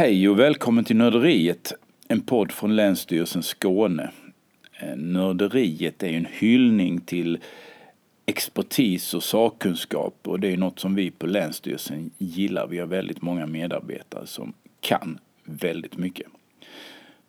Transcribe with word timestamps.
Hej 0.00 0.28
och 0.28 0.38
välkommen 0.38 0.84
till 0.84 0.96
Nörderiet, 0.96 1.72
en 2.08 2.20
podd 2.20 2.52
från 2.52 2.76
Länsstyrelsen 2.76 3.42
Skåne. 3.42 4.10
Eh, 4.80 4.96
Nörderiet 4.96 6.02
är 6.02 6.08
en 6.08 6.26
hyllning 6.30 7.00
till 7.00 7.38
expertis 8.26 9.14
och 9.14 9.22
sakkunskap 9.22 10.14
och 10.22 10.40
det 10.40 10.52
är 10.52 10.56
något 10.56 10.78
som 10.78 10.94
vi 10.94 11.10
på 11.10 11.26
Länsstyrelsen 11.26 12.10
gillar. 12.18 12.66
Vi 12.66 12.78
har 12.78 12.86
väldigt 12.86 13.22
många 13.22 13.46
medarbetare 13.46 14.26
som 14.26 14.52
kan 14.80 15.18
väldigt 15.44 15.96
mycket. 15.96 16.26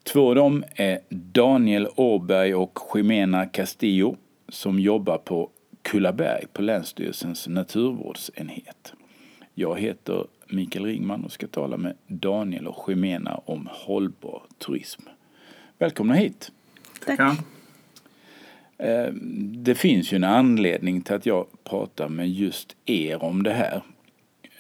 Två 0.03 0.29
av 0.29 0.35
dem 0.35 0.63
är 0.75 0.99
Daniel 1.09 1.87
Åberg 1.95 2.55
och 2.55 2.79
Jimena 2.95 3.45
Castillo 3.45 4.17
som 4.49 4.79
jobbar 4.79 5.17
på 5.17 5.49
Kullaberg 5.81 6.45
på 6.53 6.61
Länsstyrelsens 6.61 7.47
naturvårdsenhet. 7.47 8.93
Jag 9.53 9.79
heter 9.79 10.25
Mikael 10.51 10.85
Ringman 10.85 11.23
och 11.25 11.31
ska 11.31 11.47
tala 11.47 11.77
med 11.77 11.95
Daniel 12.07 12.67
och 12.67 12.89
Jimena 12.89 13.35
om 13.45 13.69
hållbar 13.71 14.41
turism. 14.57 15.01
Välkomna 15.77 16.13
hit! 16.13 16.51
Tackar. 17.05 17.35
Eh, 18.77 19.13
Det 19.53 19.75
finns 19.75 20.13
ju 20.13 20.15
en 20.15 20.23
anledning 20.23 21.01
till 21.01 21.15
att 21.15 21.25
jag 21.25 21.45
pratar 21.63 22.09
med 22.09 22.29
just 22.29 22.75
er 22.85 23.23
om 23.23 23.43
det 23.43 23.53
här. 23.53 23.81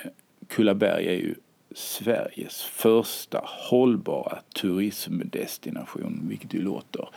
Eh, 0.03 0.11
Kullaberg 0.47 1.07
är 1.07 1.13
ju 1.13 1.35
Sveriges 1.75 2.61
första 2.63 3.41
hållbara 3.45 4.39
turismdestination, 4.61 6.21
vilket 6.29 6.53
ju 6.53 6.61
låter 6.61 7.09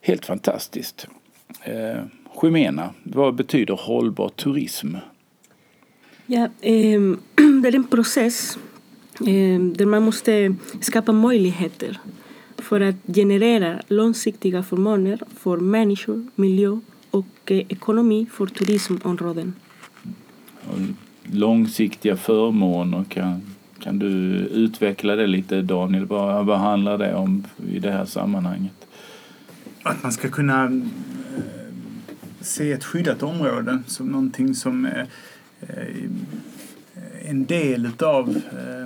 helt 0.00 0.26
fantastiskt. 0.26 1.06
Eh, 1.64 2.04
Jimena, 2.42 2.94
vad 3.02 3.34
betyder 3.34 3.74
hållbar 3.74 4.28
turism? 4.28 4.96
Ja, 6.26 6.48
ehm, 6.60 7.20
det 7.70 7.76
är 7.76 7.80
en 7.80 7.84
process 7.84 8.58
ehm, 9.26 9.74
där 9.74 9.86
man 9.86 10.02
måste 10.02 10.54
skapa 10.80 11.12
möjligheter 11.12 12.00
för 12.58 12.80
att 12.80 12.96
generera 13.14 13.80
långsiktiga 13.88 14.62
förmåner 14.62 15.20
för 15.38 15.56
människor, 15.56 16.26
miljö 16.34 16.78
och 17.10 17.26
eh, 17.46 17.58
ekonomi 17.68 18.26
för 18.32 18.46
turismområden. 18.46 19.54
Och 20.66 20.78
Långsiktiga 21.32 22.16
förmåner, 22.16 23.04
kan, 23.08 23.42
kan 23.78 23.98
du 23.98 24.08
utveckla 24.52 25.16
det 25.16 25.26
lite 25.26 25.62
Daniel? 25.62 26.06
Vad, 26.06 26.46
vad 26.46 26.58
handlar 26.58 26.98
det 26.98 27.14
om 27.14 27.44
i 27.68 27.78
det 27.78 27.90
här 27.90 28.04
sammanhanget? 28.04 28.86
Att 29.82 30.02
man 30.02 30.12
ska 30.12 30.28
kunna 30.28 30.64
eh, 30.64 30.70
se 32.40 32.72
ett 32.72 32.84
skyddat 32.84 33.22
område 33.22 33.78
som 33.86 34.06
någonting 34.06 34.54
som 34.54 34.84
är 34.84 35.06
eh, 35.60 36.10
en 37.24 37.46
del 37.46 37.86
utav 37.86 38.40
eh, 38.52 38.82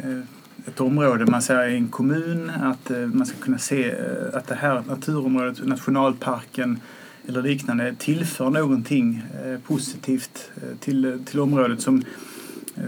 eh, 0.00 0.18
ett 0.66 0.80
område. 0.80 1.26
Man 1.26 1.42
säger 1.42 1.68
i 1.68 1.76
en 1.76 1.88
kommun 1.88 2.50
att 2.50 2.90
eh, 2.90 2.98
man 2.98 3.26
ska 3.26 3.38
kunna 3.38 3.58
se 3.58 3.94
att 4.32 4.46
det 4.46 4.54
här 4.54 4.82
naturområdet, 4.88 5.66
nationalparken 5.66 6.80
eller 7.28 7.42
liknande 7.42 7.94
tillför 7.98 8.50
någonting 8.50 9.22
positivt 9.66 10.50
till, 10.80 11.18
till 11.24 11.40
området 11.40 11.80
som, 11.80 12.04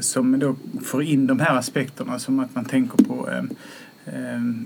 som 0.00 0.38
då 0.38 0.56
får 0.84 1.02
in 1.02 1.26
de 1.26 1.40
här 1.40 1.58
aspekterna 1.58 2.18
som 2.18 2.40
att 2.40 2.54
man 2.54 2.64
tänker 2.64 3.04
på 3.04 3.28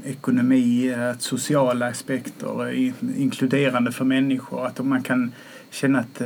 ekonomi, 0.04 0.94
sociala 1.18 1.86
aspekter, 1.86 2.72
inkluderande 3.16 3.92
för 3.92 4.04
människor. 4.04 4.66
Att 4.66 4.84
man 4.84 5.02
kan 5.02 5.32
känna 5.70 5.98
att 5.98 6.22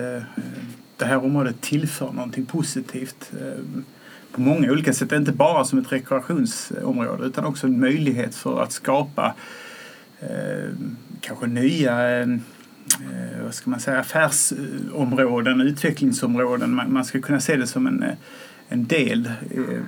det 1.03 1.09
här 1.09 1.25
området 1.25 1.61
tillför 1.61 2.13
någonting 2.13 2.47
positivt 2.47 3.33
eh, 3.41 3.63
på 4.33 4.41
många 4.41 4.73
olika 4.73 4.93
sätt. 4.93 5.13
Inte 5.13 5.33
bara 5.33 5.65
som 5.65 5.79
ett 5.79 5.93
rekreationsområde 5.93 7.27
utan 7.27 7.45
också 7.45 7.67
en 7.67 7.81
möjlighet 7.81 8.35
för 8.35 8.63
att 8.63 8.73
skapa 8.73 9.35
eh, 10.21 10.71
kanske 11.21 11.47
nya 11.47 12.21
eh, 12.21 12.27
vad 13.45 13.55
ska 13.55 13.71
man 13.71 13.81
säga, 13.81 14.01
affärsområden, 14.01 15.61
utvecklingsområden. 15.61 16.75
Man, 16.75 16.93
man 16.93 17.05
ska 17.05 17.21
kunna 17.21 17.41
se 17.41 17.57
det 17.57 17.67
som 17.67 17.87
en, 17.87 18.03
eh, 18.03 18.15
en 18.69 18.87
del 18.87 19.27
eh, 19.51 19.83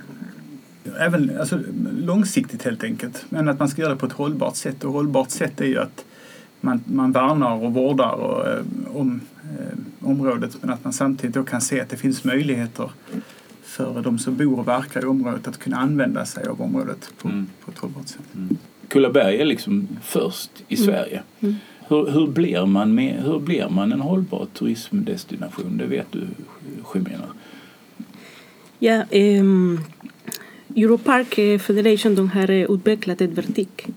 även 0.99 1.39
alltså, 1.39 1.59
långsiktigt 1.97 2.63
helt 2.63 2.83
enkelt. 2.83 3.25
Men 3.29 3.49
att 3.49 3.59
man 3.59 3.69
ska 3.69 3.81
göra 3.81 3.93
det 3.93 3.99
på 3.99 4.05
ett 4.05 4.11
hållbart 4.11 4.55
sätt. 4.55 4.83
Och 4.83 4.93
hållbart 4.93 5.29
sätt 5.29 5.61
är 5.61 5.65
ju 5.65 5.79
att 5.79 6.05
man, 6.61 6.83
man 6.85 7.11
värnar 7.11 7.63
och 7.63 7.73
vårdar 7.73 8.11
och, 8.11 8.47
eh, 8.47 8.63
om 8.93 9.21
området 10.05 10.57
men 10.61 10.69
att 10.69 10.83
man 10.83 10.93
samtidigt 10.93 11.33
då 11.35 11.43
kan 11.43 11.61
se 11.61 11.81
att 11.81 11.89
det 11.89 11.97
finns 11.97 12.23
möjligheter 12.23 12.91
för 13.63 14.01
de 14.01 14.19
som 14.19 14.37
bor 14.37 14.59
och 14.59 14.67
verkar 14.67 15.01
i 15.01 15.05
området 15.05 15.47
att 15.47 15.59
kunna 15.59 15.77
använda 15.77 16.25
sig 16.25 16.47
av 16.47 16.61
området 16.61 17.13
på, 17.17 17.27
Mm. 17.27 17.47
på 17.65 17.71
ett 17.71 17.77
hållbart 17.77 18.07
sätt. 18.07 18.21
Kullaberg 18.87 19.41
är 19.41 19.45
liksom 19.45 19.87
först 20.03 20.51
i 20.67 20.77
Sverige. 20.77 21.23
Mm. 21.39 21.55
Hur, 21.87 22.11
hur, 22.11 22.27
blir 22.27 22.65
man 22.65 22.95
med, 22.95 23.23
hur 23.23 23.39
blir 23.39 23.69
man 23.69 23.91
en 23.91 24.01
hållbar 24.01 24.47
turismdestination? 24.53 25.77
Det 25.77 25.85
vet 25.85 26.11
du, 26.11 26.27
Jimena. 26.93 27.27
Ja, 28.79 29.03
ehm, 29.11 29.79
Europark 30.75 31.37
eh, 31.37 31.59
Federation 31.59 32.15
de 32.15 32.29
har 32.29 32.49
eh, 32.49 32.71
utvecklat 32.71 33.21
ett 33.21 33.29
vertik 33.37 33.87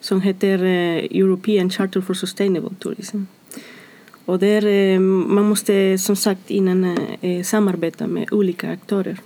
som 0.00 0.20
heter 0.20 0.64
eh, 0.64 1.20
European 1.20 1.70
Charter 1.70 2.00
for 2.00 2.14
Sustainable 2.14 2.74
Tourism. 2.78 3.22
Och 4.26 4.38
där 4.38 4.66
eh, 4.66 5.00
man 5.00 5.48
måste 5.48 5.98
som 5.98 6.16
sagt 6.16 6.50
innan 6.50 6.98
eh, 7.20 7.42
samarbeta 7.42 8.06
med 8.06 8.32
olika 8.32 8.70
aktörer. 8.70 9.20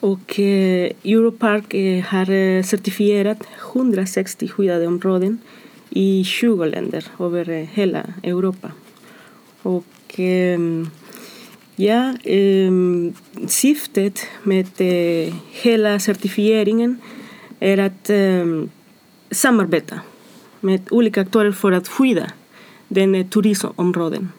Och 0.00 0.40
eh, 0.40 0.92
Europark 1.04 1.74
eh, 1.74 2.04
har 2.04 2.30
eh, 2.30 2.62
certifierat 2.62 3.38
160 3.72 4.48
skyddade 4.48 4.86
områden 4.86 5.38
i 5.90 6.24
20 6.24 6.64
länder 6.64 7.04
över 7.20 7.50
eh, 7.50 7.66
hela 7.72 8.02
Europa. 8.22 8.72
Och 9.62 10.14
ehm, 10.16 10.90
Ja, 11.80 12.14
ehm, 12.24 13.12
syftet 13.46 14.20
med 14.42 14.66
hela 15.50 15.98
certifieringen 15.98 16.98
är 17.60 17.78
att 17.78 18.10
ehm, 18.10 18.70
samarbeta 19.30 20.00
med 20.60 20.88
olika 20.90 21.20
aktörer 21.20 21.52
för 21.52 21.72
att 21.72 21.88
skydda 21.88 22.30
den 22.88 23.14
eh, 23.14 23.26
turismområden. 23.26 24.32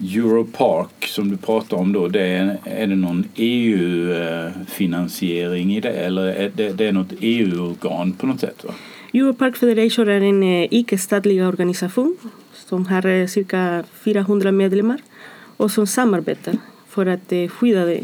Europark 0.00 1.06
som 1.06 1.30
du 1.30 1.36
pratar 1.36 1.76
om 1.76 1.92
då, 1.92 2.08
det 2.08 2.20
är, 2.20 2.58
är 2.64 2.86
det 2.86 2.96
någon 2.96 3.24
EU-finansiering 3.34 5.76
i 5.76 5.80
det 5.80 5.92
eller 5.92 6.26
är 6.26 6.52
det, 6.54 6.72
det 6.72 6.86
är 6.86 6.92
något 6.92 7.12
EU-organ 7.20 8.12
på 8.12 8.26
något 8.26 8.40
sätt? 8.40 8.64
Va? 8.64 8.74
Europark 9.14 9.56
Federation 9.56 10.08
är 10.08 10.20
en 10.20 10.42
eh, 10.42 10.68
icke-statlig 10.70 11.46
organisation 11.46 12.16
som 12.52 12.86
har 12.86 13.06
eh, 13.06 13.26
cirka 13.26 13.84
400 14.04 14.52
medlemmar 14.52 15.00
och 15.56 15.70
som 15.70 15.86
samarbetar 15.86 16.54
för 16.88 17.06
att 17.06 17.32
skydda 17.50 17.96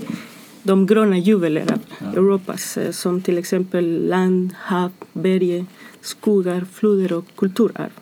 de, 0.62 0.86
gröna 0.86 1.18
juveler 1.18 1.64
av 1.72 1.80
Europas 2.16 2.78
som 2.90 3.22
till 3.22 3.38
exempel 3.38 4.08
land, 4.08 4.54
hav, 4.58 4.90
berg, 5.12 5.64
skogar, 6.00 6.66
floder 6.72 7.12
och 7.12 7.24
kulturarv. 7.36 8.01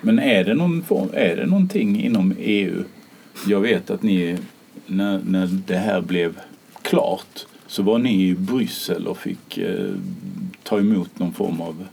Men 0.00 0.18
är 0.18 0.44
det, 0.44 0.54
någon 0.54 0.82
form, 0.82 1.08
är 1.12 1.36
det 1.36 1.46
någonting 1.46 2.02
inom 2.02 2.34
EU? 2.38 2.84
Jag 3.46 3.60
vet 3.60 3.90
att 3.90 4.02
ni, 4.02 4.38
när, 4.86 5.20
när 5.26 5.46
det 5.46 5.76
här 5.76 6.00
blev 6.00 6.40
klart 6.82 7.46
så 7.66 7.82
var 7.82 7.98
ni 7.98 8.28
i 8.28 8.34
Bryssel 8.34 9.06
och 9.06 9.18
fick 9.18 9.58
eh, 9.58 9.94
ta 10.62 10.78
emot 10.78 11.18
någon 11.18 11.32
form 11.32 11.60
av 11.60 11.86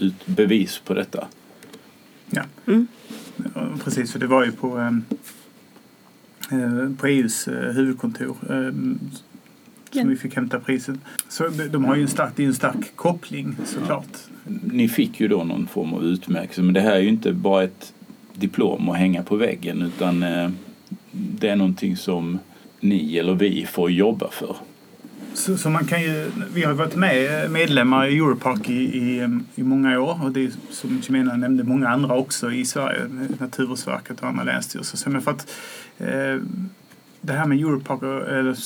ut, 0.00 0.26
bevis 0.26 0.78
på 0.84 0.94
detta. 0.94 1.26
Ja. 2.30 2.42
Mm. 2.66 2.86
Precis, 3.84 4.12
för 4.12 4.18
det 4.18 4.26
var 4.26 4.44
ju 4.44 4.52
på, 4.52 4.78
ehm, 4.78 5.04
eh, 6.50 6.96
på 6.98 7.06
EUs 7.06 7.48
eh, 7.48 7.72
huvudkontor 7.72 8.36
eh, 8.48 8.72
som 9.92 10.08
vi 10.08 10.16
fick 10.16 10.36
hämta 10.36 10.60
priset. 10.60 10.96
Så 11.28 11.48
de, 11.48 11.84
har 11.84 11.96
ju 11.96 12.02
en 12.02 12.08
stark, 12.08 12.32
det 12.36 12.42
är 12.42 12.44
ju 12.44 12.48
en 12.48 12.54
stark 12.54 12.96
koppling 12.96 13.56
såklart. 13.64 14.29
Ni 14.62 14.88
fick 14.88 15.20
ju 15.20 15.28
då 15.28 15.44
någon 15.44 15.66
form 15.66 15.94
av 15.94 16.04
utmärkelse 16.04 16.62
men 16.62 16.74
det 16.74 16.80
här 16.80 16.92
är 16.92 17.00
ju 17.00 17.08
inte 17.08 17.32
bara 17.32 17.62
ett 17.62 17.92
diplom 18.34 18.88
att 18.88 18.96
hänga 18.96 19.22
på 19.22 19.36
väggen 19.36 19.82
utan 19.82 20.22
eh, 20.22 20.50
det 21.10 21.48
är 21.48 21.56
någonting 21.56 21.96
som 21.96 22.38
ni 22.80 23.18
eller 23.18 23.34
vi 23.34 23.66
får 23.66 23.90
jobba 23.90 24.30
för. 24.30 24.56
Så, 25.34 25.56
så 25.56 25.70
man 25.70 25.84
kan 25.84 26.02
ju, 26.02 26.30
vi 26.54 26.62
har 26.62 26.72
varit 26.72 26.96
med 26.96 27.44
eh, 27.44 27.50
medlemmar 27.50 28.06
i 28.06 28.16
Europark 28.16 28.70
i, 28.70 28.74
i, 28.74 29.28
i 29.54 29.62
många 29.62 30.00
år 30.00 30.24
och 30.24 30.32
det 30.32 30.44
är 30.44 30.50
som 30.70 31.00
Jimena 31.02 31.36
nämnde 31.36 31.64
många 31.64 31.88
andra 31.88 32.16
också 32.16 32.52
i 32.52 32.64
Sverige, 32.64 33.00
Naturvårdsverket 33.38 34.20
och 34.20 34.28
andra 34.28 34.44
länsstyrelser. 34.44 34.96
Så 34.96 35.10
men 35.10 35.22
för 35.22 35.30
att, 35.30 35.50
eh, 35.98 36.36
det 37.20 37.32
här 37.32 37.46
med 37.46 37.58
Europark 37.58 38.02
eller 38.02 38.56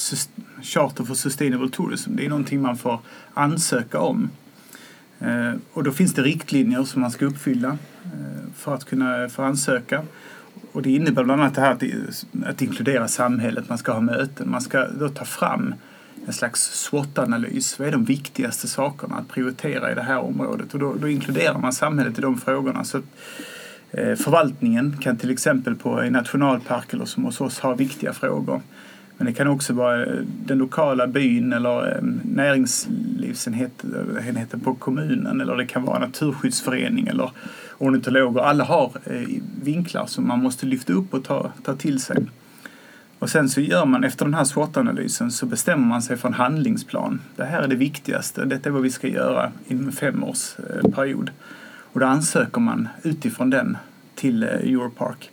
Charter 0.63 1.05
for 1.05 1.15
Sustainable 1.15 1.69
Tourism, 1.69 2.17
det 2.17 2.25
är 2.25 2.29
någonting 2.29 2.63
man 2.63 2.77
får 2.77 2.99
ansöka 3.35 4.01
om. 4.01 4.31
Eh, 5.21 5.53
och 5.73 5.85
då 5.85 5.93
finns 5.93 6.15
det 6.15 6.23
riktlinjer 6.23 6.85
som 6.85 7.01
man 7.01 7.11
ska 7.11 7.25
uppfylla 7.25 7.79
eh, 8.05 8.53
för 8.57 8.75
att 8.75 8.85
kunna 8.85 9.29
få 9.29 9.43
ansöka. 9.43 10.03
Och 10.73 10.83
det 10.83 10.91
innebär 10.91 11.25
bland 11.25 11.41
annat 11.41 11.55
det 11.55 11.61
här 11.61 11.73
att, 11.73 11.83
att 12.47 12.63
inkludera 12.63 13.09
samhället, 13.09 13.69
man 13.69 13.79
ska 13.79 13.93
ha 13.93 14.01
möten, 14.01 14.51
man 14.51 14.61
ska 14.61 14.87
då 14.87 15.09
ta 15.09 15.25
fram 15.25 15.75
en 16.27 16.33
slags 16.33 16.61
SWOT-analys. 16.61 17.79
Vad 17.79 17.89
är 17.89 17.93
de 17.93 18.05
viktigaste 18.05 18.69
sakerna 18.69 19.17
att 19.17 19.29
prioritera 19.29 19.93
i 19.93 19.95
det 19.95 20.03
här 20.03 20.19
området? 20.19 20.75
Och 20.75 20.81
då, 20.81 20.95
då 20.95 21.09
inkluderar 21.09 21.59
man 21.59 21.73
samhället 21.73 22.19
i 22.19 22.21
de 22.21 22.41
frågorna. 22.41 22.85
Så 22.85 22.99
att, 22.99 23.05
eh, 23.91 24.15
förvaltningen 24.15 24.97
kan 25.01 25.17
till 25.17 25.31
exempel 25.31 25.75
på 25.75 26.01
en 26.01 26.13
nationalpark 26.13 26.93
eller 26.93 27.05
som 27.05 27.25
hos 27.25 27.41
oss 27.41 27.59
ha 27.59 27.75
viktiga 27.75 28.13
frågor. 28.13 28.63
Men 29.17 29.27
det 29.27 29.33
kan 29.33 29.47
också 29.47 29.73
vara 29.73 30.07
eh, 30.07 30.13
den 30.47 30.59
lokala 30.59 31.07
byn 31.07 31.53
eller 31.53 31.97
eh, 31.97 32.03
näringslivsenheten 32.23 34.61
på 34.65 34.75
kommunen 34.75 35.41
eller 35.41 35.57
det 35.57 35.67
kan 35.67 35.85
vara 35.85 35.99
naturskyddsförening 35.99 37.07
eller 37.07 37.31
ornitologer. 37.79 38.41
Alla 38.41 38.65
har 38.65 38.93
eh, 39.05 39.29
vinklar 39.63 40.07
som 40.07 40.29
man 40.29 40.43
måste 40.43 40.67
lyfta 40.67 40.93
upp 40.93 41.15
och 41.15 41.25
ta, 41.25 41.53
ta 41.63 41.75
till 41.75 42.01
sig. 42.01 42.27
Och 43.19 43.31
sen 43.31 43.49
så 43.49 43.61
gör 43.61 43.87
man 43.87 44.05
efter 44.05 44.25
den 44.25 44.35
här 44.35 44.45
SWOT-analysen 44.45 45.31
så 45.31 45.47
bestämmer 45.47 45.87
man 45.87 46.03
sig 46.03 46.17
för 46.17 46.29
en 46.29 46.35
handlingsplan. 46.35 47.21
Det 47.37 47.45
här 47.45 47.63
är 47.63 47.69
det 47.69 47.77
viktigaste, 47.77 48.45
detta 48.45 48.69
är 48.69 48.73
vad 48.73 48.83
vi 48.83 48.91
ska 48.91 49.09
göra 49.09 49.53
inom 49.67 49.87
en 49.87 49.93
femårsperiod. 49.93 51.31
Och 51.93 52.01
då 52.01 52.07
ansöker 52.07 52.61
man 52.61 52.89
utifrån 53.03 53.51
den 53.51 53.77
till 54.15 54.43
Europark. 54.43 55.31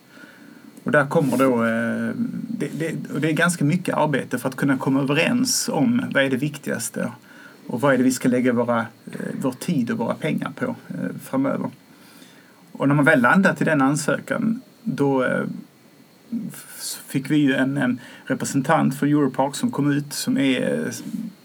Och 0.84 0.92
där 0.92 1.06
kommer 1.06 1.38
då, 1.38 1.66
eh, 1.66 2.16
det, 2.48 2.68
det, 2.80 3.20
det 3.20 3.30
är 3.30 3.34
ganska 3.34 3.66
mycket 3.66 3.96
arbete 3.96 4.40
för 4.40 4.50
att 4.50 4.56
kunna 4.56 4.78
komma 4.78 5.02
överens 5.02 5.70
om 5.70 6.06
vad 6.14 6.24
är 6.24 6.30
det 6.30 6.38
viktigaste 6.38 7.12
och 7.68 7.82
vad 7.82 7.94
är 7.94 7.98
det 7.98 8.04
vi 8.04 8.12
ska 8.12 8.30
lägga 8.30 8.54
våra, 8.54 8.80
eh, 8.80 9.36
vår 9.42 9.52
tid 9.52 9.92
och 9.92 9.98
våra 9.98 10.14
pengar 10.14 10.52
på 10.56 10.66
eh, 10.66 11.16
framöver. 11.24 11.70
Och 12.72 12.88
när 12.88 12.96
man 12.96 13.06
väl 13.06 13.22
landat 13.22 13.62
i 13.62 13.66
den 13.66 13.82
ansökan 13.82 14.62
då 14.84 15.28
fick 17.08 17.32
vi 17.32 17.38
ju 17.38 17.54
en, 17.54 17.78
en 17.78 18.00
representant 18.26 19.00
för 19.00 19.08
Europark 19.08 19.56
som 19.56 19.72
kom 19.72 19.92
ut 19.92 20.14
som 20.14 20.38
är 20.38 20.92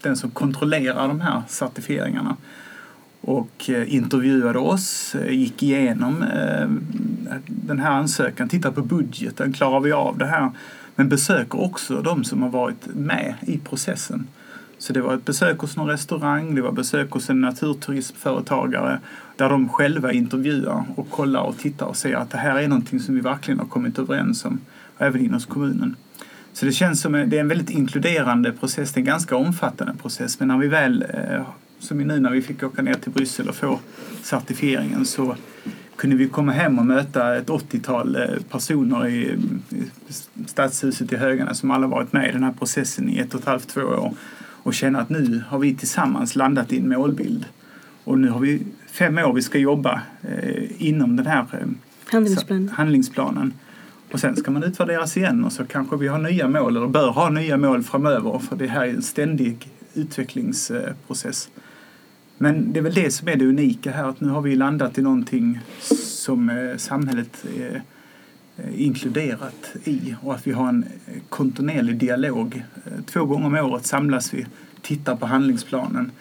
den 0.01 0.17
som 0.17 0.31
kontrollerar 0.31 1.07
de 1.07 1.21
här 1.21 1.43
certifieringarna 1.47 2.37
och 3.27 3.69
eh, 3.69 3.95
intervjuade 3.95 4.59
oss, 4.59 5.15
eh, 5.15 5.33
gick 5.33 5.63
igenom 5.63 6.23
eh, 6.23 6.69
den 7.45 7.79
här 7.79 7.91
ansökan, 7.91 8.49
tittade 8.49 8.75
på 8.75 8.81
budgeten, 8.81 9.53
klarar 9.53 9.79
vi 9.79 9.91
av 9.91 10.17
det 10.17 10.25
här? 10.25 10.51
Men 10.95 11.09
besöker 11.09 11.61
också 11.61 12.01
de 12.01 12.23
som 12.23 12.41
har 12.41 12.49
varit 12.49 12.87
med 12.95 13.35
i 13.41 13.57
processen. 13.57 14.27
Så 14.77 14.93
det 14.93 15.01
var 15.01 15.13
ett 15.13 15.25
besök 15.25 15.59
hos 15.59 15.77
någon 15.77 15.87
restaurang, 15.87 16.55
det 16.55 16.61
var 16.61 16.71
besök 16.71 17.11
hos 17.11 17.29
en 17.29 17.41
naturturismföretagare 17.41 18.99
där 19.35 19.49
de 19.49 19.69
själva 19.69 20.11
intervjuar 20.11 20.83
och 20.95 21.09
kollar 21.09 21.41
och 21.41 21.57
tittar 21.57 21.85
och 21.85 21.97
ser 21.97 22.15
att 22.15 22.29
det 22.29 22.37
här 22.37 22.59
är 22.59 22.67
någonting 22.67 22.99
som 22.99 23.15
vi 23.15 23.21
verkligen 23.21 23.59
har 23.59 23.67
kommit 23.67 23.99
överens 23.99 24.45
om, 24.45 24.59
även 24.97 25.21
inom 25.21 25.39
kommunen. 25.39 25.95
Så 26.53 26.65
det 26.65 26.71
känns 26.71 27.01
som 27.01 27.11
det 27.11 27.37
är 27.37 27.41
en 27.41 27.47
väldigt 27.47 27.69
inkluderande 27.69 28.51
process, 28.51 28.93
det 28.93 28.97
är 28.97 29.01
en 29.01 29.05
ganska 29.05 29.35
omfattande 29.35 29.93
process, 30.01 30.39
men 30.39 30.47
när 30.47 30.57
vi 30.57 30.67
väl, 30.67 31.05
som 31.79 31.97
nu 31.97 32.19
när 32.19 32.31
vi 32.31 32.41
fick 32.41 32.63
åka 32.63 32.81
ner 32.81 32.93
till 32.93 33.11
Bryssel 33.11 33.49
och 33.49 33.55
få 33.55 33.79
certifieringen 34.21 35.05
så 35.05 35.35
kunde 35.95 36.15
vi 36.15 36.27
komma 36.27 36.51
hem 36.51 36.79
och 36.79 36.85
möta 36.85 37.35
ett 37.35 37.47
80-tal 37.47 38.17
personer 38.49 39.07
i 39.07 39.37
stadshuset 40.45 41.13
i 41.13 41.15
Högarna 41.15 41.53
som 41.53 41.71
alla 41.71 41.87
varit 41.87 42.13
med 42.13 42.29
i 42.29 42.31
den 42.31 42.43
här 42.43 42.51
processen 42.51 43.09
i 43.09 43.17
ett 43.17 43.33
och 43.33 43.39
ett 43.39 43.45
halvt, 43.45 43.67
två 43.67 43.81
år 43.81 44.13
och 44.67 44.73
känna 44.73 44.99
att 44.99 45.09
nu 45.09 45.43
har 45.47 45.59
vi 45.59 45.75
tillsammans 45.75 46.35
landat 46.35 46.73
i 46.73 46.77
en 46.77 46.89
målbild. 46.89 47.45
Och 48.03 48.19
nu 48.19 48.29
har 48.29 48.39
vi 48.39 48.61
fem 48.91 49.17
år 49.17 49.33
vi 49.33 49.41
ska 49.41 49.57
jobba 49.57 50.01
eh, 50.21 50.87
inom 50.87 51.15
den 51.15 51.25
här 51.25 51.39
eh, 51.39 51.67
Handlingsplanen. 52.11 52.69
handlingsplanen. 52.69 53.53
Och 54.11 54.19
sen 54.19 54.35
ska 54.35 54.51
man 54.51 54.63
utvärderas 54.63 55.17
igen 55.17 55.45
och 55.45 55.51
så 55.51 55.65
kanske 55.65 55.97
vi 55.97 56.07
har 56.07 56.19
nya 56.19 56.47
mål 56.47 56.77
eller 56.77 56.87
bör 56.87 57.11
ha 57.11 57.29
nya 57.29 57.57
mål 57.57 57.83
framöver 57.83 58.39
för 58.39 58.55
det 58.55 58.67
här 58.67 58.85
är 58.85 58.89
en 58.89 59.01
ständig 59.01 59.69
utvecklingsprocess. 59.97 61.49
Men 62.37 62.73
det 62.73 62.79
är 62.79 62.83
väl 62.83 62.93
det 62.93 63.11
som 63.11 63.27
är 63.27 63.35
det 63.35 63.45
unika 63.45 63.91
här 63.91 64.09
att 64.09 64.21
nu 64.21 64.29
har 64.29 64.41
vi 64.41 64.55
landat 64.55 64.97
i 64.97 65.01
någonting 65.01 65.59
som 66.01 66.49
eh, 66.49 66.77
samhället 66.77 67.45
är 67.57 67.81
inkluderat 68.75 69.75
i 69.83 70.15
och 70.21 70.35
att 70.35 70.47
vi 70.47 70.51
har 70.51 70.69
en 70.69 70.85
kontinuerlig 71.29 71.97
dialog. 71.97 72.63
Två 73.05 73.25
gånger 73.25 73.45
om 73.45 73.55
året 73.55 73.85
samlas 73.85 74.33
vi, 74.33 74.45
tittar 74.81 75.15
på 75.15 75.25
handlingsplanen. 75.25 76.11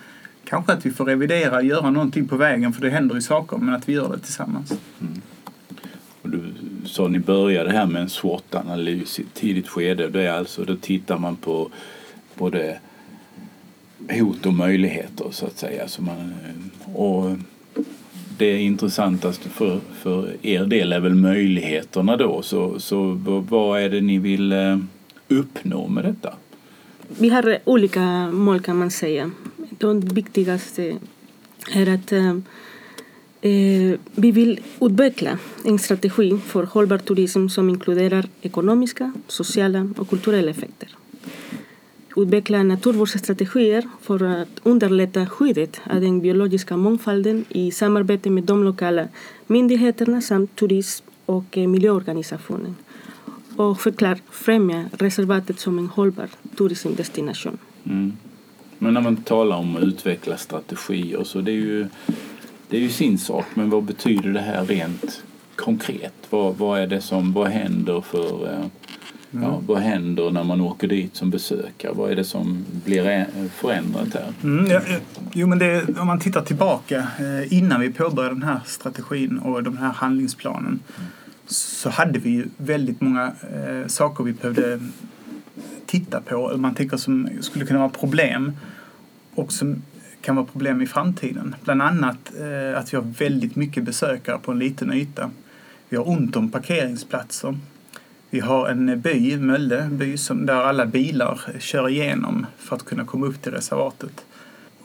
Kanske 0.44 0.72
att 0.72 0.86
vi 0.86 0.90
får 0.90 1.04
revidera, 1.04 1.62
göra 1.62 1.90
någonting 1.90 2.28
på 2.28 2.36
vägen 2.36 2.72
för 2.72 2.82
det 2.82 2.90
händer 2.90 3.14
ju 3.14 3.22
saker, 3.22 3.56
men 3.56 3.74
att 3.74 3.88
vi 3.88 3.92
gör 3.92 4.12
det 4.12 4.18
tillsammans. 4.18 4.72
Mm. 5.00 5.22
Och 6.22 6.30
du 6.30 6.52
sa 6.84 7.08
ni 7.08 7.18
började 7.18 7.70
här 7.70 7.86
med 7.86 8.02
en 8.02 8.08
SWOT-analys 8.08 9.20
i 9.20 9.22
ett 9.22 9.34
tidigt 9.34 9.68
skede. 9.68 10.08
Det 10.08 10.22
är 10.22 10.32
alltså, 10.32 10.64
då 10.64 10.76
tittar 10.76 11.18
man 11.18 11.36
på 11.36 11.70
både 12.34 12.78
hot 14.10 14.46
och 14.46 14.54
möjligheter 14.54 15.26
så 15.30 15.46
att 15.46 15.58
säga. 15.58 15.88
Så 15.88 16.02
man, 16.02 16.34
och 16.94 17.30
det 18.38 18.60
intressantaste 18.60 19.48
för, 19.48 19.80
för 20.02 20.36
er 20.42 20.64
del 20.64 20.92
är 20.92 21.00
väl 21.00 21.14
möjligheterna 21.14 22.16
då. 22.16 22.42
Så, 22.42 22.80
så 22.80 23.20
vad 23.48 23.80
är 23.80 23.90
det 23.90 24.00
ni 24.00 24.18
vill 24.18 24.52
eh, 24.52 24.78
uppnå 25.28 25.88
med 25.88 26.04
detta? 26.04 26.34
Vi 27.08 27.28
har 27.28 27.58
olika 27.64 28.30
mål 28.30 28.60
kan 28.60 28.78
man 28.78 28.90
säga. 28.90 29.30
De 29.78 30.00
viktigaste 30.00 30.96
är 31.74 31.94
att 31.94 32.12
eh, 32.12 32.30
eh, 33.40 33.98
vi 34.14 34.30
vill 34.30 34.60
utveckla 34.80 35.38
en 35.64 35.78
strategi 35.78 36.38
för 36.46 36.64
hållbar 36.64 36.98
turism 36.98 37.48
som 37.48 37.70
inkluderar 37.70 38.26
ekonomiska, 38.42 39.12
sociala 39.28 39.88
och 39.96 40.10
kulturella 40.10 40.50
effekter 40.50 40.88
utveckla 42.16 42.62
naturvårdsstrategier 42.62 43.88
för 44.02 44.24
att 44.24 44.60
underlätta 44.62 45.26
skyddet 45.26 45.80
av 45.90 46.00
den 46.00 46.20
biologiska 46.20 46.76
mångfalden 46.76 47.44
i 47.48 47.70
samarbete 47.70 48.30
med 48.30 48.44
de 48.44 48.64
lokala 48.64 49.08
myndigheterna 49.46 50.20
samt 50.20 50.56
turism 50.56 51.04
och 51.26 51.58
eh, 51.58 51.68
miljöorganisationer. 51.68 52.74
Och 53.56 53.80
förklar 53.80 54.18
främja 54.30 54.84
reservatet 54.92 55.60
som 55.60 55.78
en 55.78 55.86
hållbar 55.86 56.28
turismdestination. 56.58 57.58
Mm. 57.84 58.12
Men 58.78 58.94
när 58.94 59.00
man 59.00 59.16
talar 59.16 59.56
om 59.56 59.76
att 59.76 59.82
utveckla 59.82 60.36
strategier 60.36 61.24
så 61.24 61.40
det 61.40 61.50
är 61.50 61.54
ju, 61.54 61.86
det 62.68 62.76
är 62.76 62.80
ju 62.80 62.88
sin 62.88 63.18
sak. 63.18 63.46
Men 63.54 63.70
vad 63.70 63.82
betyder 63.82 64.32
det 64.32 64.40
här 64.40 64.64
rent 64.64 65.22
konkret? 65.56 66.14
Vad, 66.30 66.56
vad 66.56 66.80
är 66.80 66.86
det 66.86 67.00
som, 67.00 67.32
vad 67.32 67.48
händer 67.48 68.00
för 68.00 68.52
eh, 68.52 68.66
Mm. 69.36 69.48
Ja, 69.48 69.62
vad 69.66 69.78
händer 69.78 70.30
när 70.30 70.44
man 70.44 70.60
åker 70.60 70.88
dit 70.88 71.16
som 71.16 71.30
besökare? 71.30 71.92
Vad 71.94 72.10
är 72.10 72.16
det 72.16 72.24
som 72.24 72.64
blir 72.84 73.26
förändrat 73.48 74.14
här? 74.14 74.32
Mm, 74.42 74.66
ja, 74.66 74.80
jo, 75.32 75.46
men 75.46 75.58
det, 75.58 75.98
om 75.98 76.06
man 76.06 76.20
tittar 76.20 76.42
tillbaka 76.42 77.06
eh, 77.18 77.52
innan 77.52 77.80
vi 77.80 77.92
påbörjade 77.92 78.34
den 78.34 78.42
här 78.42 78.60
strategin 78.66 79.38
och 79.38 79.62
den 79.62 79.76
här 79.76 79.92
handlingsplanen 79.92 80.66
mm. 80.66 81.08
så 81.46 81.90
hade 81.90 82.18
vi 82.18 82.30
ju 82.30 82.46
väldigt 82.56 83.00
många 83.00 83.24
eh, 83.26 83.86
saker 83.86 84.24
vi 84.24 84.32
behövde 84.32 84.80
titta 85.86 86.20
på. 86.20 86.56
Man 86.56 86.74
tänker 86.74 86.96
som 86.96 87.28
skulle 87.40 87.66
kunna 87.66 87.78
vara 87.78 87.88
problem 87.88 88.52
och 89.34 89.52
som 89.52 89.82
kan 90.20 90.36
vara 90.36 90.46
problem 90.46 90.82
i 90.82 90.86
framtiden. 90.86 91.54
Bland 91.64 91.82
annat 91.82 92.32
eh, 92.40 92.78
att 92.78 92.92
vi 92.92 92.96
har 92.96 93.04
väldigt 93.18 93.56
mycket 93.56 93.84
besökare 93.84 94.38
på 94.38 94.52
en 94.52 94.58
liten 94.58 94.92
yta. 94.92 95.30
Vi 95.88 95.96
har 95.96 96.08
ont 96.08 96.36
om 96.36 96.50
parkeringsplatser. 96.50 97.58
Vi 98.36 98.40
har 98.40 98.68
en 98.68 99.00
by, 99.00 99.36
Mölle 99.36 99.88
by, 99.92 100.16
som, 100.16 100.46
där 100.46 100.54
alla 100.54 100.86
bilar 100.86 101.40
kör 101.58 101.88
igenom 101.88 102.46
för 102.58 102.76
att 102.76 102.84
kunna 102.84 103.04
komma 103.04 103.26
upp 103.26 103.42
till 103.42 103.52
reservatet. 103.52 104.24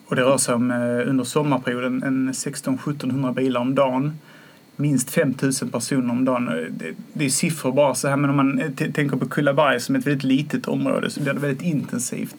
Och 0.08 0.16
det 0.16 0.22
rör 0.22 0.38
sig 0.38 0.56
om 0.56 0.72
eh, 0.72 1.10
under 1.10 1.24
sommarperioden 1.24 2.04
en 2.04 2.32
16-1700 2.32 3.34
bilar 3.34 3.62
om 3.62 3.76
dagen. 3.76 4.20
Minst 4.76 5.10
5000 5.10 5.70
personer 5.70 6.12
om 6.12 6.26
dagen. 6.26 6.46
Det, 6.46 6.94
det 7.14 7.26
är 7.26 7.30
siffror 7.30 7.72
bara 7.72 7.96
så 7.96 8.08
här 8.08 8.18
men 8.18 8.30
om 8.30 8.36
man 8.36 8.60
eh, 8.60 8.72
tänker 8.72 9.18
på 9.18 9.26
Kullaberg 9.26 9.80
som 9.80 9.96
ett 9.96 10.08
väldigt 10.08 10.24
litet 10.24 10.68
område 10.68 11.10
så 11.10 11.22
blir 11.22 11.34
det 11.34 11.40
väldigt 11.40 11.64
intensivt. 11.64 12.36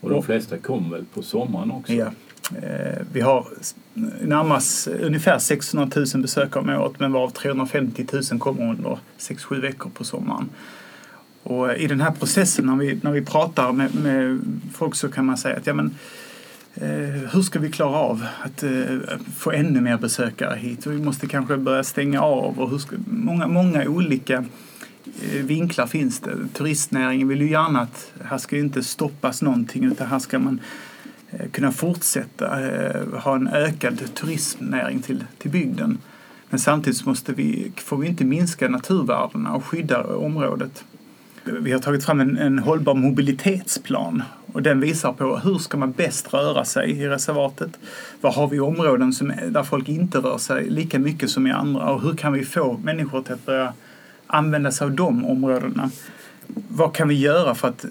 Och 0.00 0.10
de 0.10 0.22
flesta 0.22 0.58
kommer 0.58 0.90
väl 0.90 1.04
på 1.14 1.22
sommaren 1.22 1.70
också? 1.70 1.92
Ja. 1.92 2.10
Eh, 2.52 3.02
vi 3.12 3.20
har 3.20 3.46
närmast 4.22 4.86
ungefär 4.86 5.38
600 5.38 5.90
000 6.14 6.22
besökare 6.22 6.62
om 6.62 6.68
året 6.68 7.00
men 7.00 7.12
varav 7.12 7.30
350 7.30 8.06
000 8.30 8.40
kommer 8.40 8.70
under 8.70 8.98
6-7 9.18 9.60
veckor 9.60 9.90
på 9.90 10.04
sommaren. 10.04 10.48
Och 11.42 11.72
eh, 11.72 11.82
i 11.82 11.86
den 11.86 12.00
här 12.00 12.10
processen 12.10 12.66
när 12.66 12.76
vi, 12.76 12.98
när 13.02 13.12
vi 13.12 13.22
pratar 13.22 13.72
med, 13.72 13.94
med 13.94 14.40
folk 14.74 14.94
så 14.94 15.08
kan 15.08 15.26
man 15.26 15.38
säga 15.38 15.56
att 15.56 15.66
ja, 15.66 15.74
men, 15.74 15.94
eh, 16.74 17.30
hur 17.32 17.42
ska 17.42 17.58
vi 17.58 17.70
klara 17.70 17.96
av 17.96 18.26
att 18.42 18.62
eh, 18.62 18.70
få 19.36 19.52
ännu 19.52 19.80
mer 19.80 19.96
besökare 19.96 20.56
hit? 20.56 20.86
Vi 20.86 20.98
måste 20.98 21.26
kanske 21.26 21.56
börja 21.56 21.84
stänga 21.84 22.20
av 22.20 22.60
och 22.60 22.70
hur 22.70 22.78
ska, 22.78 22.96
många, 23.06 23.46
många 23.46 23.88
olika 23.88 24.44
eh, 25.32 25.42
vinklar 25.42 25.86
finns 25.86 26.20
det. 26.20 26.36
Turistnäringen 26.52 27.28
vill 27.28 27.40
ju 27.40 27.50
gärna 27.50 27.80
att 27.80 28.12
här 28.24 28.38
ska 28.38 28.56
inte 28.56 28.82
stoppas 28.82 29.42
någonting 29.42 29.84
utan 29.84 30.06
här 30.06 30.18
ska 30.18 30.38
man 30.38 30.60
Eh, 31.38 31.48
kunna 31.50 31.72
fortsätta 31.72 32.60
eh, 32.60 33.20
ha 33.20 33.36
en 33.36 33.48
ökad 33.48 34.14
turismnäring 34.14 35.02
till, 35.02 35.24
till 35.38 35.50
bygden. 35.50 35.98
Men 36.50 36.60
samtidigt 36.60 37.06
måste 37.06 37.32
vi, 37.32 37.72
får 37.76 37.96
vi 37.96 38.08
inte 38.08 38.24
minska 38.24 38.68
naturvärdena 38.68 39.54
och 39.54 39.64
skydda 39.64 40.04
området. 40.04 40.84
Vi 41.44 41.72
har 41.72 41.78
tagit 41.78 42.04
fram 42.04 42.20
en, 42.20 42.38
en 42.38 42.58
hållbar 42.58 42.94
mobilitetsplan 42.94 44.22
Och 44.52 44.62
den 44.62 44.80
visar 44.80 45.12
på 45.12 45.36
hur 45.36 45.58
ska 45.58 45.76
man 45.76 45.92
bäst 45.92 46.34
röra 46.34 46.64
sig 46.64 46.90
i 46.90 47.08
reservatet. 47.08 47.78
Var 48.20 48.32
har 48.32 48.48
vi 48.48 48.60
områden 48.60 49.12
som, 49.12 49.32
där 49.48 49.62
folk 49.62 49.88
inte 49.88 50.18
rör 50.18 50.38
sig 50.38 50.70
lika 50.70 50.98
mycket 50.98 51.30
som 51.30 51.46
i 51.46 51.50
andra 51.50 51.90
och 51.90 52.02
hur 52.02 52.14
kan 52.16 52.32
vi 52.32 52.44
få 52.44 52.78
människor 52.82 53.22
till 53.22 53.32
att 53.32 53.46
börja 53.46 53.72
använda 54.26 54.72
sig 54.72 54.84
av 54.84 54.92
de 54.92 55.24
områdena. 55.24 55.90
Vad 56.68 56.94
kan 56.94 57.08
vi 57.08 57.14
göra 57.14 57.54
för 57.54 57.68
att 57.68 57.84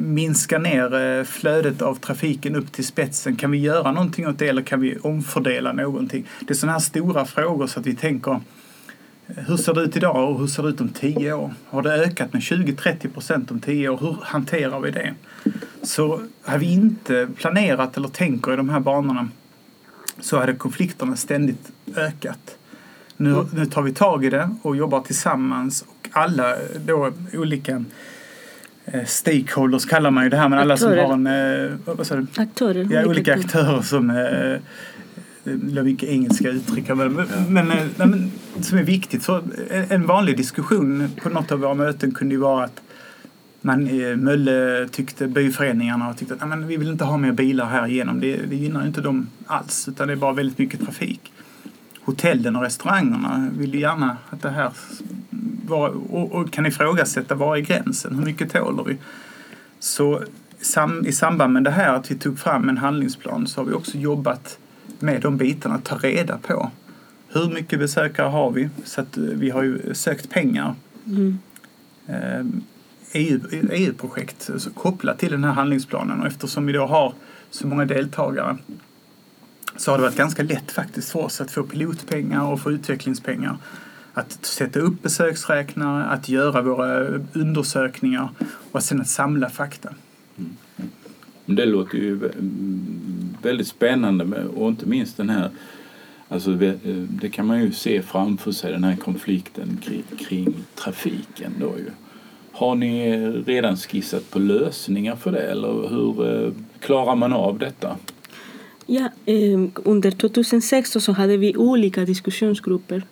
minska 0.00 0.58
ner 0.58 0.94
eh, 0.94 1.24
flödet 1.24 1.82
av 1.82 1.94
trafiken 1.94 2.56
upp 2.56 2.72
till 2.72 2.86
spetsen? 2.86 3.36
Kan 3.36 3.50
vi 3.50 3.58
göra 3.58 3.92
någonting 3.92 4.28
åt 4.28 4.38
det 4.38 4.48
eller 4.48 4.62
kan 4.62 4.80
vi 4.80 4.98
omfördela 4.98 5.72
någonting? 5.72 6.26
Det 6.40 6.50
är 6.50 6.54
sådana 6.54 6.72
här 6.72 6.80
stora 6.80 7.24
frågor 7.24 7.66
så 7.66 7.80
att 7.80 7.86
vi 7.86 7.94
tänker 7.94 8.40
hur 9.26 9.56
ser 9.56 9.74
det 9.74 9.80
ut 9.80 9.96
idag 9.96 10.30
och 10.30 10.40
hur 10.40 10.46
ser 10.46 10.62
det 10.62 10.68
ut 10.68 10.80
om 10.80 10.88
tio 10.88 11.32
år? 11.32 11.54
Har 11.66 11.82
det 11.82 11.94
ökat 11.94 12.32
med 12.32 12.42
20-30 12.42 13.08
procent 13.08 13.50
om 13.50 13.60
tio 13.60 13.88
år? 13.88 13.98
Hur 14.00 14.16
hanterar 14.22 14.80
vi 14.80 14.90
det? 14.90 15.14
Så 15.82 16.20
har 16.42 16.58
vi 16.58 16.72
inte 16.72 17.28
planerat 17.36 17.96
eller 17.96 18.08
tänker 18.08 18.52
i 18.52 18.56
de 18.56 18.68
här 18.68 18.80
banorna 18.80 19.28
så 20.20 20.38
hade 20.38 20.54
konflikterna 20.54 21.16
ständigt 21.16 21.72
ökat. 21.96 22.58
Nu, 23.16 23.46
nu 23.52 23.66
tar 23.66 23.82
vi 23.82 23.94
tag 23.94 24.24
i 24.24 24.30
det 24.30 24.50
och 24.62 24.76
jobbar 24.76 25.00
tillsammans 25.00 25.82
och 25.82 26.08
alla 26.12 26.56
då 26.86 27.12
olika 27.32 27.84
stakeholders 29.06 29.84
kallar 29.86 30.10
man 30.10 30.24
ju 30.24 30.30
det 30.30 30.36
här, 30.36 30.48
men 30.48 30.58
alla 30.58 30.74
Aktörer. 30.74 31.02
som 31.08 31.26
har 31.26 31.32
en... 31.32 31.70
eh, 31.70 31.78
Vad 31.84 32.06
sa 32.06 32.16
du? 32.16 32.26
Aktörer. 32.36 32.88
Ja, 32.90 33.04
olika 33.06 33.34
aktörer 33.34 33.82
som 33.82 34.10
eh, 34.10 34.60
det 35.44 35.82
mycket 35.82 36.08
engelska 36.08 36.48
uttryck 36.48 36.88
men, 36.88 37.12
men, 37.48 37.70
eh, 37.70 37.84
men 37.96 38.32
som 38.60 38.78
är 38.78 38.82
viktigt. 38.82 39.24
För 39.24 39.42
en 39.88 40.06
vanlig 40.06 40.36
diskussion 40.36 41.08
på 41.22 41.28
något 41.28 41.52
av 41.52 41.58
våra 41.58 41.74
möten 41.74 42.12
kunde 42.12 42.34
ju 42.34 42.40
vara 42.40 42.64
att 42.64 42.80
man, 43.60 43.86
eh, 43.88 44.16
Mölle 44.16 44.88
tyckte, 44.90 45.26
byföreningarna 45.26 46.14
tyckte 46.14 46.34
att 46.34 46.48
men 46.48 46.66
vi 46.66 46.76
vill 46.76 46.88
inte 46.88 47.04
ha 47.04 47.16
mer 47.16 47.32
bilar 47.32 47.66
här 47.66 47.86
igenom. 47.86 48.20
Det, 48.20 48.36
det 48.36 48.56
gynnar 48.56 48.86
inte 48.86 49.00
dem 49.00 49.26
alls, 49.46 49.88
utan 49.88 50.06
det 50.08 50.14
är 50.14 50.16
bara 50.16 50.32
väldigt 50.32 50.58
mycket 50.58 50.80
trafik. 50.80 51.32
Hotellen 52.04 52.56
och 52.56 52.62
restaurangerna 52.62 53.50
vill 53.58 53.74
ju 53.74 53.80
gärna 53.80 54.16
att 54.30 54.42
det 54.42 54.50
här 54.50 54.70
var, 55.72 56.14
och, 56.14 56.32
och 56.32 56.52
kan 56.52 56.66
ifrågasätta 56.66 57.34
var 57.34 57.56
är 57.56 57.60
gränsen, 57.60 58.14
hur 58.14 58.24
mycket 58.24 58.52
tåler 58.52 58.84
vi? 58.84 58.96
Så 59.78 60.22
sam, 60.60 61.06
i 61.06 61.12
samband 61.12 61.52
med 61.52 61.64
det 61.64 61.70
här 61.70 61.94
att 61.94 62.10
vi 62.10 62.14
tog 62.14 62.38
fram 62.38 62.68
en 62.68 62.78
handlingsplan 62.78 63.46
så 63.46 63.60
har 63.60 63.66
vi 63.66 63.72
också 63.72 63.98
jobbat 63.98 64.58
med 64.98 65.20
de 65.20 65.36
bitarna, 65.36 65.78
ta 65.78 65.96
reda 65.96 66.38
på 66.38 66.70
hur 67.28 67.48
mycket 67.48 67.78
besökare 67.78 68.26
har 68.26 68.50
vi? 68.50 68.68
Så 68.84 69.00
att 69.00 69.16
eh, 69.16 69.22
vi 69.22 69.50
har 69.50 69.62
ju 69.62 69.94
sökt 69.94 70.30
pengar. 70.30 70.74
Mm. 71.06 71.38
EU, 73.12 73.40
EU-projekt 73.70 74.50
alltså 74.52 74.70
kopplat 74.70 75.18
till 75.18 75.30
den 75.30 75.44
här 75.44 75.52
handlingsplanen 75.52 76.20
och 76.20 76.26
eftersom 76.26 76.66
vi 76.66 76.72
då 76.72 76.86
har 76.86 77.14
så 77.50 77.66
många 77.66 77.84
deltagare 77.84 78.56
så 79.76 79.90
har 79.90 79.98
det 79.98 80.04
varit 80.04 80.16
ganska 80.16 80.42
lätt 80.42 80.72
faktiskt 80.72 81.10
för 81.10 81.18
oss 81.20 81.40
att 81.40 81.50
få 81.50 81.62
pilotpengar 81.62 82.42
och 82.42 82.60
få 82.60 82.70
utvecklingspengar. 82.70 83.56
Att 84.14 84.44
sätta 84.44 84.80
upp 84.80 85.02
besöksräknare, 85.02 86.04
att 86.04 86.28
göra 86.28 86.62
våra 86.62 87.00
undersökningar 87.32 88.28
och 88.72 88.82
sen 88.82 89.00
att 89.00 89.08
samla 89.08 89.50
fakta. 89.50 89.88
Det 91.46 91.66
låter 91.66 91.98
ju 91.98 92.18
vä- 92.18 93.36
väldigt 93.42 93.68
spännande 93.68 94.44
och 94.44 94.68
inte 94.68 94.86
minst 94.86 95.16
den 95.16 95.30
här 95.30 95.50
Alltså 96.28 96.50
det 96.50 96.78
det 97.08 97.28
kan 97.28 97.46
man 97.46 97.60
ju 97.62 97.72
se 97.72 98.02
framför 98.02 98.52
sig 98.52 98.72
den 98.72 98.84
här 98.84 98.96
konflikten 98.96 99.78
kring, 99.82 100.02
kring 100.18 100.54
trafiken 100.74 101.52
då 101.60 101.66
ju. 101.78 101.90
Har 102.52 102.74
ni 102.74 103.16
redan 103.46 103.76
skissat 103.76 104.30
på 104.30 104.38
lösningar 104.38 105.16
för 105.16 105.32
det 105.32 105.42
eller 105.42 105.88
hur 105.88 106.44
eh, 106.46 106.52
klarar 106.80 107.16
man 107.16 107.32
av 107.32 107.58
detta? 107.58 107.96
Ja, 108.86 109.08
eh, 109.26 109.60
under 109.74 110.10
2016 110.10 111.02
så 111.02 111.12
hade 111.12 111.36
vi 111.36 111.56
olika 111.56 112.04
diskussionsgrupper 112.04 113.02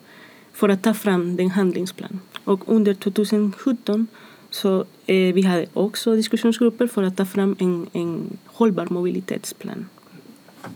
för 0.60 0.68
att 0.68 0.82
ta 0.82 0.94
fram 0.94 1.36
den 1.36 1.50
handlingsplan. 1.50 2.20
Och 2.44 2.60
under 2.66 2.94
2017 2.94 4.06
så 4.50 4.84
eh, 5.06 5.34
vi 5.34 5.42
hade 5.42 5.66
också 5.72 6.16
diskussionsgrupper 6.16 6.86
för 6.86 7.02
att 7.02 7.16
ta 7.16 7.26
fram 7.26 7.56
en, 7.58 7.86
en 7.92 8.38
hållbar 8.46 8.86
mobilitetsplan. 8.90 9.86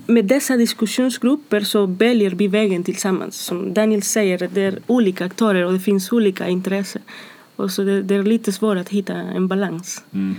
Med 0.06 0.24
dessa 0.24 0.56
diskussionsgrupper 0.56 1.60
så 1.60 1.86
väljer 1.86 2.30
vi 2.30 2.48
vägen 2.48 2.84
tillsammans. 2.84 3.36
Som 3.36 3.74
Daniel 3.74 4.02
säger, 4.02 4.48
det 4.54 4.62
är 4.62 4.78
olika 4.86 5.24
aktörer 5.24 5.64
och 5.64 5.72
det 5.72 5.80
finns 5.80 6.12
olika 6.12 6.48
intressen. 6.48 7.02
Och 7.56 7.70
så 7.70 7.82
det, 7.82 8.02
det 8.02 8.14
är 8.14 8.22
lite 8.22 8.52
svårt 8.52 8.78
att 8.78 8.88
hitta 8.88 9.14
en 9.14 9.48
balans. 9.48 10.04
Mm. 10.12 10.34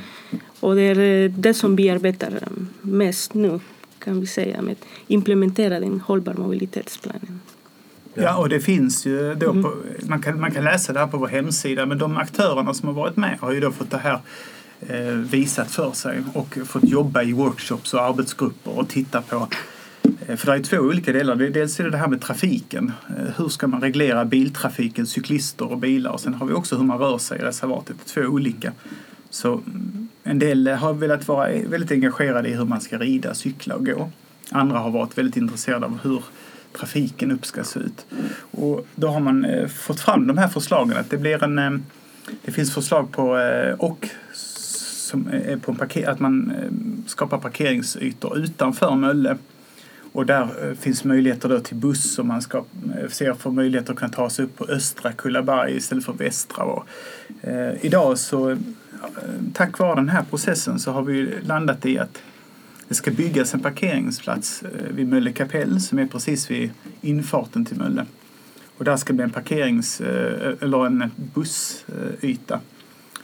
Och 0.60 0.76
det 0.76 0.82
är 0.82 1.00
eh, 1.00 1.32
det 1.32 1.54
som 1.54 1.76
vi 1.76 1.90
arbetar 1.90 2.44
um, 2.48 2.68
mest 2.82 3.34
nu, 3.34 3.60
kan 4.00 4.20
vi 4.20 4.28
säga, 4.28 4.62
med 4.62 4.72
att 4.72 4.86
implementera 5.08 5.80
den 5.80 6.00
hållbar 6.00 6.34
mobilitetsplanen. 6.34 7.40
Ja, 8.18 8.36
och 8.38 8.50
det 8.50 8.60
finns 8.60 9.06
ju 9.06 9.36
då 9.36 9.54
på, 9.54 9.74
man, 10.08 10.22
kan, 10.22 10.40
man 10.40 10.52
kan 10.52 10.64
läsa 10.64 10.94
det 10.94 11.00
här 11.00 11.08
på 11.08 11.18
vår 11.18 11.28
hemsida 11.28 11.86
men 11.86 11.98
de 11.98 12.18
aktörerna 12.18 12.74
som 12.74 12.88
har 12.88 12.96
varit 12.96 13.18
med 13.18 13.38
har 13.42 13.52
ju 13.52 13.60
då 13.60 13.72
fått 13.72 13.92
det 13.92 13.98
här 13.98 14.20
eh, 14.88 15.14
visat 15.14 15.72
för 15.72 15.92
sig 15.92 16.24
och 16.34 16.58
fått 16.66 16.84
jobba 16.84 17.24
i 17.24 17.34
workshops 17.34 17.94
och 17.94 18.02
arbetsgrupper 18.02 18.80
och 18.80 18.90
titta 18.90 19.22
på 19.22 19.48
eh, 20.28 20.36
för 20.36 20.52
det 20.52 20.58
är 20.58 20.64
två 20.64 20.78
olika 20.78 21.12
delar. 21.14 21.36
Dels 21.36 21.80
är 21.80 21.84
det 21.84 21.90
det 21.90 21.98
här 21.98 22.08
med 22.08 22.22
trafiken. 22.22 22.92
Eh, 23.10 23.34
Hur 23.38 23.50
ska 23.50 23.68
man 23.68 23.82
reglera 23.82 24.26
biltrafiken, 24.26 25.08
cyklister 25.08 25.72
och 25.72 25.78
bilar? 25.78 26.12
Och 26.12 26.20
sen 26.20 26.34
har 26.34 26.46
vi 26.48 26.54
också 26.54 26.78
hur 26.78 26.84
man 26.84 27.00
rör 27.00 27.18
sig 27.18 27.40
i 27.40 27.42
reservatet. 27.42 27.96
Två 28.06 28.22
olika. 28.22 28.72
Så 29.30 29.54
mm, 29.54 30.08
en 30.24 30.40
del 30.40 30.68
har 30.68 30.94
velat 30.94 31.28
vara 31.28 31.50
väldigt 31.68 31.92
engagerade 31.92 32.50
i 32.50 32.54
hur 32.54 32.66
man 32.66 32.82
ska 32.82 32.98
rida, 32.98 33.34
cykla 33.34 33.76
och 33.76 33.86
gå. 33.86 34.10
Andra 34.52 34.78
har 34.80 34.92
varit 34.92 35.18
väldigt 35.18 35.38
intresserade 35.38 35.86
av 35.86 36.00
hur 36.04 36.24
trafiken 36.80 37.32
upp 37.32 37.46
ska 37.46 37.64
se 37.64 37.80
ut. 37.80 38.06
Och 38.52 38.88
då 38.96 39.08
har 39.08 39.20
man 39.20 39.46
eh, 39.46 39.68
fått 39.68 40.00
fram 40.00 40.28
de 40.28 40.38
här 40.38 40.48
förslagen. 40.48 40.98
Att 40.98 41.10
det 41.10 41.18
blir 41.18 41.44
en... 41.44 41.60
Eh, 41.60 41.72
det 42.46 42.52
finns 42.52 42.74
förslag 42.74 43.12
på 43.12 43.38
eh, 43.38 43.74
och 43.74 44.10
som 45.06 45.28
är 45.28 45.58
på 45.58 45.72
en 45.72 45.78
parker, 45.78 46.10
att 46.10 46.20
man 46.20 46.52
eh, 46.52 46.72
skapar 47.08 47.38
parkeringsytor 47.38 48.38
utanför 48.38 48.96
Mölle. 48.96 49.38
Och 50.12 50.26
där 50.26 50.42
eh, 50.42 50.76
finns 50.76 51.04
möjligheter 51.04 51.50
då 51.50 51.60
till 51.60 51.76
buss 51.78 52.20
och 52.20 52.26
man 52.26 52.42
ska, 52.42 52.58
eh, 52.58 53.10
ser 53.10 53.34
för 53.34 53.52
möjligheter 53.52 53.94
att 53.94 54.00
kunna 54.00 54.12
ta 54.12 54.30
sig 54.30 54.46
upp 54.46 54.58
på 54.58 54.66
östra 54.66 55.12
Kullaberg 55.12 55.76
istället 55.76 56.06
för 56.06 56.14
västra. 56.14 56.64
Och, 56.64 56.88
eh, 57.42 57.86
idag 57.86 58.18
så, 58.18 58.52
eh, 58.52 58.58
tack 59.54 59.80
vare 59.80 59.96
den 59.96 60.10
här 60.10 60.24
processen 60.30 60.80
så 60.80 60.92
har 60.92 61.02
vi 61.02 61.34
landat 61.42 61.86
i 61.86 62.00
att 62.00 62.22
det 62.88 62.96
ska 62.96 63.12
byggas 63.12 63.54
en 63.54 63.60
parkeringsplats 63.60 64.64
eh, 64.64 64.94
vid 64.96 65.08
Mölle 65.08 65.32
kapell 65.32 65.82
som 65.82 66.00
är 66.00 66.06
precis 66.06 66.52
vid 66.52 66.72
infarten 67.02 67.66
till 67.66 67.78
Mölle. 67.78 68.06
Och 68.78 68.86
där 68.86 68.98
ska 68.98 69.14
bli 69.14 69.24
en 69.24 69.30
parkerings 69.30 70.02
eh, 70.02 70.54
eller 70.62 70.86
en 70.86 71.12
bussyta. 71.34 72.60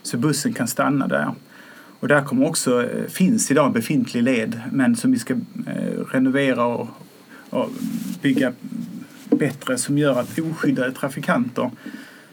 Så 0.02 0.18
bussen 0.18 0.54
kan 0.54 0.68
stanna 0.68 1.08
där. 1.08 1.32
Och 2.00 2.08
där 2.08 2.22
kommer 2.22 2.48
också, 2.48 2.84
eh, 2.84 3.06
finns 3.08 3.52
idag 3.52 3.68
en 3.68 3.74
befintlig 3.74 4.24
led 4.24 4.62
men 4.72 4.96
som 4.96 5.12
vi 5.12 5.20
ska 5.20 5.36
renovera 6.12 6.66
och, 6.66 6.88
och 7.50 7.70
bygga 8.22 8.54
bättre 9.30 9.78
som 9.78 9.98
gör 9.98 10.20
att 10.20 10.40
oskyddade 10.40 10.92
trafikanter 10.92 11.72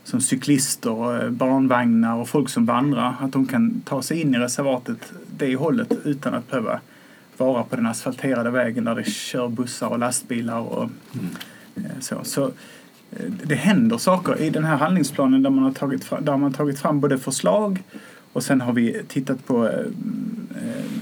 som 0.04 0.20
cyklister, 0.20 1.30
barnvagnar 1.30 2.16
och 2.16 2.28
folk 2.28 2.48
som 2.48 2.66
vandrar, 2.66 3.14
att 3.20 3.32
de 3.32 3.46
kan 3.46 3.80
ta 3.84 4.02
sig 4.02 4.20
in 4.20 4.34
i 4.34 4.38
reservatet 4.38 5.12
det 5.36 5.56
hållet 5.56 5.92
utan 6.04 6.34
att 6.34 6.50
behöva 6.50 6.80
vara 7.38 7.62
på 7.62 7.76
den 7.76 7.86
asfalterade 7.86 8.50
vägen 8.50 8.84
där 8.84 8.94
det 8.94 9.04
kör 9.04 9.48
bussar 9.48 9.88
och 9.88 9.98
lastbilar 9.98 10.60
och 10.60 10.90
eh, 11.76 11.82
så. 12.00 12.16
så 12.22 12.44
eh, 13.10 13.30
det 13.44 13.54
händer 13.54 13.98
saker 13.98 14.40
i 14.40 14.50
den 14.50 14.64
här 14.64 14.76
handlingsplanen 14.76 15.42
där 15.42 15.50
man 15.50 15.64
har 15.64 15.72
tagit 15.72 16.04
fram, 16.04 16.24
där 16.24 16.32
man 16.32 16.42
har 16.42 16.50
tagit 16.50 16.80
fram 16.80 17.00
både 17.00 17.18
förslag 17.18 17.82
och 18.32 18.42
sen 18.42 18.60
har 18.60 18.72
vi 18.72 19.02
tittat 19.08 19.46
på 19.46 19.68
eh, 19.68 19.86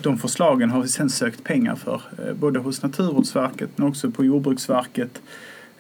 de 0.02 0.18
förslagen 0.18 0.70
har 0.70 0.82
vi 0.82 0.88
sen 0.88 1.10
sökt 1.10 1.44
pengar 1.44 1.74
för. 1.74 2.02
Både 2.34 2.58
hos 2.58 2.82
Naturvårdsverket 2.82 3.70
men 3.76 3.88
också 3.88 4.10
på 4.10 4.24
Jordbruksverket, 4.24 5.22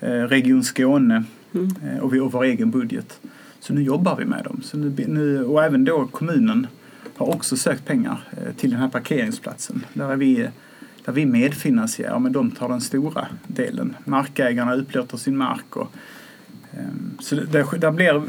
Region 0.00 0.64
Skåne 0.64 1.24
Mm. 1.56 2.00
och 2.00 2.14
vi 2.14 2.20
och 2.20 2.32
vår 2.32 2.44
egen 2.44 2.70
budget. 2.70 3.20
Så 3.60 3.74
nu 3.74 3.82
jobbar 3.82 4.16
vi 4.16 4.24
med 4.24 4.44
dem. 4.44 4.60
Så 4.64 4.76
nu, 4.76 5.04
nu, 5.08 5.44
och 5.44 5.64
även 5.64 5.84
då 5.84 6.06
kommunen 6.06 6.66
har 7.16 7.34
också 7.34 7.56
sökt 7.56 7.84
pengar 7.84 8.18
eh, 8.30 8.52
till 8.54 8.70
den 8.70 8.80
här 8.80 8.88
parkeringsplatsen. 8.88 9.86
Där 9.92 10.12
är 10.12 10.16
vi, 10.16 10.48
där 11.04 11.12
vi 11.12 11.26
medfinansierar 11.26 12.18
men 12.18 12.32
de 12.32 12.50
tar 12.50 12.68
den 12.68 12.80
stora 12.80 13.26
delen. 13.46 13.96
Markägarna 14.04 14.74
upplåter 14.74 15.16
sin 15.16 15.36
mark. 15.36 15.76
Och, 15.76 15.92
ehm, 16.72 17.18
så 17.20 17.34
där, 17.34 17.78
där 17.78 17.90
blir 17.90 18.22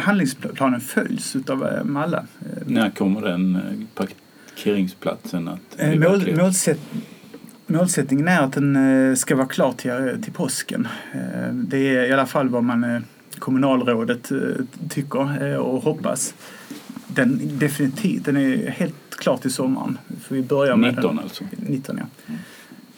handlingsplanen 0.00 0.80
följs 0.80 1.36
utav 1.36 1.66
eh, 1.66 2.02
alla. 2.02 2.18
Eh, 2.40 2.62
När 2.66 2.90
kommer 2.90 3.20
den 3.20 3.56
eh, 3.56 3.62
parkeringsplatsen 3.94 5.48
att 5.48 5.60
Eh, 5.78 5.90
bli 5.90 5.98
Mål, 5.98 6.36
målsätt, 6.36 6.80
målsättningen 7.66 8.28
är 8.28 8.40
att 8.40 8.52
den 8.52 8.76
eh, 9.10 9.14
ska 9.14 9.36
vara 9.36 9.46
klar 9.46 9.72
till, 9.72 10.22
till 10.22 10.32
påsken. 10.32 10.88
Eh, 11.14 11.54
Det 11.54 11.96
är 11.96 12.08
i 12.08 12.12
alla 12.12 12.26
fall 12.26 12.48
vad 12.48 12.64
man 12.64 12.84
eh, 12.84 13.00
kommunalrådet 13.38 14.30
eh, 14.30 14.38
tycker 14.90 15.46
eh, 15.52 15.56
och 15.56 15.82
hoppas. 15.82 16.34
Den, 17.14 17.58
definitivt, 17.58 18.24
den 18.24 18.36
är 18.36 18.70
helt 18.70 18.94
klart 19.10 19.46
i 19.46 19.50
sommaren. 19.50 19.98
För 20.20 20.34
vi 20.34 20.42
börjar 20.42 20.76
med 20.76 20.94
19 20.94 21.18
alltså? 21.18 21.44
19 21.56 21.98
ja. 21.98 22.34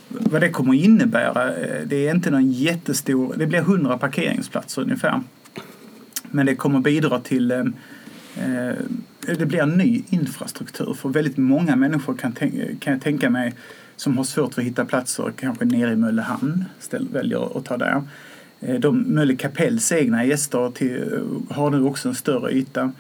Vad 0.09 0.41
det 0.41 0.49
kommer 0.49 0.75
innebära, 0.75 1.57
eh, 1.57 1.87
det 1.87 2.07
är 2.07 2.15
inte 2.15 2.31
någon 2.31 2.53
jättestor, 2.53 3.35
det 3.37 3.47
blir 3.47 3.59
100 3.59 3.99
parkeringsplatser 3.99 4.83
ungefär. 4.83 5.21
Men 6.31 6.47
det 6.47 6.55
kommer 6.55 6.81
bidra 6.81 7.21
till 7.21 7.51
eh, 7.51 7.59
eh, 8.37 8.75
det 9.39 9.47
blir 9.47 9.63
en 9.63 9.71
ny 9.71 10.03
infrastruktur 10.09 10.95
för 10.95 11.09
väldigt 11.09 11.37
många 11.37 11.77
människor 11.77 12.15
kan, 12.15 12.33
kan 12.81 12.93
jag 12.93 13.01
tänka 13.03 13.31
mig 13.31 13.55
som 13.97 14.17
har 14.17 14.25
svårt 14.25 14.59
att 14.59 14.65
hitta 14.65 14.85
platser 14.85 15.33
kanske 15.37 15.65
nere 15.65 15.93
i 15.93 15.97
Möllehamn 15.97 16.65
väljer 17.13 17.59
att 17.59 17.65
ta 17.65 17.77
där. 17.77 18.03
De 18.79 18.99
Mölle 19.03 19.37
Kapells 19.37 19.93
egna 19.93 20.25
gäster 20.25 20.71
till, 20.71 21.21
har 21.51 21.71
nu 21.71 21.83
också 21.83 22.09
en 22.09 22.15
större 22.15 22.53
yta. 22.53 22.93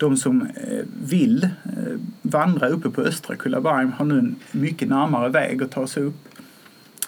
De 0.00 0.16
som 0.16 0.42
eh, 0.42 0.84
vill 1.04 1.44
eh, 1.44 1.98
vandra 2.22 2.68
uppe 2.68 2.90
på 2.90 3.00
östra 3.00 3.36
Kullaberg 3.36 3.86
har 3.96 4.04
nu 4.04 4.18
en 4.18 4.36
mycket 4.52 4.88
närmare 4.88 5.28
väg 5.28 5.62
att 5.62 5.70
ta 5.70 5.86
sig 5.86 6.02
upp. 6.02 6.28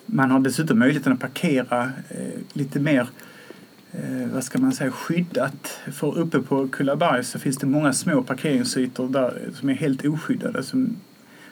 Man 0.06 0.30
har 0.30 0.40
dessutom 0.40 0.78
möjligheten 0.78 1.12
att 1.12 1.20
parkera 1.20 1.82
eh, 2.08 2.40
lite 2.52 2.80
mer 2.80 3.06
vad 4.32 4.44
ska 4.44 4.58
man 4.58 4.72
säga, 4.72 4.90
skyddat. 4.90 5.80
För 5.92 6.18
uppe 6.18 6.38
på 6.40 6.68
Kullaberg 6.68 7.24
så 7.24 7.38
finns 7.38 7.58
det 7.58 7.66
många 7.66 7.92
små 7.92 8.22
parkeringsytor 8.22 9.08
där, 9.08 9.40
som 9.54 9.68
är 9.68 9.74
helt 9.74 10.04
oskyddade 10.04 10.62
som 10.62 10.96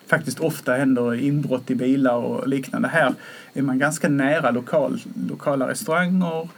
faktiskt 0.07 0.41
ofta 0.41 0.75
händer 0.75 1.15
inbrott 1.15 1.71
i 1.71 1.75
bilar 1.75 2.17
och 2.17 2.49
liknande. 2.49 2.89
Här 2.89 3.15
är 3.53 3.63
man 3.63 3.79
ganska 3.79 4.09
nära 4.09 4.51
lokal, 4.51 5.01
lokala 5.29 5.69
restauranger, 5.69 6.49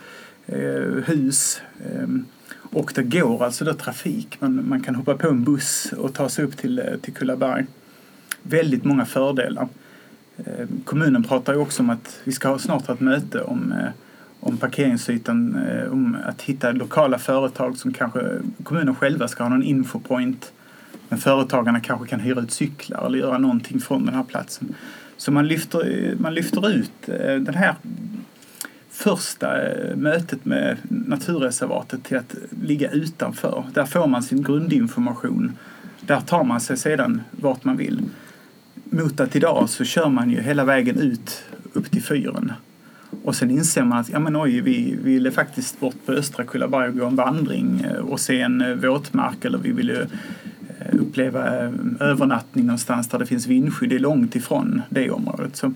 hus 1.07 1.61
ehm, 1.85 2.27
och 2.73 2.93
det 2.95 3.03
går 3.03 3.45
alltså 3.45 3.65
då 3.65 3.75
trafik. 3.75 4.37
Man, 4.41 4.69
man 4.69 4.81
kan 4.83 4.95
hoppa 4.95 5.15
på 5.15 5.29
en 5.29 5.45
buss 5.45 5.93
och 5.99 6.15
ta 6.15 6.29
sig 6.29 6.45
upp 6.45 6.57
till, 6.57 6.79
eh, 6.79 6.85
till 7.03 7.15
Kullaberg. 7.15 7.67
Väldigt 8.43 8.85
många 8.85 9.05
fördelar. 9.05 9.69
Eh, 10.37 10.67
kommunen 10.85 11.25
pratar 11.25 11.53
ju 11.53 11.59
också 11.59 11.83
om 11.83 11.91
att 11.91 12.21
vi 12.25 12.33
ska 12.33 12.49
ha 12.49 12.59
snart 12.59 12.87
ha 12.87 12.95
ett 12.95 13.01
möte 13.01 13.41
om 13.41 13.73
eh, 13.73 13.89
om 14.45 14.57
parkeringsytan, 14.57 15.57
eh, 15.57 15.93
om 15.93 16.17
att 16.25 16.43
hitta 16.43 16.73
lokala 16.73 17.19
företag 17.19 17.77
som 17.79 17.93
kanske 17.93 18.21
kommunen 18.63 18.95
själva 18.95 19.29
ska 19.29 19.43
ha 19.43 19.51
någon 19.51 19.63
infopoint. 19.63 20.53
Men 21.09 21.19
företagarna 21.19 21.81
kanske 21.81 22.07
kan 22.07 22.21
hyra 22.21 22.41
ut 22.41 22.51
cyklar 22.51 23.07
eller 23.07 23.19
göra 23.19 23.39
någonting 23.39 23.81
från 23.81 24.07
den 24.07 24.15
här 24.15 24.23
platsen. 24.23 24.75
Så 25.17 25.33
man 25.33 25.49
lyfter, 25.49 26.09
eh, 26.11 26.19
man 26.19 26.35
lyfter 26.35 26.71
ut 26.71 27.09
eh, 27.09 27.37
den 27.37 27.55
här 27.55 27.75
första 29.03 29.69
eh, 29.69 29.97
mötet 29.97 30.45
med 30.45 30.77
naturreservatet 30.89 32.05
till 32.05 32.17
att 32.17 32.35
ligga 32.63 32.91
utanför. 32.91 33.65
Där 33.75 33.85
får 33.85 34.07
man 34.07 34.23
sin 34.23 34.43
grundinformation. 34.43 35.53
Där 36.01 36.21
tar 36.21 36.45
man 36.45 36.61
sig 36.61 36.77
sedan 36.77 37.21
vart 37.31 37.65
man 37.65 37.77
vill. 37.77 38.03
Mot 38.85 39.21
att 39.21 39.37
idag 39.37 39.69
så 39.69 39.85
kör 39.85 40.09
man 40.09 40.31
ju 40.31 40.41
hela 40.41 40.65
vägen 40.65 40.99
ut 40.99 41.45
upp 41.73 41.91
till 41.91 42.03
fyren. 42.03 42.53
Och 43.25 43.37
sen 43.37 43.51
inser 43.51 43.85
man 43.85 43.99
att 43.99 44.09
ja, 44.09 44.19
men 44.19 44.37
oj, 44.37 44.61
vi 44.61 44.97
ville 45.03 45.31
faktiskt 45.31 45.81
bort 45.81 46.07
på 46.07 46.13
Östra 46.13 46.45
Kullaberg 46.45 46.89
och 46.89 46.97
gå 46.97 47.07
en 47.07 47.17
vandring 47.17 47.81
eh, 47.81 48.01
och 48.01 48.21
se 48.21 48.41
en 48.41 48.61
eh, 48.61 48.75
våtmark 48.75 49.45
eller 49.45 49.59
vi 49.59 49.73
ville 49.73 50.07
uppleva 50.93 51.45
övernattning 52.01 52.67
någonstans 52.67 53.09
där 53.09 53.19
det 53.19 53.27
finns 53.27 53.47
vindskydd. 53.47 53.91
Det 53.91 53.97
är 53.97 54.01
långt 54.01 54.37
ifrån 54.37 54.83
det 54.89 55.11
området. 55.11 55.57
Så, 55.57 55.73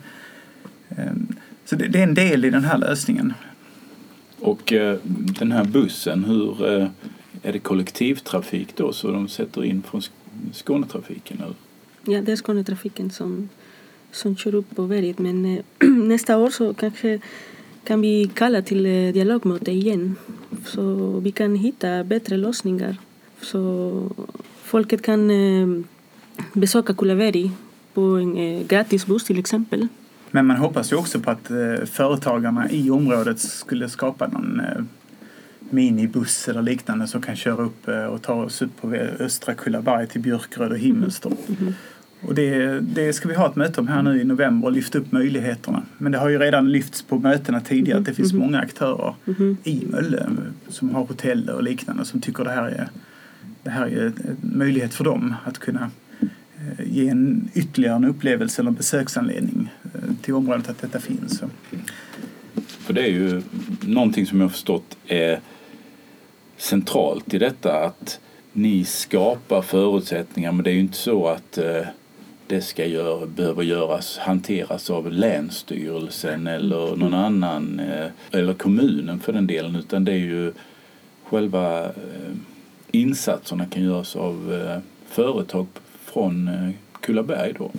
så 1.66 1.76
det, 1.76 1.98
är 1.98 2.02
en 2.02 2.14
del 2.14 2.44
i 2.44 2.50
den 2.50 2.64
här 2.64 2.78
lösningen. 2.78 3.32
Och 4.40 4.72
den 5.38 5.52
här 5.52 5.64
bussen, 5.64 6.24
hur 6.24 6.64
är 7.42 7.52
det 7.52 7.58
kollektivtrafik 7.58 8.76
då 8.76 8.92
så 8.92 9.10
de 9.10 9.28
sätter 9.28 9.64
in 9.64 9.82
från 9.82 10.02
Skånetrafiken? 10.52 11.36
Eller? 11.40 11.54
Ja, 12.04 12.22
det 12.22 12.32
är 12.32 12.36
Skånetrafiken 12.36 13.10
som 13.10 13.48
som 14.16 14.36
kör 14.36 14.54
upp 14.54 14.76
på 14.76 14.86
berget. 14.86 15.18
Men 15.18 15.44
eh, 15.44 15.88
nästa 15.88 16.38
år 16.38 16.50
så 16.50 16.74
kanske 16.74 17.20
kan 17.84 18.00
vi 18.00 18.30
kalla 18.34 18.62
till 18.62 18.86
eh, 18.86 19.12
dialogmöte 19.12 19.70
igen. 19.70 20.16
Så 20.64 20.82
vi 21.20 21.32
kan 21.32 21.54
hitta 21.54 22.04
bättre 22.04 22.36
lösningar. 22.36 22.96
Så 23.40 24.10
folket 24.62 25.02
kan 25.02 25.30
eh, 25.30 25.82
besöka 26.52 26.94
Kulaveri 26.94 27.50
på 27.94 28.00
en 28.00 28.66
gratis 28.66 29.06
buss 29.06 29.24
till 29.24 29.38
exempel. 29.38 29.88
Men 30.30 30.46
man 30.46 30.56
hoppas 30.56 30.92
ju 30.92 30.96
också 30.96 31.20
på 31.20 31.30
att 31.30 31.50
företagarna 31.90 32.70
i 32.70 32.90
området 32.90 33.38
skulle 33.38 33.88
skapa 33.88 34.26
någon 34.26 34.62
minibuss 35.70 36.48
eller 36.48 36.62
liknande 36.62 37.06
som 37.06 37.22
kan 37.22 37.36
köra 37.36 37.62
upp 37.62 37.88
och 38.10 38.22
ta 38.22 38.34
oss 38.34 38.62
upp 38.62 38.80
på 38.80 38.94
östra 38.94 39.54
Kullaberg 39.54 40.06
till 40.06 40.20
Björkröd 40.20 40.72
och 40.72 40.78
Himmelstorp. 40.78 41.48
Mm. 41.60 41.72
Och 42.20 42.34
det, 42.34 42.80
det 42.80 43.12
ska 43.12 43.28
vi 43.28 43.34
ha 43.34 43.50
ett 43.50 43.56
möte 43.56 43.80
om 43.80 43.88
här 43.88 44.02
nu 44.02 44.20
i 44.20 44.24
november 44.24 44.68
och 44.68 44.72
lyfta 44.72 44.98
upp 44.98 45.12
möjligheterna. 45.12 45.82
Men 45.98 46.12
det 46.12 46.18
har 46.18 46.28
ju 46.28 46.38
redan 46.38 46.72
lyfts 46.72 47.02
på 47.02 47.18
mötena 47.18 47.60
tidigare 47.60 47.98
att 47.98 48.04
det 48.04 48.14
finns 48.14 48.32
mm. 48.32 48.44
många 48.44 48.58
aktörer 48.58 49.14
mm. 49.26 49.56
i 49.64 49.86
Mölle 49.90 50.26
som 50.68 50.94
har 50.94 51.04
hotell 51.04 51.50
och 51.50 51.62
liknande 51.62 52.04
som 52.04 52.20
tycker 52.20 52.44
det 52.44 52.50
här 52.50 52.66
är, 52.66 52.88
det 53.62 53.70
här 53.70 53.86
är 53.86 54.06
en 54.06 54.36
möjlighet 54.40 54.94
för 54.94 55.04
dem 55.04 55.34
att 55.44 55.58
kunna 55.58 55.90
eh, 56.20 56.84
ge 56.84 57.08
en 57.08 57.48
ytterligare 57.54 57.96
en 57.96 58.04
upplevelse 58.04 58.62
eller 58.62 58.70
en 58.70 58.76
besöksanledning 58.76 59.72
eh, 59.72 59.75
till 60.26 60.34
området 60.34 60.68
att 60.68 60.78
detta 60.78 61.00
finns. 61.00 61.42
För 62.66 62.92
det 62.92 63.02
är 63.02 63.10
ju 63.10 63.42
någonting 63.80 64.26
som 64.26 64.40
jag 64.40 64.44
har 64.44 64.50
förstått 64.50 64.96
är 65.06 65.40
centralt 66.56 67.34
i 67.34 67.38
detta 67.38 67.84
att 67.84 68.20
ni 68.52 68.84
skapar 68.84 69.62
förutsättningar 69.62 70.52
men 70.52 70.64
det 70.64 70.70
är 70.70 70.74
ju 70.74 70.80
inte 70.80 70.96
så 70.96 71.26
att 71.26 71.58
eh, 71.58 71.82
det 72.46 72.60
ska 72.60 72.86
gör, 72.86 73.26
behöver 73.26 73.62
göras, 73.62 74.18
hanteras 74.18 74.90
av 74.90 75.12
Länsstyrelsen 75.12 76.46
eller 76.46 76.96
någon 76.96 77.14
annan 77.14 77.80
eh, 77.80 78.06
eller 78.30 78.54
kommunen 78.54 79.20
för 79.20 79.32
den 79.32 79.46
delen 79.46 79.76
utan 79.76 80.04
det 80.04 80.12
är 80.12 80.16
ju 80.16 80.52
själva 81.24 81.84
eh, 81.84 82.34
insatserna 82.90 83.66
kan 83.66 83.82
göras 83.82 84.16
av 84.16 84.62
företag 85.08 85.66
från 86.04 86.50
Kullaberg 87.00 87.52
då. 87.58 87.70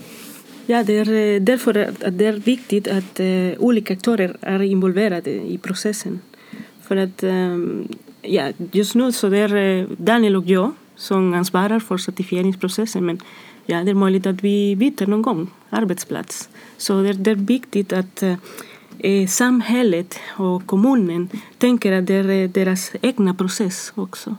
Ja, 0.69 0.83
det 0.83 0.93
är 0.93 1.39
därför 1.39 1.77
att 1.77 2.17
det 2.17 2.25
är 2.25 2.33
viktigt 2.33 2.87
att 2.87 3.19
olika 3.57 3.93
aktörer 3.93 4.37
är 4.41 4.61
involverade 4.61 5.31
i 5.31 5.57
processen. 5.57 6.19
För 6.87 6.97
att 6.97 7.23
ehm, 7.23 7.87
ja, 8.21 8.51
just 8.71 8.95
nu 8.95 9.11
så 9.11 9.29
det 9.29 9.37
är 9.37 9.55
eh, 9.55 9.85
Daniel 9.97 10.35
och 10.35 10.45
jag 10.45 10.71
som 10.95 11.33
ansvarar 11.33 11.79
för 11.79 11.97
certifieringsprocessen 11.97 13.05
men 13.05 13.19
ja, 13.65 13.83
det 13.83 13.91
är 13.91 13.95
möjligt 13.95 14.25
att 14.25 14.43
vi 14.43 14.75
byter 14.75 15.07
någon 15.07 15.21
gång 15.21 15.47
arbetsplats. 15.69 16.49
Så 16.77 17.01
det, 17.01 17.13
det 17.13 17.31
är 17.31 17.35
viktigt 17.35 17.93
att 17.93 18.23
eh, 18.23 18.35
eh, 18.99 19.27
samhället 19.27 20.19
och 20.37 20.65
kommunen 20.65 21.29
tänker 21.57 21.91
att 21.91 22.07
det 22.07 22.13
är 22.13 22.29
eh, 22.29 22.49
deras 22.49 22.91
egna 23.01 23.33
process 23.33 23.91
också. 23.95 24.35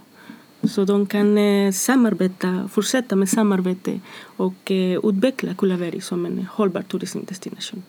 Så 0.68 0.84
de 0.84 1.06
kan 1.06 1.38
eh, 1.38 1.72
samarbeta, 1.72 2.68
fortsätta 2.72 3.16
med 3.16 3.28
samarbete 3.28 4.00
och 4.20 4.70
eh, 4.70 5.00
utveckla 5.04 5.54
Kulaveri 5.54 6.00
som 6.00 6.26
en 6.26 6.46
hållbar 6.52 6.82
turismdestination. 6.82 7.82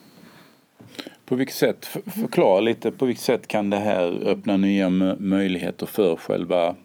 På 1.25 1.35
vilket 1.35 1.55
sätt, 1.55 1.85
förklara 2.05 2.59
lite, 2.59 2.91
på 2.91 3.05
vilket 3.05 3.25
sätt 3.25 3.47
kan 3.47 3.69
det 3.69 3.77
här 3.77 4.27
öppna 4.27 4.57
nya 4.57 4.89
möjligheter 5.19 5.85
för 5.85 6.15
själva 6.15 6.75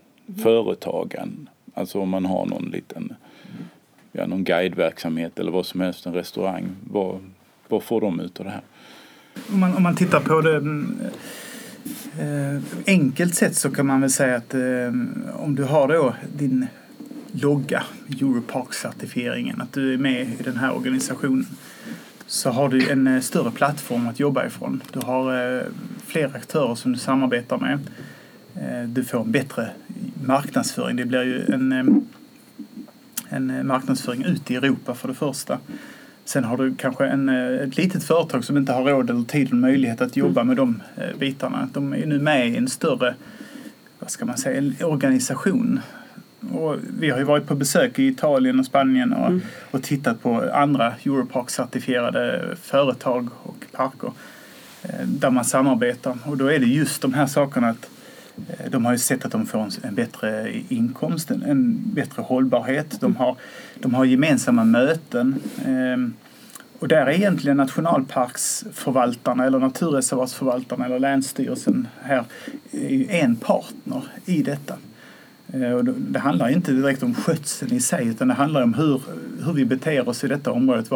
företagen? 0.42 1.48
Alltså 1.74 2.00
om 2.00 2.08
man 2.08 2.26
har 2.26 2.46
någon 2.46 2.64
liten 2.64 3.14
ja, 4.12 4.26
någon 4.26 4.44
guideverksamhet 4.44 5.38
eller 5.38 5.52
vad 5.52 5.66
som 5.66 5.80
helst, 5.80 6.06
en 6.06 6.14
restaurang. 6.14 6.68
Vad, 6.90 7.20
vad 7.68 7.82
får 7.82 8.00
de 8.00 8.20
ut 8.20 8.40
av 8.40 8.44
det 8.44 8.50
här? 8.50 8.62
Om 9.52 9.60
man, 9.60 9.76
om 9.76 9.82
man 9.82 9.96
tittar 9.96 10.20
på 10.20 10.40
det 10.40 10.60
eh, 12.18 12.62
enkelt 12.86 13.34
sett 13.34 13.56
så 13.56 13.70
kan 13.70 13.86
man 13.86 14.00
väl 14.00 14.10
säga 14.10 14.36
att 14.36 14.54
eh, 14.54 14.60
om 15.34 15.54
du 15.54 15.64
har 15.64 15.88
då 15.88 16.14
din 16.36 16.66
logga, 17.32 17.82
Europark-certifieringen, 18.08 19.60
att 19.60 19.72
du 19.72 19.94
är 19.94 19.98
med 19.98 20.20
i 20.40 20.42
den 20.42 20.56
här 20.56 20.74
organisationen 20.76 21.46
så 22.26 22.50
har 22.50 22.68
du 22.68 22.90
en 22.90 23.06
eh, 23.06 23.20
större 23.20 23.50
plattform 23.50 24.08
att 24.08 24.20
jobba 24.20 24.46
ifrån. 24.46 24.82
Du 24.92 25.00
har 25.00 25.56
eh, 25.56 25.62
fler 26.06 26.36
aktörer 26.36 26.74
som 26.74 26.92
du 26.92 26.98
samarbetar 26.98 27.58
med. 27.58 27.78
Eh, 28.54 28.88
du 28.88 29.04
får 29.04 29.20
en 29.20 29.32
bättre 29.32 29.70
marknadsföring. 30.24 30.96
Det 30.96 31.04
blir 31.04 31.22
ju 31.22 31.54
en 31.54 31.72
eh, 31.72 31.84
en 33.34 33.50
eh, 33.50 33.62
marknadsföring 33.62 34.24
ut 34.24 34.50
i 34.50 34.56
Europa 34.56 34.94
för 34.94 35.08
det 35.08 35.14
första. 35.14 35.58
Sen 36.24 36.44
har 36.44 36.56
du 36.56 36.74
kanske 36.74 37.06
en, 37.06 37.28
eh, 37.28 37.62
ett 37.68 37.76
litet 37.76 38.04
företag 38.04 38.44
som 38.44 38.56
inte 38.56 38.72
har 38.72 38.84
råd 38.84 39.10
eller 39.10 39.22
tid 39.22 39.50
och 39.50 39.56
möjlighet 39.56 40.00
att 40.00 40.16
jobba 40.16 40.40
mm. 40.40 40.48
med 40.48 40.56
de 40.56 40.82
eh, 40.96 41.18
bitarna. 41.18 41.68
De 41.72 41.92
är 41.92 42.06
nu 42.06 42.18
med 42.18 42.48
i 42.48 42.56
en 42.56 42.68
större, 42.68 43.14
vad 43.98 44.10
ska 44.10 44.24
man 44.24 44.36
säga, 44.36 44.86
organisation. 44.86 45.80
Och 46.52 46.76
vi 46.98 47.10
har 47.10 47.18
ju 47.18 47.24
varit 47.24 47.46
på 47.46 47.54
besök 47.54 47.98
i 47.98 48.06
Italien 48.06 48.60
och 48.60 48.66
Spanien 48.66 49.12
och, 49.12 49.26
mm. 49.26 49.42
och 49.70 49.82
tittat 49.82 50.22
på 50.22 50.50
andra 50.52 50.94
Europark-certifierade 51.02 52.54
företag 52.56 53.28
och 53.42 53.64
parker 53.72 54.10
där 55.04 55.30
man 55.30 55.44
samarbetar. 55.44 56.18
Och 56.24 56.36
då 56.36 56.46
är 56.46 56.58
det 56.58 56.66
just 56.66 57.02
de 57.02 57.14
här 57.14 57.26
sakerna 57.26 57.68
att 57.68 57.88
Eh, 57.88 57.93
de 58.70 58.84
har 58.84 58.92
ju 58.92 58.98
sett 58.98 59.24
att 59.24 59.32
de 59.32 59.46
får 59.46 59.68
en 59.82 59.94
bättre 59.94 60.52
inkomst, 60.68 61.30
en 61.30 61.82
bättre 61.94 62.22
hållbarhet. 62.22 63.00
De 63.00 63.16
har, 63.16 63.36
de 63.74 63.94
har 63.94 64.04
gemensamma 64.04 64.64
möten. 64.64 65.40
Ehm, 65.66 66.14
och 66.78 66.88
där 66.88 67.06
är 67.06 67.10
egentligen 67.10 67.56
nationalparksförvaltarna 67.56 69.44
eller 69.44 69.58
naturreservatsförvaltarna 69.58 70.84
eller 70.84 70.98
Länsstyrelsen 70.98 71.88
här 72.02 72.24
en 73.08 73.36
partner 73.36 74.02
i 74.24 74.42
detta. 74.42 74.74
Ehm, 75.52 75.74
och 75.74 75.84
det 75.84 76.18
handlar 76.18 76.48
inte 76.48 76.72
direkt 76.72 77.02
om 77.02 77.14
skötseln 77.14 77.72
i 77.72 77.80
sig 77.80 78.08
utan 78.08 78.28
det 78.28 78.34
handlar 78.34 78.62
om 78.62 78.74
hur, 78.74 79.02
hur 79.44 79.52
vi 79.52 79.64
beter 79.64 80.08
oss 80.08 80.24
i 80.24 80.28
detta 80.28 80.52
området. 80.52 80.92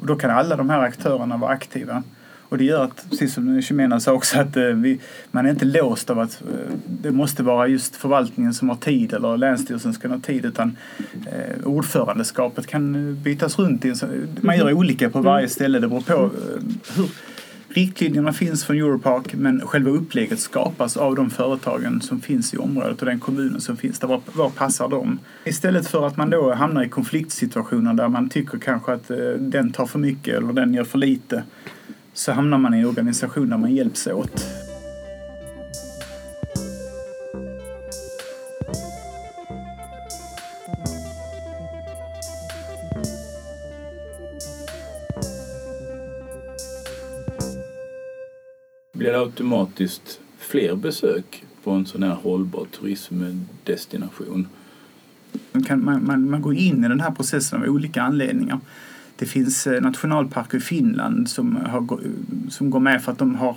Och 0.00 0.06
då 0.06 0.16
kan 0.16 0.30
alla 0.30 0.56
de 0.56 0.70
här 0.70 0.80
aktörerna 0.80 1.36
vara 1.36 1.52
aktiva. 1.52 2.02
Och 2.52 2.58
det 2.58 2.64
gör 2.64 2.84
att, 2.84 3.10
precis 3.10 3.34
som 3.34 3.62
Shemena 3.62 4.00
sa 4.00 4.12
också, 4.12 4.40
att 4.40 4.56
eh, 4.56 4.64
vi, 4.64 5.00
man 5.30 5.46
är 5.46 5.50
inte 5.50 5.64
låst 5.64 6.10
av 6.10 6.18
att 6.18 6.42
eh, 6.42 6.74
det 6.86 7.10
måste 7.10 7.42
vara 7.42 7.68
just 7.68 7.96
förvaltningen 7.96 8.54
som 8.54 8.68
har 8.68 8.76
tid 8.76 9.12
eller 9.12 9.36
Länsstyrelsen 9.36 9.92
ska 9.92 10.08
ha 10.08 10.18
tid 10.18 10.44
utan 10.44 10.76
eh, 11.12 11.66
ordförandeskapet 11.66 12.66
kan 12.66 13.14
bytas 13.22 13.58
runt. 13.58 13.84
Man 14.40 14.58
gör 14.58 14.72
olika 14.72 15.10
på 15.10 15.20
varje 15.20 15.48
ställe, 15.48 15.78
det 15.78 15.88
beror 15.88 16.00
på 16.00 16.30
hur 16.96 17.08
riktlinjerna 17.68 18.32
finns 18.32 18.64
från 18.64 18.76
Europark 18.76 19.34
men 19.34 19.60
själva 19.60 19.90
upplägget 19.90 20.40
skapas 20.40 20.96
av 20.96 21.14
de 21.14 21.30
företagen 21.30 22.00
som 22.00 22.20
finns 22.20 22.54
i 22.54 22.56
området 22.56 23.00
och 23.00 23.06
den 23.06 23.20
kommunen 23.20 23.60
som 23.60 23.76
finns 23.76 23.98
där. 23.98 24.08
Var, 24.08 24.20
var 24.32 24.50
passar 24.50 24.88
de? 24.88 25.18
Istället 25.44 25.88
för 25.88 26.06
att 26.06 26.16
man 26.16 26.30
då 26.30 26.54
hamnar 26.54 26.84
i 26.84 26.88
konfliktsituationer 26.88 27.94
där 27.94 28.08
man 28.08 28.28
tycker 28.28 28.58
kanske 28.58 28.92
att 28.92 29.10
den 29.38 29.72
tar 29.72 29.86
för 29.86 29.98
mycket 29.98 30.36
eller 30.36 30.52
den 30.52 30.74
gör 30.74 30.84
för 30.84 30.98
lite 30.98 31.42
så 32.12 32.32
hamnar 32.32 32.58
man 32.58 32.74
i 32.74 32.78
en 32.78 32.86
organisation 32.86 33.50
där 33.50 33.58
man 33.58 33.74
hjälps 33.74 34.06
åt. 34.06 34.46
Blir 48.92 49.12
det 49.12 49.18
automatiskt 49.18 50.20
fler 50.38 50.76
besök 50.76 51.44
på 51.64 51.70
en 51.70 51.86
sån 51.86 52.02
här 52.02 52.14
hållbar 52.14 52.66
turismdestination? 52.78 54.48
Man, 55.52 55.62
kan, 55.62 55.84
man, 55.84 56.06
man, 56.06 56.30
man 56.30 56.42
går 56.42 56.54
in 56.54 56.84
i 56.84 56.88
den 56.88 57.00
här 57.00 57.10
processen 57.10 57.62
av 57.62 57.68
olika 57.68 58.02
anledningar. 58.02 58.60
Det 59.22 59.26
finns 59.26 59.66
eh, 59.66 59.80
nationalparker 59.80 60.58
i 60.58 60.60
Finland 60.60 61.28
som, 61.28 61.56
har, 61.56 62.00
som 62.50 62.70
går 62.70 62.80
med 62.80 63.02
för 63.02 63.12
att 63.12 63.18
de 63.18 63.34
har 63.34 63.56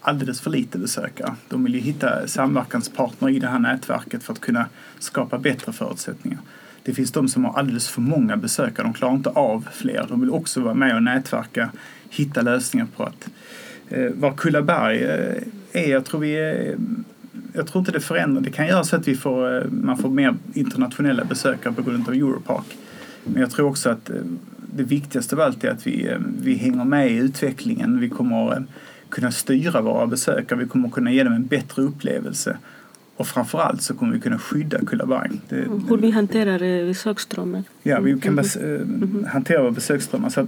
alldeles 0.00 0.40
för 0.40 0.50
lite 0.50 0.78
besökare. 0.78 1.34
De 1.48 1.64
vill 1.64 1.74
ju 1.74 1.80
hitta 1.80 2.26
samverkanspartner 2.26 3.28
i 3.28 3.38
det 3.38 3.46
här 3.46 3.58
nätverket 3.58 4.22
för 4.22 4.32
att 4.32 4.40
kunna 4.40 4.66
skapa 4.98 5.38
bättre 5.38 5.72
förutsättningar. 5.72 6.38
Det 6.82 6.94
finns 6.94 7.12
de 7.12 7.28
som 7.28 7.44
har 7.44 7.58
alldeles 7.58 7.88
för 7.88 8.00
många 8.00 8.36
besökare, 8.36 8.86
de 8.86 8.92
klarar 8.92 9.14
inte 9.14 9.30
av 9.30 9.68
fler. 9.72 10.06
De 10.08 10.20
vill 10.20 10.30
också 10.30 10.60
vara 10.60 10.74
med 10.74 10.96
och 10.96 11.02
nätverka, 11.02 11.70
hitta 12.10 12.42
lösningar 12.42 12.86
på 12.96 13.02
att 13.02 13.28
eh, 13.88 14.10
var 14.14 14.32
Kullaberg 14.32 15.02
eh, 15.02 15.42
är, 15.72 15.90
jag 15.90 16.04
tror 16.04 16.20
vi 16.20 16.32
är 16.32 16.76
jag 17.52 17.66
tror 17.66 17.80
inte 17.80 17.92
det 17.92 18.00
förändrar. 18.00 18.42
Det 18.42 18.50
kan 18.50 18.66
göra 18.66 18.84
så 18.84 18.96
att 18.96 19.08
vi 19.08 19.14
får, 19.14 19.56
eh, 19.56 19.64
man 19.70 19.98
får 19.98 20.10
mer 20.10 20.34
internationella 20.54 21.24
besökare 21.24 21.72
på 21.72 21.82
grund 21.82 22.08
av 22.08 22.14
Europark. 22.14 22.76
Men 23.24 23.40
jag 23.40 23.50
tror 23.50 23.68
också 23.68 23.90
att 23.90 24.10
det 24.76 24.82
viktigaste 24.82 25.34
av 25.34 25.40
allt 25.40 25.64
är 25.64 25.70
att 25.70 25.86
vi, 25.86 26.08
eh, 26.08 26.18
vi 26.42 26.54
hänger 26.54 26.84
med 26.84 27.10
i 27.10 27.16
utvecklingen. 27.16 28.00
Vi 28.00 28.08
kommer 28.08 28.52
eh, 28.52 28.62
kunna 29.08 29.32
styra 29.32 29.80
våra 29.80 30.06
besökare, 30.06 30.58
vi 30.58 30.66
kommer 30.66 30.88
kunna 30.88 31.12
ge 31.12 31.24
dem 31.24 31.32
en 31.32 31.46
bättre 31.46 31.82
upplevelse. 31.82 32.56
Och 33.16 33.26
framförallt 33.26 33.82
så 33.82 33.94
kommer 33.94 34.12
vi 34.12 34.20
kunna 34.20 34.38
skydda 34.38 34.78
Kullaberg. 34.78 35.30
Mm, 35.50 35.84
hur 35.88 35.96
vi 35.96 36.10
hanterar 36.10 36.62
eh, 36.62 36.86
besöksströmmar. 36.86 37.62
Ja, 37.82 38.00
vi 38.00 38.20
kan 38.20 38.36
bes 38.36 38.56
mm. 38.56 39.26
hantera 39.32 39.62
våra 39.62 39.70
besöksströmmar. 39.70 40.28
Så 40.28 40.46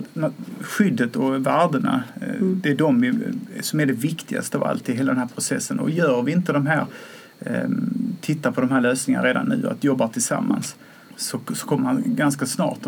skyddet 0.61 1.17
och 1.17 1.47
värdena, 1.47 2.03
mm. 2.21 2.61
det 2.63 2.71
är 2.71 2.75
de 2.75 3.15
som 3.61 3.81
är 3.81 3.87
det 3.87 3.93
viktigaste 3.93 4.59
av 4.59 4.65
allt 4.65 4.89
i 4.89 4.93
hela 4.93 5.13
den 5.13 5.21
här 5.21 5.29
processen. 5.35 5.81
Och 5.81 5.91
gör 5.91 6.23
vi 6.23 6.33
inte 6.33 6.53
de 6.53 6.67
här, 6.67 6.87
tittar 8.21 8.53
på 8.53 8.61
de 8.61 8.71
här 8.71 8.81
lösningarna 8.81 9.27
redan 9.27 9.47
nu, 9.47 9.69
att 9.69 9.85
jobba 9.85 10.09
tillsammans, 10.09 10.77
så, 11.17 11.41
så 11.55 11.67
kommer 11.67 11.85
han 11.85 12.03
ganska 12.07 12.47
snart. 12.47 12.79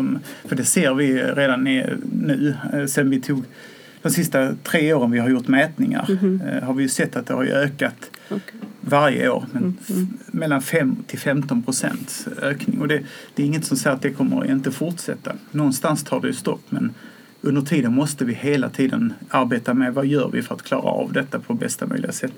För 0.43 0.55
det 0.55 0.65
ser 0.65 0.93
vi 0.93 1.23
redan 1.23 1.63
nu, 1.63 2.55
eh, 2.73 2.85
sen 2.85 3.09
vi 3.09 3.21
tog 3.21 3.43
de 4.05 4.11
sista 4.11 4.55
tre 4.63 4.93
åren 4.93 5.11
vi 5.11 5.19
har 5.19 5.29
gjort 5.29 5.47
mätningar 5.47 6.05
mm 6.09 6.39
-hmm. 6.39 6.63
har 6.63 6.73
vi 6.73 6.89
sett 6.89 7.15
att 7.15 7.27
det 7.27 7.33
har 7.33 7.45
ökat 7.45 8.11
okay. 8.29 8.59
varje 8.81 9.29
år. 9.29 9.45
Men 9.51 9.63
mm 9.63 9.75
-hmm. 9.85 10.07
Mellan 10.27 10.61
5 10.61 10.95
till 11.07 11.19
15 11.19 11.63
procents 11.63 12.27
ökning. 12.41 12.81
Och 12.81 12.87
det, 12.87 13.01
det, 13.35 13.43
är 13.43 13.47
inget 13.47 13.65
som 13.65 13.77
säger 13.77 13.95
att 13.95 14.01
det 14.01 14.11
kommer 14.11 14.51
inte 14.51 14.71
fortsätta. 14.71 15.35
Någonstans 15.51 16.03
tar 16.03 16.21
det 16.21 16.33
stopp 16.33 16.61
men 16.69 16.93
under 17.41 17.61
tiden 17.61 17.93
måste 17.93 18.25
vi 18.25 18.33
hela 18.33 18.69
tiden 18.69 19.13
arbeta 19.29 19.73
med 19.73 19.93
vad 19.93 20.05
gör 20.05 20.29
vi 20.33 20.41
för 20.41 20.55
att 20.55 20.63
klara 20.63 20.81
av 20.81 21.13
detta 21.13 21.39
på 21.39 21.53
bästa 21.53 21.87
möjliga 21.87 22.11
sätt. 22.11 22.33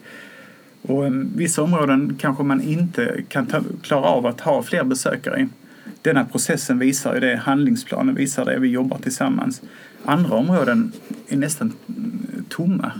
Och 0.82 1.04
um, 1.04 1.30
vissa 1.36 1.62
områden 1.62 2.16
kanske 2.20 2.44
man 2.44 2.62
inte 2.62 3.24
kan 3.30 3.46
ta, 3.46 3.62
klara 3.82 4.06
av 4.06 4.26
att 4.26 4.42
ha 4.42 4.64
fler 4.64 4.84
besökare 4.84 5.42
i 5.42 5.48
denna 6.02 6.26
processen 6.26 6.80
visar 6.80 7.14
ju 7.14 7.20
det, 7.20 7.36
handlingsplanen 7.36 8.16
visar 8.16 8.46
det, 8.46 8.60
vi 8.60 8.68
jobbar 8.68 8.98
tillsammans. 8.98 9.62
Andra 10.06 10.36
områden 10.36 10.92
är 11.28 11.38
nästan 11.38 11.74
tomma 12.50 12.92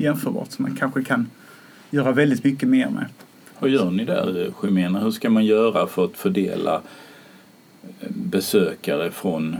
jämförbart 0.00 0.50
så 0.50 0.62
man 0.62 0.76
kanske 0.76 1.04
kan 1.04 1.26
göra 1.90 2.12
väldigt 2.12 2.44
mycket 2.44 2.68
mer 2.68 2.88
med. 2.88 3.06
Vad 3.58 3.70
gör 3.70 3.90
ni 3.90 4.04
där 4.04 4.52
Jimena? 4.62 5.00
Hur 5.00 5.10
ska 5.10 5.30
man 5.30 5.44
göra 5.44 5.86
för 5.86 6.04
att 6.04 6.16
fördela 6.16 6.82
eh, 8.00 8.08
besökare 8.10 9.10
från 9.10 9.56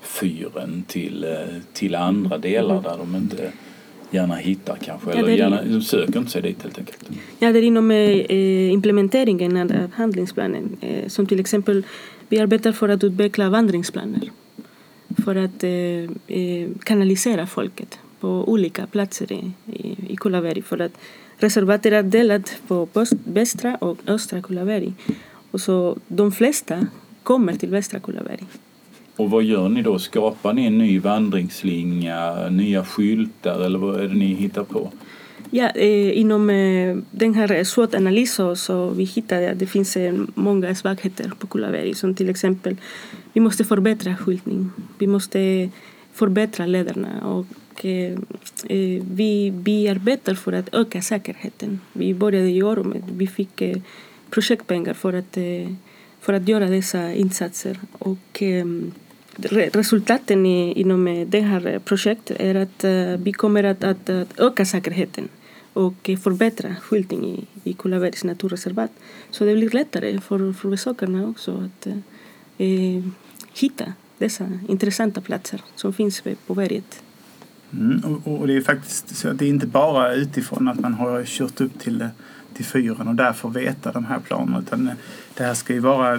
fyren 0.00 0.84
till, 0.86 1.24
eh, 1.24 1.30
till 1.72 1.94
andra 1.94 2.38
delar 2.38 2.74
mm. 2.74 2.82
där 2.82 2.98
de 2.98 3.16
inte 3.16 3.52
gärna 4.10 4.34
hittar 4.34 4.76
kanske, 4.76 5.12
eller 5.12 5.28
gärna, 5.28 5.62
de 5.62 5.80
söker 5.80 6.18
inte 6.18 6.30
sig 6.30 6.42
dit 6.42 6.62
helt 6.62 6.78
enkelt. 6.78 7.08
Ja, 7.38 7.52
det 7.52 7.58
är 7.58 7.62
inom 7.62 7.90
eh, 7.90 8.72
implementeringen 8.72 9.56
av 9.56 9.92
handlingsplanen. 9.94 10.76
Eh, 10.80 11.08
som 11.08 11.26
till 11.26 11.40
exempel, 11.40 11.84
vi 12.28 12.38
arbetar 12.38 12.72
för 12.72 12.88
att 12.88 13.04
utveckla 13.04 13.48
vandringsplaner. 13.48 14.30
För 15.24 15.36
att 15.36 15.64
eh, 15.64 15.70
eh 16.36 16.68
kanalisera 16.84 17.46
folket 17.46 17.98
på 18.20 18.28
olika 18.28 18.86
platser 18.86 19.32
i, 19.32 19.52
i, 19.66 20.12
i 20.12 20.16
Kullaberg. 20.16 20.62
För 20.62 20.78
att 20.78 20.92
reservatet 21.36 21.92
är 21.92 22.02
delat 22.02 22.56
på 22.68 22.88
västra 23.24 23.76
och 23.76 23.98
östra 24.06 24.42
Kullaberg. 24.42 24.92
Och 25.50 25.60
så 25.60 25.96
de 26.08 26.32
flesta 26.32 26.86
kommer 27.22 27.54
till 27.54 27.68
västra 27.68 28.00
Kullaberg. 28.00 28.46
Och 29.18 29.30
vad 29.30 29.42
gör 29.42 29.68
ni 29.68 29.82
då? 29.82 29.98
Skapar 29.98 30.52
ni 30.52 30.66
en 30.66 30.78
ny 30.78 30.98
vandringsslinga, 30.98 32.48
nya 32.50 32.84
skyltar 32.84 33.60
eller 33.60 33.78
vad 33.78 34.00
är 34.00 34.08
det 34.08 34.14
ni 34.14 34.34
hittar 34.34 34.64
på? 34.64 34.92
Ja, 35.50 35.68
eh, 35.70 36.18
inom 36.18 36.50
eh, 36.50 36.96
den 37.10 37.34
här 37.34 37.64
SWOT-analysen 37.64 38.56
så 38.56 38.90
vi 38.90 39.04
hittade 39.04 39.50
att 39.50 39.58
det 39.58 39.66
finns 39.66 39.96
eh, 39.96 40.14
många 40.34 40.74
svagheter 40.74 41.32
på 41.38 41.46
Kullaberg 41.46 41.94
som 41.94 42.14
till 42.14 42.28
exempel 42.28 42.76
vi 43.32 43.40
måste 43.40 43.64
förbättra 43.64 44.16
skyltning. 44.16 44.70
Vi 44.98 45.06
måste 45.06 45.70
förbättra 46.12 46.66
lederna 46.66 47.26
och 47.26 47.84
eh, 47.84 48.12
eh 48.68 49.02
vi, 49.10 49.52
vi 49.64 49.88
arbetar 49.88 50.34
för 50.34 50.52
att 50.52 50.74
öka 50.74 51.02
säkerheten. 51.02 51.80
Vi 51.92 52.14
började 52.14 52.50
i 52.50 52.62
år 52.62 52.76
med 52.76 53.02
vi 53.16 53.26
fick 53.26 53.60
eh, 53.60 53.76
projektpengar 54.30 54.94
för 54.94 55.12
att, 55.12 55.36
eh, 55.36 55.74
för 56.20 56.32
att 56.32 56.48
göra 56.48 56.66
dessa 56.66 57.12
insatser. 57.12 57.78
Och, 57.98 58.42
eh, 58.42 58.66
resultaten 59.72 60.46
inom 60.46 61.26
det 61.28 61.40
här 61.40 61.80
projektet 61.84 62.36
är 62.40 62.54
att 62.54 62.84
uh, 62.84 63.16
vi 63.24 63.32
kommer 63.32 63.64
att, 63.64 63.84
att, 63.84 64.10
att 64.10 64.40
öka 64.40 64.64
säkerheten 64.64 65.28
och 65.72 66.10
förbättra 66.22 66.74
skyltning 66.74 67.24
i, 67.24 67.46
i 67.70 67.72
Kullabergs 67.72 68.24
naturreservat. 68.24 68.90
Så 69.30 69.44
det 69.44 69.54
blir 69.54 69.70
lättare 69.70 70.20
för, 70.20 70.52
för 70.52 70.68
besökarna 70.68 71.28
också 71.28 71.50
att 71.64 71.86
eh, 71.86 71.96
eh, 72.58 72.96
eh 72.96 73.02
hitta 73.52 73.92
dessa 74.18 74.48
intressanta 74.68 75.20
platser 75.20 75.60
som 75.74 75.92
finns 75.92 76.22
på 76.46 76.54
berget. 76.54 77.02
Mm, 77.72 78.00
och, 78.04 78.40
och, 78.40 78.46
det 78.46 78.56
är 78.56 78.60
faktiskt 78.60 79.16
så 79.16 79.28
att 79.28 79.38
det 79.38 79.44
är 79.44 79.48
inte 79.48 79.66
bara 79.66 80.14
utifrån 80.14 80.68
att 80.68 80.80
man 80.80 80.94
har 80.94 81.24
kört 81.24 81.60
upp 81.60 81.78
till, 81.78 82.00
eh, 82.00 82.08
till 82.54 82.64
fyren 82.64 83.08
och 83.08 83.14
därför 83.14 83.48
veta 83.48 83.92
de 83.92 84.04
här 84.04 84.18
planerna 84.18 84.58
utan 84.58 84.90
det 85.34 85.44
här 85.44 85.54
ska 85.54 85.72
ju 85.72 85.80
vara 85.80 86.16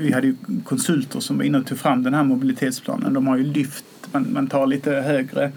vi, 0.00 0.12
hade 0.12 0.26
ju 0.26 0.36
konsulter 0.64 1.20
som 1.20 1.38
var 1.38 1.44
inne 1.44 1.58
och 1.58 1.66
tog 1.66 1.78
fram 1.78 2.02
den 2.02 2.14
här 2.14 2.24
mobilitetsplanen. 2.24 3.14
De 3.14 3.26
har 3.26 3.36
ju 3.36 3.44
lyft, 3.44 3.84
man, 4.12 4.32
man 4.32 4.46
tar 4.46 4.66
lite 4.66 4.92
högre 4.92 5.52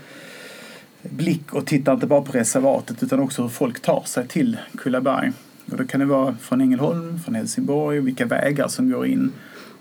blick 1.02 1.54
och 1.54 1.66
tittar 1.66 1.94
inte 1.94 2.08
bara 2.08 2.22
på 2.22 2.32
reservatet 2.32 3.04
utan 3.04 3.20
också 3.20 3.42
hur 3.42 3.50
folk 3.50 3.80
tar 3.80 4.04
sig 4.06 4.28
till 4.28 4.58
Kullaberg. 4.78 5.32
Och 5.72 5.78
då 5.78 5.84
kan 5.84 6.00
det 6.00 6.06
vara 6.06 6.36
från 6.42 6.62
Ängelholm, 6.62 7.20
från 7.20 7.36
Helsingborg, 7.36 8.00
vilka 8.00 8.26
vägar 8.26 8.68
som 8.68 8.92
går 8.92 9.06
in 9.06 9.32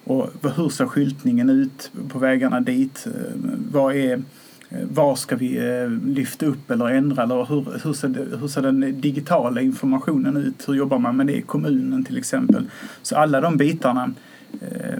och 0.04 0.30
hur 0.56 0.68
ser 0.68 0.86
skyltningen 0.86 1.50
ut 1.50 1.90
på 2.08 2.18
vägarna 2.18 2.60
dit? 2.60 3.06
Eh, 3.06 3.12
vad 3.72 3.96
är 3.96 4.12
eh, 4.68 4.78
var 4.92 5.16
ska 5.16 5.36
vi 5.36 5.56
eh, 5.56 5.90
lyfta 5.90 6.46
upp 6.46 6.70
eller 6.70 6.86
ändra? 6.86 7.22
Eller 7.22 7.44
hur, 7.44 7.66
hur, 7.84 7.92
ser 7.92 8.38
hur 8.40 8.48
ser 8.48 8.62
den 8.62 9.00
digitala 9.00 9.60
informationen 9.60 10.36
ut? 10.36 10.68
Hur 10.68 10.74
jobbar 10.74 10.98
man 10.98 11.16
med 11.16 11.26
det 11.26 11.36
i 11.36 11.42
kommunen 11.42 12.04
till 12.04 12.18
exempel? 12.18 12.64
Så 13.02 13.16
alla 13.16 13.40
de 13.40 13.56
bitarna 13.56 14.10
eh, 14.60 14.98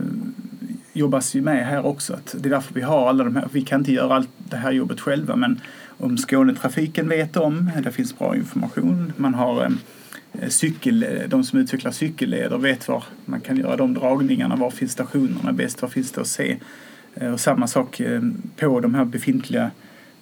jobbas 0.93 1.35
ju 1.35 1.43
med 1.43 1.67
här 1.67 1.87
också. 1.87 2.15
Att 2.15 2.35
det 2.39 2.49
är 2.49 2.51
därför 2.51 2.75
vi 2.75 2.81
har 2.81 3.09
alla 3.09 3.25
de 3.25 3.37
här. 3.37 3.49
Vi 3.53 3.63
kan 3.63 3.81
inte 3.81 3.93
göra 3.93 4.15
allt 4.15 4.31
det 4.39 4.57
här 4.57 4.73
jobbet 4.73 5.01
själva 5.01 5.37
men 5.37 5.61
om 5.99 6.19
Skånetrafiken 6.19 7.09
vet 7.09 7.37
om, 7.37 7.71
det 7.85 7.93
finns 7.93 8.19
bra 8.19 8.37
information. 8.37 9.13
Man 9.17 9.35
har 9.35 9.73
eh, 10.33 10.49
cykel, 10.49 11.07
de 11.29 11.45
som 11.45 11.59
utvecklar 11.59 11.91
cykelleder 11.91 12.59
vet 12.59 12.89
var 12.89 13.05
man 13.25 13.41
kan 13.41 13.57
göra 13.57 13.77
de 13.77 13.95
dragningarna. 13.95 14.57
Var 14.57 14.71
finns 14.71 14.93
stationerna 14.93 15.53
bäst? 15.53 15.83
Vad 15.83 15.93
finns 15.93 16.13
det 16.13 16.21
att 16.21 16.27
se? 16.27 16.57
Eh, 17.15 17.33
och 17.33 17.41
samma 17.41 17.67
sak 17.67 18.01
eh, 18.01 18.23
på 18.57 18.81
de 18.81 18.95
här 18.95 19.05
befintliga 19.05 19.71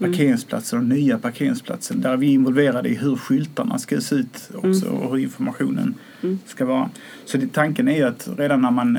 mm. 0.00 0.12
parkeringsplatserna, 0.12 0.82
de 0.82 0.88
nya 0.88 1.18
parkeringsplatserna. 1.18 2.00
Där 2.00 2.12
är 2.12 2.16
vi 2.16 2.32
involverade 2.32 2.88
i 2.88 2.94
hur 2.94 3.16
skyltarna 3.16 3.78
ska 3.78 4.00
se 4.00 4.14
ut 4.14 4.50
också 4.54 4.86
mm. 4.86 4.98
och 4.98 5.10
hur 5.10 5.18
informationen 5.18 5.94
mm. 6.22 6.38
ska 6.46 6.64
vara. 6.64 6.90
Så 7.24 7.38
det, 7.38 7.52
tanken 7.52 7.88
är 7.88 7.96
ju 7.96 8.04
att 8.04 8.28
redan 8.36 8.62
när 8.62 8.70
man 8.70 8.98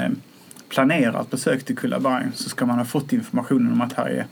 planerar 0.70 1.22
ett 1.22 1.32
besök 1.32 1.64
till 1.64 1.78
Kullaberg 1.78 2.26
så 2.34 2.50
ska 2.50 2.66
man 2.66 2.78
ha 2.78 2.86
fått 2.86 3.14
informationen 3.14 3.72
om 3.72 3.82
att 3.82 3.94
här 3.94 4.06
är 4.06 4.26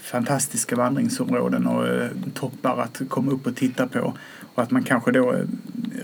fantastiska 0.00 0.76
vandringsområden 0.76 1.66
och 1.66 1.88
eh, 1.88 2.10
toppar 2.34 2.80
att 2.80 3.00
komma 3.08 3.32
upp 3.32 3.46
och 3.46 3.56
titta 3.56 3.86
på. 3.86 4.14
Och 4.54 4.62
att 4.62 4.70
man 4.70 4.82
kanske 4.82 5.12
då 5.12 5.32
eh, 5.32 5.44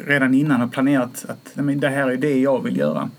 redan 0.06 0.34
innan 0.34 0.60
har 0.60 0.68
planerat 0.68 1.24
att 1.28 1.52
det 1.54 1.88
här 1.88 2.10
är 2.10 2.16
det 2.16 2.40
jag 2.40 2.62
vill 2.62 2.76
göra. 2.76 3.10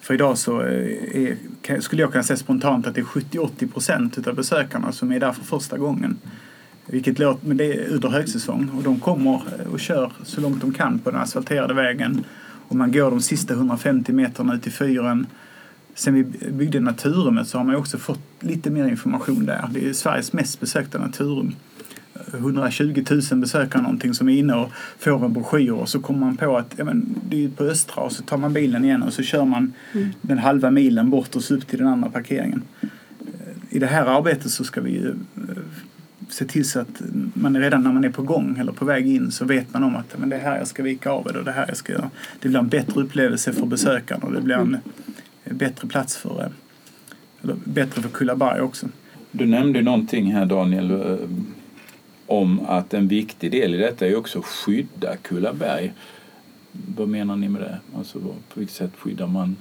För 0.00 0.14
idag 0.14 0.38
så 0.38 0.62
eh, 0.62 1.36
är, 1.66 1.80
skulle 1.80 2.02
jag 2.02 2.12
kunna 2.12 2.24
säga 2.24 2.36
spontant 2.36 2.86
att 2.86 2.94
det 2.94 3.00
är 3.00 3.04
70-80 3.04 3.72
procent 3.72 4.28
av 4.28 4.34
besökarna 4.34 4.92
som 4.92 5.12
är 5.12 5.20
där 5.20 5.32
för 5.32 5.44
första 5.44 5.78
gången. 5.78 6.18
Vilket 6.86 7.18
låter, 7.18 7.46
men 7.46 7.56
det 7.56 7.64
är 7.64 7.88
under 7.88 8.08
högsäsong 8.08 8.70
och 8.76 8.82
de 8.82 9.00
kommer 9.00 9.34
eh, 9.34 9.72
och 9.72 9.80
kör 9.80 10.12
så 10.24 10.40
långt 10.40 10.60
de 10.60 10.72
kan 10.72 10.98
på 10.98 11.10
den 11.10 11.20
asfalterade 11.20 11.74
vägen. 11.74 12.24
Och 12.68 12.76
man 12.76 12.92
går 12.92 13.10
de 13.10 13.20
sista 13.20 13.54
150 13.54 14.12
meterna 14.12 14.54
ut 14.54 14.66
i 14.66 14.70
fyren 14.70 15.26
Sen 15.94 16.14
vi 16.14 16.24
byggde 16.50 16.80
Naturrummet 16.80 17.48
så 17.48 17.58
har 17.58 17.64
man 17.64 17.76
också 17.76 17.98
fått 17.98 18.20
lite 18.40 18.70
mer 18.70 18.88
information 18.88 19.46
där. 19.46 19.68
Det 19.72 19.88
är 19.88 19.92
Sveriges 19.92 20.32
mest 20.32 20.60
besökta 20.60 20.98
naturrum. 20.98 21.54
120 22.32 23.04
000 23.30 23.40
besökare 23.40 23.82
någonting 23.82 24.14
som 24.14 24.28
är 24.28 24.36
inne 24.36 24.54
och 24.54 24.70
får 24.98 25.24
en 25.24 25.32
broschyr 25.32 25.70
och 25.70 25.88
så 25.88 26.00
kommer 26.00 26.20
man 26.20 26.36
på 26.36 26.56
att 26.56 26.74
ja, 26.76 26.84
men, 26.84 27.14
det 27.28 27.44
är 27.44 27.48
på 27.48 27.64
Östra 27.64 28.02
och 28.02 28.12
så 28.12 28.22
tar 28.22 28.36
man 28.36 28.52
bilen 28.52 28.84
igen 28.84 29.02
och 29.02 29.12
så 29.12 29.22
kör 29.22 29.44
man 29.44 29.72
mm. 29.92 30.08
den 30.20 30.38
halva 30.38 30.70
milen 30.70 31.10
bort 31.10 31.36
och 31.36 31.42
så 31.42 31.54
upp 31.54 31.66
till 31.66 31.78
den 31.78 31.88
andra 31.88 32.10
parkeringen. 32.10 32.62
I 33.70 33.78
det 33.78 33.86
här 33.86 34.06
arbetet 34.06 34.50
så 34.50 34.64
ska 34.64 34.80
vi 34.80 35.06
eh, 35.06 35.12
se 36.28 36.44
till 36.44 36.68
så 36.68 36.80
att 36.80 37.02
man 37.34 37.56
redan 37.56 37.82
när 37.82 37.92
man 37.92 38.04
är 38.04 38.10
på 38.10 38.22
gång 38.22 38.58
eller 38.58 38.72
på 38.72 38.84
väg 38.84 39.06
in 39.06 39.30
så 39.30 39.44
vet 39.44 39.72
man 39.72 39.84
om 39.84 39.96
att 39.96 40.18
men 40.18 40.28
det 40.28 40.36
är 40.36 40.40
här 40.40 40.58
jag 40.58 40.66
ska 40.66 40.82
vika 40.82 41.10
av 41.10 41.26
och 41.26 41.44
det 41.44 41.52
här 41.52 41.64
jag 41.68 41.76
ska 41.76 41.92
göra. 41.92 42.10
Det 42.40 42.48
blir 42.48 42.58
en 42.58 42.68
bättre 42.68 43.00
upplevelse 43.00 43.52
för 43.52 43.66
besökarna 43.66 44.26
och 44.26 44.32
det 44.32 44.40
blir 44.40 44.56
en 44.56 44.78
bättre 45.44 45.88
plats 45.88 46.16
för, 46.16 46.40
eh, 46.40 46.50
eller 47.42 47.56
bättre 47.64 48.02
för 48.02 48.08
Kullaberg 48.08 48.60
också. 48.60 48.86
Du 49.32 49.46
nämnde 49.46 49.82
någonting 49.82 50.32
här 50.32 50.46
Daniel 50.46 50.90
eh, 50.90 51.16
om 52.30 52.60
att 52.66 52.94
en 52.94 53.08
viktig 53.08 53.50
del 53.50 53.74
i 53.74 53.78
detta 53.78 54.06
är 54.06 54.16
också 54.16 54.38
att 54.38 54.44
skydda 54.44 55.16
Kullaberg. 55.16 55.92
Vad 56.72 57.08
menar 57.08 57.36
ni 57.36 57.48
med 57.48 57.62
det? 57.62 57.78
Alltså 57.96 58.18
på 58.18 58.60
vilket 58.60 58.76
sätt 58.76 58.90
skyddar 58.98 59.26
man 59.26 59.56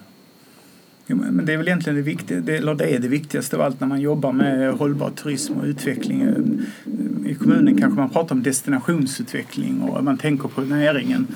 Jo, 1.12 1.18
men 1.18 1.46
det 1.46 1.54
är 1.54 1.58
väl 1.58 1.68
egentligen 1.68 1.96
det 1.96 2.02
viktiga, 2.02 2.40
det, 2.40 2.58
eller 2.58 2.76
det 2.76 2.96
är 2.96 3.00
det 3.00 3.08
viktigaste 3.08 3.56
av 3.56 3.62
allt 3.62 3.80
när 3.80 3.88
man 3.88 4.02
jobbar 4.02 4.32
med 4.32 4.74
hållbar 4.74 5.10
turism 5.10 5.54
och 5.54 5.66
utveckling. 5.66 6.22
Eh, 6.22 7.32
I 7.32 7.36
kommunen 7.36 7.78
kanske 7.78 8.00
man 8.00 8.10
pratar 8.10 8.36
om 8.36 8.44
destinationsutveckling 8.44 9.82
och 9.82 10.04
man 10.04 10.18
tänker 10.18 10.48
på 10.48 10.62
näringen. 10.62 11.28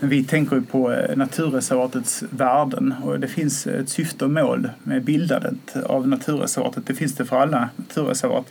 Men 0.00 0.10
vi 0.10 0.24
tänker 0.24 0.56
ju 0.56 0.62
på 0.62 0.92
eh, 0.92 1.16
naturreservatets 1.16 2.24
värden 2.30 2.94
och 3.02 3.20
det 3.20 3.28
finns 3.28 3.66
ett 3.66 3.88
syfte 3.88 4.24
och 4.24 4.30
mål 4.30 4.68
med 4.82 5.04
bildandet 5.04 5.76
av 5.86 6.08
naturreservatet. 6.08 6.86
Det 6.86 6.94
finns 6.94 7.14
det 7.14 7.24
för 7.24 7.36
alla 7.36 7.68
naturreservat. 7.76 8.46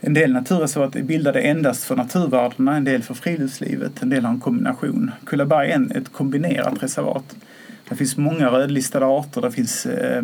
En 0.00 0.14
del 0.14 0.32
naturreservat 0.32 0.96
är 0.96 1.02
bildade 1.02 1.40
endast 1.40 1.84
för 1.84 1.96
naturvärdena, 1.96 2.76
en 2.76 2.84
del 2.84 3.02
för 3.02 3.14
friluftslivet, 3.14 4.02
en 4.02 4.08
del 4.08 4.24
har 4.24 4.32
en 4.32 4.40
kombination. 4.40 5.10
Kullaberg 5.26 5.70
är 5.70 5.96
ett 5.96 6.12
kombinerat 6.12 6.82
reservat. 6.82 7.36
Det 7.88 7.96
finns 7.96 8.16
många 8.16 8.50
rödlistade 8.50 9.06
arter, 9.06 9.40
det 9.40 9.50
finns 9.50 9.86
eh, 9.86 10.22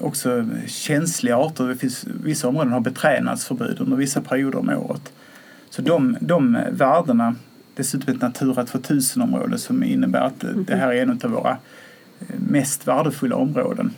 också 0.00 0.46
känsliga 0.66 1.36
arter. 1.36 1.68
Det 1.68 1.76
finns, 1.76 2.06
vissa 2.24 2.48
områden 2.48 2.72
har 2.72 2.80
beträdnadsförbud 2.80 3.80
under 3.80 3.96
vissa 3.96 4.20
perioder 4.20 4.58
om 4.58 4.68
året. 4.68 5.12
Så 5.70 5.82
de, 5.82 6.16
de 6.20 6.58
värdena 6.70 7.34
dessutom 7.74 8.14
ett 8.14 8.20
Natura 8.20 8.64
2000-område 8.64 9.58
som 9.58 9.82
innebär 9.82 10.20
att 10.20 10.44
det 10.66 10.76
här 10.76 10.92
är 10.92 11.02
en 11.02 11.10
av 11.10 11.30
våra 11.30 11.50
eh, 12.20 12.36
mest 12.48 12.88
värdefulla 12.88 13.36
områden. 13.36 13.94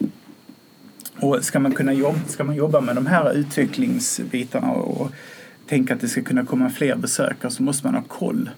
Och 1.21 1.45
ska 1.45 1.59
man 1.59 1.73
kunna 1.73 1.93
jobba, 1.93 2.19
ska 2.29 2.45
man 2.45 2.57
jobba 2.57 2.81
med 2.81 2.95
de 2.95 3.07
här 3.07 3.33
utvecklingsbitarna 3.33 4.71
och 4.71 5.11
tänka 5.67 5.95
att 5.95 6.01
det 6.01 6.09
ska 6.09 6.23
kunna 6.23 6.47
komma 6.47 6.71
fler 6.71 6.97
besökare 6.97 7.51
så 7.51 7.63
måste 7.63 7.87
man 7.87 7.95
ha 7.95 8.03
koll 8.03 8.51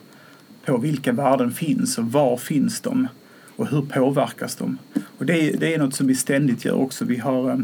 på 0.65 0.79
vilka 0.79 1.13
värden 1.13 1.53
finns 1.53 1.99
och 1.99 2.13
var 2.13 2.37
finns 2.37 2.81
de 2.81 3.09
och 3.57 3.67
hur 3.67 3.83
påverkas 3.83 4.57
de. 4.57 4.79
Och 5.19 5.27
det 5.27 5.33
är, 5.33 5.57
det 5.57 5.75
är 5.75 5.79
något 5.79 5.95
som 5.95 6.07
vi 6.07 6.15
ständigt 6.15 6.65
gör 6.65 6.75
också. 6.75 7.05
Vi 7.05 7.17
har 7.17 7.51
eh, 7.51 7.59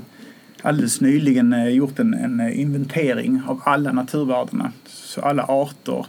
alldeles 0.62 1.00
nyligen 1.00 1.52
eh, 1.52 1.68
gjort 1.68 1.98
en, 1.98 2.14
en 2.14 2.40
eh, 2.40 2.60
inventering 2.60 3.42
av 3.46 3.62
alla 3.64 3.92
naturvärdena, 3.92 4.72
så 4.86 5.20
alla 5.20 5.42
arter, 5.42 6.06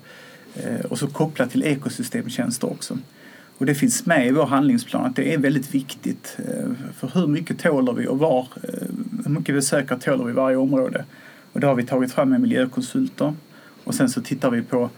och 0.89 0.99
så 0.99 1.07
kopplat 1.07 1.51
till 1.51 1.63
ekosystemtjänster 1.63 2.71
också. 2.71 2.97
Och 3.57 3.65
det 3.65 3.75
finns 3.75 4.05
med 4.05 4.27
i 4.27 4.31
vår 4.31 4.45
handlingsplan 4.45 5.05
att 5.05 5.15
det 5.15 5.33
är 5.33 5.37
väldigt 5.37 5.75
viktigt. 5.75 6.37
Eh, 6.37 6.69
för 6.97 7.19
hur 7.19 7.27
mycket 7.27 7.59
tålar 7.59 7.93
vi 7.93 8.07
och 8.07 8.19
var, 8.19 8.47
eh, 8.63 8.87
hur 9.25 9.31
mycket 9.31 9.55
besökare 9.55 9.99
tålar 9.99 10.25
vi 10.25 10.31
i 10.31 10.35
varje 10.35 10.57
område? 10.57 11.05
Och 11.51 11.59
det 11.59 11.67
har 11.67 11.75
vi 11.75 11.85
tagit 11.85 12.11
fram 12.11 12.29
med 12.29 12.41
miljökonsulter. 12.41 13.33
Och 13.83 13.95
sen 13.95 14.09
så 14.09 14.21
tittar 14.21 14.51
vi 14.51 14.61
på, 14.61 14.89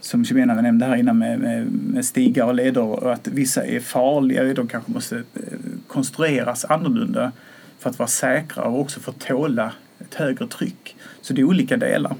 som 0.00 0.22
Jimena 0.22 0.54
nämnde 0.54 0.86
här 0.86 0.96
innan, 0.96 1.18
med, 1.18 1.38
med, 1.38 1.66
med 1.72 2.04
stigar 2.04 2.46
och 2.46 2.54
leder 2.54 2.82
och 2.82 3.12
att 3.12 3.28
vissa 3.28 3.66
är 3.66 3.80
farliga. 3.80 4.54
De 4.54 4.68
kanske 4.68 4.92
måste 4.92 5.16
eh, 5.16 5.58
konstrueras 5.86 6.64
annorlunda 6.64 7.32
för 7.78 7.90
att 7.90 7.98
vara 7.98 8.08
säkra 8.08 8.64
och 8.64 8.80
också 8.80 9.00
få 9.00 9.12
tåla 9.12 9.72
ett 9.98 10.14
högre 10.14 10.46
tryck. 10.46 10.96
Så 11.20 11.32
det 11.32 11.40
är 11.40 11.44
olika 11.44 11.76
delar. 11.76 12.14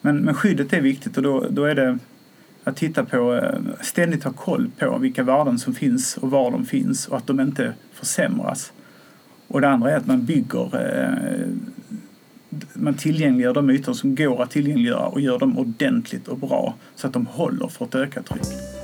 Men, 0.00 0.16
men 0.16 0.34
skyddet 0.34 0.72
är 0.72 0.80
viktigt 0.80 1.16
och 1.16 1.22
då, 1.22 1.46
då 1.50 1.64
är 1.64 1.74
det 1.74 1.98
att 2.64 2.76
titta 2.76 3.04
på, 3.04 3.34
eh, 3.34 3.60
ständigt 3.80 4.24
ha 4.24 4.32
koll 4.32 4.70
på 4.78 4.98
vilka 4.98 5.22
värden 5.22 5.58
som 5.58 5.74
finns 5.74 6.16
och 6.16 6.30
var 6.30 6.50
de 6.50 6.66
finns 6.66 7.08
och 7.08 7.16
att 7.16 7.26
de 7.26 7.40
inte 7.40 7.74
försämras. 7.92 8.72
Och 9.48 9.60
det 9.60 9.68
andra 9.68 9.90
är 9.90 9.96
att 9.96 10.06
man 10.06 10.24
bygger, 10.24 10.76
eh, 10.76 11.48
man 12.72 12.94
tillgängliggör 12.94 13.54
de 13.54 13.70
ytor 13.70 13.92
som 13.92 14.14
går 14.14 14.42
att 14.42 14.50
tillgängliggöra 14.50 15.06
och 15.06 15.20
gör 15.20 15.38
dem 15.38 15.58
ordentligt 15.58 16.28
och 16.28 16.38
bra 16.38 16.74
så 16.94 17.06
att 17.06 17.12
de 17.12 17.26
håller 17.26 17.68
för 17.68 17.84
ett 17.84 17.94
ökat 17.94 18.26
tryck. 18.26 18.79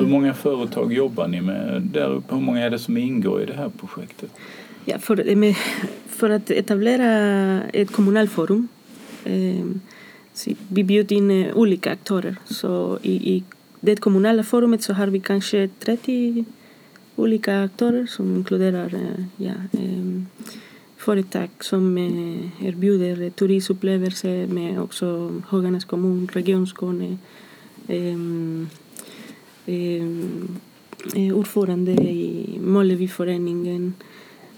Hur 0.00 0.06
många 0.06 0.34
företag 0.34 0.92
jobbar 0.92 1.28
ni 1.28 1.40
med 1.40 1.82
där 1.82 2.10
uppe? 2.10 2.34
Hur 2.34 2.42
många 2.42 2.60
är 2.60 2.70
det 2.70 2.78
som 2.78 2.96
ingår 2.96 3.42
i 3.42 3.46
det 3.46 3.54
här 3.54 3.68
projektet? 3.68 4.30
Ja, 4.84 4.98
för, 4.98 5.28
eh, 5.28 5.36
med, 5.36 5.56
för 6.08 6.30
att 6.30 6.50
etablera 6.50 7.62
ett 7.62 7.92
kommunalforum 7.92 8.68
eh, 9.24 9.64
vi 10.68 10.84
bjöd 10.84 11.12
in 11.12 11.30
eh, 11.30 11.56
olika 11.56 11.92
aktörer. 11.92 12.36
Så 12.44 12.98
i, 13.02 13.34
i 13.36 13.44
det 13.80 13.96
kommunala 13.96 14.42
forumet 14.42 14.82
så 14.82 14.92
har 14.92 15.06
vi 15.06 15.20
kanske 15.20 15.68
30 15.78 16.44
olika 17.16 17.64
aktörer 17.64 18.06
som 18.06 18.36
inkluderar 18.36 18.94
eh, 18.94 19.24
ja, 19.36 19.52
eh, 19.72 20.22
företag 20.96 21.48
som 21.60 21.98
eh, 21.98 22.66
erbjuder 22.66 23.30
turistupplevelser 23.30 24.46
med 24.46 24.80
också 24.80 25.32
Höganäs 25.48 25.84
kommun, 25.84 26.28
Region 26.32 26.66
Skåne 26.66 27.18
eh, 27.88 28.16
Eh, 29.66 30.02
eh, 31.14 31.36
ordförande 31.36 31.92
i 31.92 32.58
Måleviföreningen. 32.62 33.94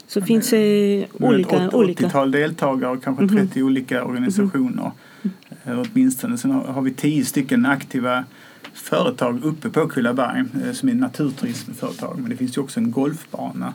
Så 0.07 0.19
ja, 0.19 0.25
finns 0.25 0.49
det 0.49 1.05
olika... 1.13 1.55
Ett 1.55 1.71
80-tal 1.71 2.31
deltagare 2.31 2.91
och 2.91 3.03
kanske 3.03 3.27
30 3.27 3.59
mm. 3.59 3.67
olika 3.67 4.05
organisationer. 4.05 4.91
Mm. 5.63 5.85
Åtminstone. 5.85 6.37
Sen 6.37 6.51
har 6.51 6.81
vi 6.81 6.91
10 6.91 7.25
stycken 7.25 7.65
aktiva 7.65 8.23
företag 8.73 9.43
uppe 9.43 9.69
på 9.69 9.87
Kullaberg 9.87 10.43
eh, 10.63 10.71
som 10.71 10.89
är 10.89 10.93
naturturismföretag. 10.93 12.19
Men 12.19 12.29
det 12.29 12.35
finns 12.35 12.57
ju 12.57 12.61
också 12.61 12.79
en 12.79 12.91
golfbana. 12.91 13.73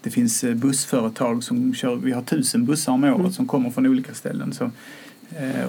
Det 0.00 0.10
finns 0.10 0.44
eh, 0.44 0.54
bussföretag 0.54 1.44
som 1.44 1.74
kör, 1.74 1.96
vi 1.96 2.12
har 2.12 2.22
tusen 2.22 2.64
bussar 2.64 2.92
om 2.92 3.04
året 3.04 3.34
som 3.34 3.46
kommer 3.46 3.70
från 3.70 3.86
olika 3.86 4.14
ställen. 4.14 4.52
Så, 4.52 4.64
eh, 4.64 4.70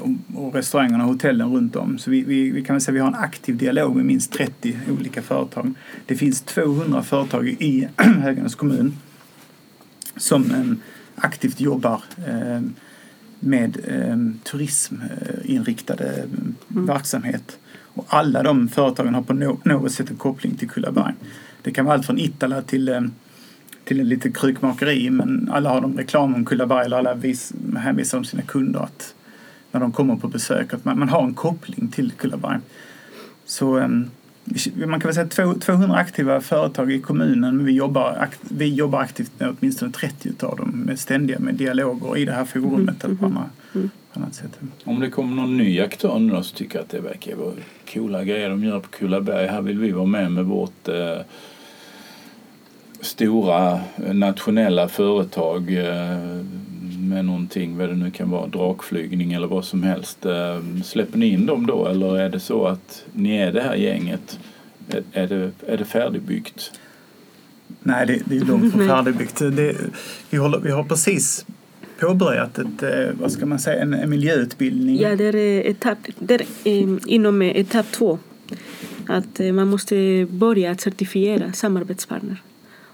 och, 0.02 0.43
och 0.45 0.56
restaurangerna 0.56 1.04
och 1.04 1.10
hotellen 1.10 1.54
runt 1.54 1.76
om. 1.76 1.98
Så 1.98 2.12
vi, 2.12 2.24
vi, 2.24 2.52
vi 2.52 2.63
kan 2.63 2.74
väl 2.74 2.82
säga 2.82 2.93
att 2.93 2.95
vi 2.95 3.00
har 3.00 3.08
en 3.08 3.24
aktiv 3.24 3.58
dialog 3.58 3.95
med 3.95 4.06
minst 4.06 4.32
30 4.32 4.78
olika 5.00 5.22
företag. 5.22 5.74
Det 6.06 6.15
finns 6.15 6.41
200 6.41 7.04
företag 7.04 7.48
i 7.48 7.88
Höganäs 7.98 8.56
kommun 8.56 8.98
som 10.17 10.52
eh, 10.52 10.74
aktivt 11.26 11.60
jobbar 11.60 12.04
eh, 12.28 12.62
med 13.39 13.78
eh, 13.88 14.17
turisminriktade 14.43 16.13
mm. 16.13 16.56
verksamhet. 16.86 17.58
Och 17.93 18.06
alla 18.08 18.43
de 18.43 18.67
företagen 18.67 19.15
har 19.15 19.22
på 19.22 19.34
no 19.34 19.60
något 19.65 19.91
sätt 19.91 20.10
en 20.10 20.17
koppling 20.17 20.56
till 20.56 20.69
Kullaberg. 20.69 21.13
Det 21.62 21.72
kan 21.72 21.86
vara 21.86 21.95
allt 21.95 22.06
från 22.06 22.19
Ittala 22.19 22.62
till, 22.62 22.89
eh, 22.89 23.02
till 23.84 24.04
lite 24.04 24.32
krukmakeri 24.32 25.10
men 25.10 25.50
alla 25.52 25.69
har 25.69 25.82
de 25.82 25.98
reklam 25.98 26.36
om 26.36 26.45
Kullaberg 26.45 26.86
eller 26.86 26.98
alla 26.98 27.13
vis, 27.13 27.54
hänvisar 27.78 28.17
om 28.17 28.24
sina 28.24 28.43
kunder 28.43 28.80
att 28.80 29.15
när 29.71 29.79
de 29.79 29.91
kommer 29.91 30.15
på 30.15 30.27
besök 30.27 30.73
att 30.73 30.86
man, 30.86 30.99
man 30.99 31.10
har 31.10 31.23
en 31.23 31.34
koppling 31.34 31.88
till 31.88 32.12
Kullaberg. 32.12 32.60
Så 33.45 33.77
um, 33.77 34.10
man 34.75 34.99
kan 34.99 35.13
väl 35.13 35.29
säga 35.29 35.55
200 35.60 35.95
aktiva 35.95 36.41
företag 36.41 36.91
i 36.91 37.01
kommunen 37.01 37.58
men 37.58 37.65
vi 37.65 37.71
jobbar, 37.71 38.29
vi 38.41 38.73
jobbar 38.73 38.99
aktivt 38.99 39.32
med 39.38 39.55
åtminstone 39.60 39.91
30 39.91 40.45
av 40.45 40.58
dem 40.58 40.69
med 40.69 40.99
ständiga 40.99 41.39
med 41.39 41.55
dialoger 41.55 42.17
i 42.17 42.25
det 42.25 42.32
här 42.32 42.45
forumet 42.45 43.03
eller 43.03 43.15
på, 43.15 43.25
mm. 43.25 43.38
andra, 43.38 43.49
mm. 43.75 43.89
på 44.13 44.19
annat 44.19 44.36
sätt. 44.36 44.60
Om 44.84 44.99
det 44.99 45.10
kommer 45.10 45.36
någon 45.36 45.58
ny 45.58 45.82
aktör 45.82 46.19
nu 46.19 46.34
då 46.34 46.43
så 46.43 46.55
tycker 46.55 46.75
jag 46.75 46.84
att 46.84 46.89
det 46.89 46.99
verkar 46.99 47.36
vara 47.36 47.53
coola 47.93 48.23
grejer 48.23 48.49
de 48.49 48.63
gör 48.63 48.79
på 48.79 48.89
Kullaberg. 48.89 49.47
Här 49.47 49.62
vill 49.62 49.79
vi 49.79 49.91
vara 49.91 50.05
med 50.05 50.32
med 50.32 50.45
vårt 50.45 50.88
eh, 50.88 51.17
stora 53.01 53.79
nationella 54.13 54.88
företag 54.88 55.73
eh, 55.73 56.45
med 57.10 57.26
någonting, 57.26 57.78
vad 57.78 57.89
det 57.89 57.95
nu 57.95 58.12
kan 58.12 58.30
vara, 58.30 58.48
drakflygning 58.48 59.34
eller 59.34 59.48
vad 59.48 59.65
som 59.65 59.84
helst. 59.84 60.26
Eh, 60.26 60.62
släpper 60.84 61.17
ni 61.17 61.26
in 61.26 61.45
dem 61.45 61.65
då 61.65 61.88
eller 61.88 62.19
är 62.19 62.30
det 62.30 62.39
så 62.39 62.67
att 62.67 63.06
ni 63.13 63.38
är 63.38 63.52
det 63.52 63.62
här 63.62 63.76
gänget? 63.76 64.39
Är 65.12 65.28
det, 65.28 65.52
är 65.67 65.78
det 65.78 65.86
färdigbyggt? 65.86 66.72
Nej, 67.80 68.08
det, 68.08 68.22
det 68.26 68.38
är 68.38 68.45
långt 68.45 68.72
från 68.74 68.88
färdigbyggt. 68.88 69.39
Det, 69.39 69.76
vi, 70.30 70.38
håller, 70.38 70.60
vi 70.60 70.72
har 70.72 70.84
precis 70.84 71.45
påbörjat 72.00 72.60
ett, 72.60 72.84
eh, 72.84 73.13
vad 73.19 73.32
ska 73.32 73.45
man 73.45 73.60
säga, 73.60 73.82
en, 73.82 73.93
en 73.93 74.10
miljöutbildning. 74.10 75.00
Ja, 75.00 75.15
det 75.15 75.26
är, 75.26 75.36
etapp, 75.69 75.98
det 76.19 76.41
är 76.63 77.10
inom 77.10 77.41
etapp 77.41 77.91
två. 77.91 78.19
Att 79.08 79.39
man 79.54 79.67
måste 79.67 80.28
börja 80.30 80.72
att 80.72 80.82
certifiera 80.82 81.54
samarbetspartner. 81.54 82.41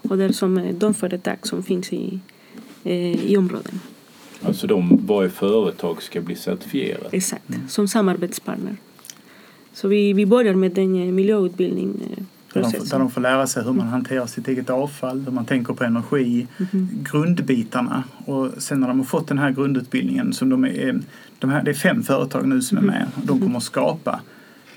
Och 0.08 0.18
det 0.18 0.24
är 0.24 0.32
som 0.32 0.78
de 0.78 0.94
företag 0.94 1.36
som 1.42 1.62
finns 1.62 1.92
i, 1.92 2.20
i 3.24 3.36
områden. 3.36 3.80
Alltså 4.42 4.66
de, 4.66 5.06
varje 5.06 5.30
företag 5.30 6.02
ska 6.02 6.20
bli 6.20 6.36
certifierat? 6.36 7.08
Exakt, 7.14 7.48
mm. 7.48 7.68
som 7.68 7.88
samarbetspartner. 7.88 8.76
Så 9.72 9.88
vi, 9.88 10.12
vi 10.12 10.26
börjar 10.26 10.54
med 10.54 10.78
en 10.78 11.14
miljöutbildning 11.14 11.94
eh, 12.16 12.24
där 12.52 12.62
de, 12.62 12.88
där 12.88 12.98
de 12.98 13.10
får 13.10 13.20
lära 13.20 13.46
sig 13.46 13.64
hur 13.64 13.72
man 13.72 13.86
hanterar 13.86 14.26
sitt 14.26 14.48
eget 14.48 14.70
avfall, 14.70 15.20
hur 15.24 15.32
man 15.32 15.44
tänker 15.44 15.74
på 15.74 15.84
energi, 15.84 16.46
mm. 16.72 16.88
grundbitarna. 17.02 18.04
Och 18.24 18.50
sen 18.58 18.80
när 18.80 18.88
de 18.88 18.98
har 18.98 19.04
fått 19.04 19.28
den 19.28 19.38
här 19.38 19.50
grundutbildningen, 19.50 20.32
som 20.32 20.48
de 20.48 20.64
är, 20.64 21.00
de 21.38 21.50
här, 21.50 21.62
det 21.62 21.70
är 21.70 21.74
fem 21.74 22.02
företag 22.02 22.48
nu 22.48 22.62
som 22.62 22.78
är 22.78 22.82
med, 22.82 23.06
och 23.16 23.26
de 23.26 23.40
kommer 23.40 23.56
att 23.56 23.62
skapa 23.62 24.20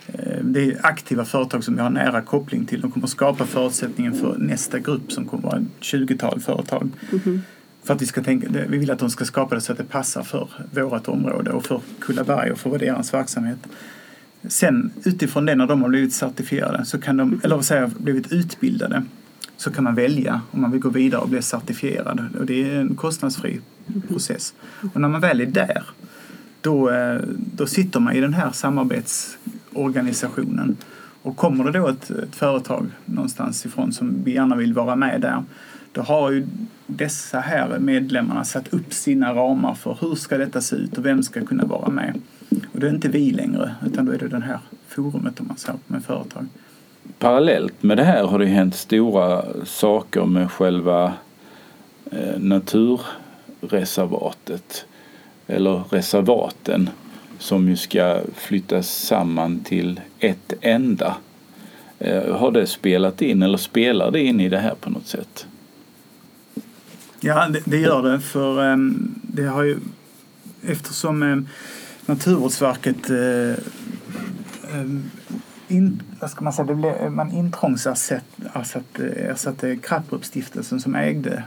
eh, 0.08 0.43
det 0.43 0.63
är 0.63 0.86
aktiva 0.86 1.26
företag 1.26 1.63
som 1.63 1.76
vi 1.76 1.82
har 1.82 1.89
nära 1.89 2.22
koppling 2.22 2.65
till. 2.65 2.82
De 2.82 2.91
kommer 2.91 3.06
att 3.06 3.12
skapa 3.12 3.45
förutsättningen 3.45 4.13
för 4.13 4.38
nästa 4.38 4.80
grupp 4.80 5.12
som 5.12 5.26
kommer 5.26 5.48
att 5.48 5.54
vara 5.54 5.62
ett 5.62 5.84
20-tal 5.84 6.39
företag. 6.39 6.89
Mm. 7.12 7.41
För 7.83 7.93
att 7.93 8.01
vi 8.01 8.05
ska 8.05 8.23
tänka, 8.23 8.47
vi 8.67 8.77
vill 8.77 8.91
att 8.91 8.99
de 8.99 9.09
ska 9.09 9.25
skapa 9.25 9.55
det 9.55 9.61
så 9.61 9.71
att 9.71 9.77
det 9.77 9.83
passar 9.83 10.23
för 10.23 10.49
vårt 10.71 11.07
område 11.07 11.51
och 11.51 11.65
för 11.65 11.81
Kullaberg 11.99 12.51
och 12.51 12.57
för 12.57 12.79
deras 12.79 13.13
verksamhet. 13.13 13.59
Sen 14.47 14.91
utifrån 15.03 15.45
det 15.45 15.55
när 15.55 15.67
de 15.67 15.81
har 15.81 15.89
blivit 15.89 16.13
certifierade, 16.13 16.85
så 16.85 16.99
kan 16.99 17.17
de, 17.17 17.41
eller 17.43 17.55
vad 17.55 17.65
säger 17.65 17.91
blivit 17.97 18.31
utbildade, 18.31 19.03
så 19.57 19.71
kan 19.71 19.83
man 19.83 19.95
välja 19.95 20.41
om 20.51 20.61
man 20.61 20.71
vill 20.71 20.81
gå 20.81 20.89
vidare 20.89 21.21
och 21.21 21.29
bli 21.29 21.41
certifierad. 21.41 22.25
Och 22.39 22.45
det 22.45 22.71
är 22.71 22.79
en 22.79 22.95
kostnadsfri 22.95 23.59
process. 24.07 24.53
Och 24.93 25.01
när 25.01 25.09
man 25.09 25.21
väl 25.21 25.41
är 25.41 25.45
där, 25.45 25.83
då, 26.61 26.89
eh, 26.89 27.21
då 27.35 27.67
sitter 27.67 27.99
man 27.99 28.15
i 28.15 28.21
den 28.21 28.33
här 28.33 28.51
samarbetsorganisationen. 28.51 30.77
Och 31.21 31.37
kommer 31.37 31.63
det 31.63 31.71
då 31.79 31.87
ett, 31.87 32.09
ett 32.09 32.35
företag 32.35 32.87
någonstans 33.05 33.65
ifrån 33.65 33.93
som 33.93 34.23
vi 34.23 34.33
gärna 34.33 34.55
vill 34.55 34.73
vara 34.73 34.95
med 34.95 35.21
där, 35.21 35.43
då 35.91 36.01
har 36.01 36.31
ju 36.31 36.47
dessa 36.89 37.39
här 37.39 37.80
medlemmarna 37.80 38.43
satt 38.43 38.73
upp 38.73 38.93
sina 38.93 39.34
ramar 39.34 39.73
för 39.73 39.97
hur 40.02 40.15
ska 40.15 40.38
detta 40.38 40.62
se 40.62 40.75
ut 40.75 40.97
och 40.97 41.06
vem 41.06 41.23
ska 41.23 41.45
kunna 41.45 41.65
vara 41.65 41.89
med. 41.89 42.21
Och 42.73 42.80
det 42.80 42.88
är 42.88 42.91
inte 42.91 43.10
vi 43.10 43.32
längre 43.32 43.75
utan 43.86 44.06
då 44.06 44.12
är 44.12 44.17
det 44.17 44.28
det 44.28 44.39
här 44.39 44.60
forumet 44.88 45.39
om 45.39 45.47
man 45.47 45.58
säger 45.58 45.80
med 45.88 46.04
företag. 46.04 46.45
Parallellt 47.19 47.84
med 47.84 47.97
det 47.97 48.04
här 48.04 48.23
har 48.23 48.39
det 48.39 48.45
hänt 48.45 48.75
stora 48.75 49.45
saker 49.65 50.25
med 50.25 50.52
själva 50.52 51.13
eh, 52.12 52.39
naturreservatet 52.39 54.86
eller 55.47 55.84
reservaten 55.89 56.89
som 57.39 57.69
ju 57.69 57.75
ska 57.75 58.21
flyttas 58.34 58.89
samman 58.89 59.60
till 59.60 60.02
ett 60.19 60.54
enda. 60.62 61.17
Eh, 61.99 62.36
har 62.36 62.52
det 62.52 62.67
spelat 62.67 63.21
in 63.21 63.43
eller 63.43 63.58
spelar 63.58 64.12
det 64.12 64.23
in 64.23 64.39
i 64.39 64.49
det 64.49 64.60
här 64.60 64.75
på 64.75 64.89
något 64.89 65.08
sätt? 65.08 65.47
Ja, 67.21 67.49
det, 67.49 67.62
det 67.65 67.77
gör 67.77 68.03
det. 68.03 68.19
För 68.19 68.71
um, 68.71 69.15
det 69.21 69.43
har 69.43 69.63
ju, 69.63 69.79
eftersom 70.67 71.23
um, 71.23 71.47
Naturvårdsverket 72.05 73.10
um, 73.10 73.55
in, 75.67 76.01
vad 76.19 76.29
ska 76.29 76.43
man 76.43 76.53
säga, 76.53 76.65
det 76.65 76.75
blev, 76.75 76.95
eh, 76.95 77.10
man 77.10 77.32
intrångsersatte 77.32 79.69
eh, 79.69 79.79
Krapperupsstiftelsen 79.79 80.79
som 80.79 80.95
ägde 80.95 81.43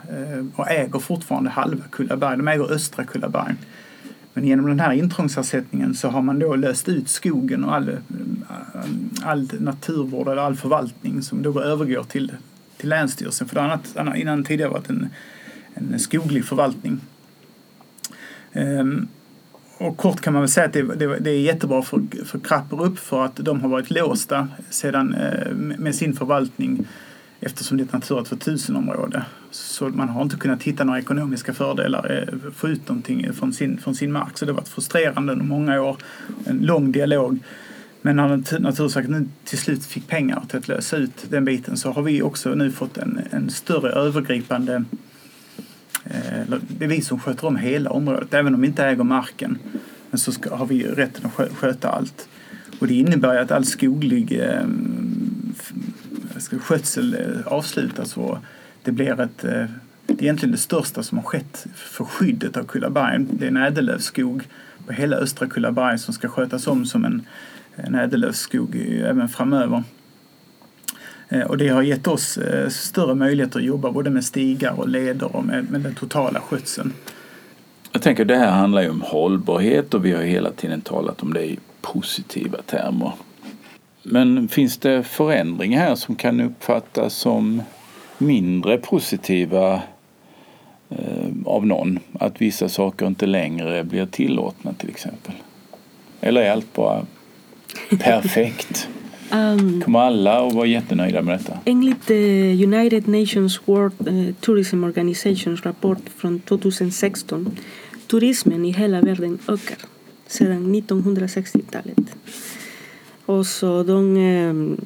och 0.57 0.71
äger 0.71 0.99
fortfarande 0.99 1.51
halva 1.51 1.85
Kullaberg. 1.91 2.37
De 2.37 2.49
äger 2.49 2.73
östra 2.73 3.05
Kullaberg. 3.05 3.55
Men 4.35 4.45
genom 4.45 4.67
den 4.67 4.81
här 4.81 4.93
intrångsersättningen 4.93 5.95
så 5.95 6.09
har 6.09 6.23
man 6.23 6.39
då 6.39 6.57
löst 6.57 6.89
ut 6.89 7.09
skogen 7.09 7.65
och 7.65 7.75
all, 7.75 7.97
all 9.23 9.49
naturvård 9.61 10.29
eller 10.29 10.43
all 10.43 10.57
förvaltning 10.57 11.23
som 11.23 11.43
då 11.43 11.63
övergår 11.63 12.05
till, 12.05 12.33
till 12.77 12.89
Länsstyrelsen. 12.89 13.49
För 13.49 13.55
det 13.55 13.63
annat, 13.63 14.17
innan 14.17 14.45
tidigare 14.45 14.71
varit 14.71 14.91
en 14.91 15.09
en 15.75 15.99
skoglig 15.99 16.45
förvaltning. 16.45 17.01
Ehm, 18.53 19.09
och 19.79 19.97
kort 19.97 20.21
kan 20.21 20.33
man 20.33 20.43
väl 20.43 20.49
säga 20.49 20.67
att 20.67 20.73
det, 20.73 20.83
det, 20.83 21.19
det 21.19 21.31
är 21.31 21.41
jättebra 21.41 21.83
för, 21.83 22.03
för 22.25 22.39
Krapperup 22.39 22.99
för 22.99 23.25
att 23.25 23.37
de 23.37 23.61
har 23.61 23.69
varit 23.69 23.91
låsta 23.91 24.49
sedan 24.71 25.15
eh, 25.15 25.53
med 25.55 25.95
sin 25.95 26.17
förvaltning 26.17 26.87
eftersom 27.41 27.77
det 27.77 27.83
är 27.83 27.85
ett 27.85 27.93
Natura 27.93 28.23
2000-område. 28.23 29.25
Så 29.51 29.89
man 29.89 30.09
har 30.09 30.23
inte 30.23 30.37
kunnat 30.37 30.63
hitta 30.63 30.85
några 30.85 30.99
ekonomiska 30.99 31.55
fördelar, 31.55 32.29
eh, 32.33 32.51
få 32.51 32.69
ut 32.69 32.89
någonting 32.89 33.33
från 33.33 33.53
sin, 33.53 33.79
från 33.79 33.95
sin 33.95 34.13
mark. 34.13 34.39
Så 34.39 34.45
det 34.45 34.53
har 34.53 34.57
varit 34.57 34.69
frustrerande 34.69 35.33
under 35.33 35.47
många 35.47 35.83
år, 35.83 35.97
en 36.45 36.59
lång 36.59 36.93
dialog. 36.93 37.39
Men 38.03 38.17
när 38.17 38.61
Naturvårdsverket 38.61 39.11
nu 39.11 39.29
till 39.45 39.59
slut 39.59 39.87
fick 39.87 40.09
pengar 40.09 40.43
till 40.49 40.59
att 40.59 40.69
lösa 40.69 40.97
ut 40.97 41.27
den 41.29 41.45
biten 41.45 41.77
så 41.77 41.93
har 41.93 42.03
vi 42.03 42.23
också 42.23 42.55
nu 42.55 42.73
fått 42.73 42.99
en, 42.99 43.21
en 43.31 43.51
större 43.51 43.91
övergripande 43.91 44.75
Eh, 44.75 45.12
Eh, 46.05 46.59
det 46.69 46.85
är 46.85 46.89
vi 46.89 47.01
som 47.01 47.21
sköter 47.21 47.47
om 47.47 47.57
hela 47.57 47.91
området, 47.91 48.35
även 48.35 48.55
om 48.55 48.61
vi 48.61 48.67
inte 48.67 48.85
äger 48.85 49.05
marken. 49.05 49.59
Men 50.11 50.19
så 50.19 50.33
ska, 50.33 50.57
har 50.57 50.67
vi 50.67 50.85
rätten 50.85 51.31
att 51.37 51.57
sköta 51.57 51.89
allt. 51.89 52.29
Och 52.79 52.87
det 52.87 52.95
innebär 52.95 53.37
att 53.37 53.51
all 53.51 53.65
skoglig 53.65 54.41
eh, 54.41 54.67
skötsel 56.61 57.15
eh, 57.15 57.53
avslutas 57.53 58.17
och 58.17 58.39
det 58.83 58.93
blir 58.93 59.21
ett 59.21 59.45
eh, 59.45 59.65
det 60.07 60.13
är 60.13 60.23
egentligen 60.23 60.53
det 60.53 60.59
största 60.59 61.03
som 61.03 61.19
har 61.19 61.25
skett 61.25 61.67
för 61.75 62.05
skyddet 62.05 62.57
av 62.57 62.65
Kullaberg. 62.65 63.27
Det 63.31 63.45
är 63.45 63.49
en 63.49 63.57
ädellövskog 63.57 64.49
på 64.87 64.93
hela 64.93 65.17
östra 65.17 65.49
Kullaberg 65.49 65.99
som 65.99 66.15
ska 66.15 66.29
skötas 66.29 66.67
om 66.67 66.87
som 66.87 67.05
en, 67.05 67.23
en 67.77 67.95
ädellövskog 67.95 68.77
eh, 68.77 69.11
även 69.11 69.29
framöver. 69.29 69.83
Eh, 71.33 71.43
och 71.43 71.59
det 71.59 71.69
har 71.69 71.83
gett 71.83 72.07
oss 72.07 72.37
eh, 72.37 72.69
större 72.69 73.15
möjligheter 73.15 73.59
att 73.59 73.65
jobba 73.65 73.91
både 73.91 74.11
med 74.11 74.25
stigar 74.25 74.81
och 74.81 74.89
leder 74.89 75.37
och 75.37 75.45
med, 75.45 75.71
med 75.71 75.81
den 75.81 75.95
totala 75.95 76.41
skötseln. 76.41 76.93
Jag 77.93 78.03
tänker 78.03 78.25
det 78.25 78.37
här 78.37 78.51
handlar 78.51 78.83
ju 78.83 78.91
om 78.91 79.01
hållbarhet 79.01 79.95
och 79.95 80.05
vi 80.05 80.13
har 80.13 80.23
hela 80.23 80.53
tiden 80.53 80.81
talat 80.81 81.23
om 81.23 81.33
det 81.33 81.45
i 81.45 81.59
positiva 81.81 82.63
termer. 82.63 83.13
Men 84.03 84.49
finns 84.49 84.79
det 84.79 85.03
förändringar 85.03 85.81
här 85.81 85.95
som 85.95 86.15
kan 86.15 86.41
uppfattas 86.41 87.15
som 87.15 87.63
mindre 88.19 88.79
positiva 88.79 89.83
eh, 90.89 91.29
av 91.45 91.67
någon? 91.67 91.99
Att 92.21 92.41
vissa 92.41 92.69
saker 92.69 93.07
inte 93.07 93.27
längre 93.27 93.85
blir 93.85 94.07
tillåtna 94.07 94.73
till 94.73 94.89
exempel? 94.91 95.35
Eller 96.21 96.41
är 96.41 96.51
allt 96.51 96.73
bara 96.75 97.07
perfekt? 97.99 98.89
Um, 99.33 99.81
Kommer 99.81 99.99
alla 99.99 100.47
att 100.47 100.53
vara 100.53 100.67
jättenöjda 100.67 101.23
med 101.23 101.39
detta? 101.39 101.59
Enligt 101.65 102.11
eh, 102.11 102.17
United 102.63 103.09
Nations 103.09 103.61
World 103.65 104.09
eh, 104.09 104.35
Tourism 104.41 104.85
Organizations 104.85 105.63
rapport 105.63 106.03
från 106.17 106.41
2016 106.41 107.57
turismen 108.07 108.65
i 108.65 108.71
hela 108.71 109.01
världen 109.01 109.39
ökar 109.49 109.79
sedan 110.27 110.75
1960-talet. 110.75 112.17
Och 113.27 113.47
så 113.47 113.83
de 113.83 114.17
eh, 114.17 114.85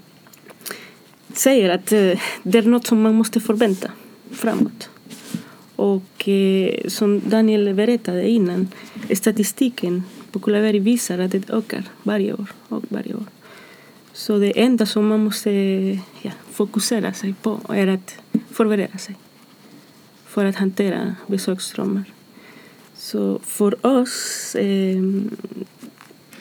säger 1.33 1.71
att 1.71 1.93
eh, 1.93 2.21
det 2.43 2.59
är 2.59 2.63
något 2.63 2.87
som 2.87 3.03
man 3.03 3.15
måste 3.15 3.41
förvänta 3.41 3.91
framåt. 4.31 4.91
Och 5.77 6.29
eh, 6.29 6.89
som 6.89 7.21
Daniel 7.21 7.75
berättade 7.75 8.29
innan, 8.29 8.69
statistiken 9.15 10.03
på 10.33 10.39
Kullaberg 10.39 10.79
visar 10.79 11.19
att 11.19 11.33
det 11.33 11.51
ökar 11.51 11.85
varje 12.03 12.33
år 12.33 12.47
och 12.69 12.85
varje 12.89 13.15
år. 13.15 13.25
Så 14.17 14.39
det 14.39 14.61
enda 14.61 14.87
som 14.87 15.09
man 15.09 15.25
måste 15.25 15.51
eh, 15.51 15.99
ja, 16.23 16.31
fokusera 16.53 17.13
sig 17.13 17.35
på 17.43 17.61
är 17.69 17.87
att 17.87 18.19
förbereda 18.51 18.99
sig 18.99 19.17
för 20.27 20.45
att 20.45 20.57
hantera 20.57 21.17
besöksströmmar. 21.27 22.05
Så 22.95 23.39
för 23.43 23.87
oss, 23.87 24.55
eh, 24.55 25.03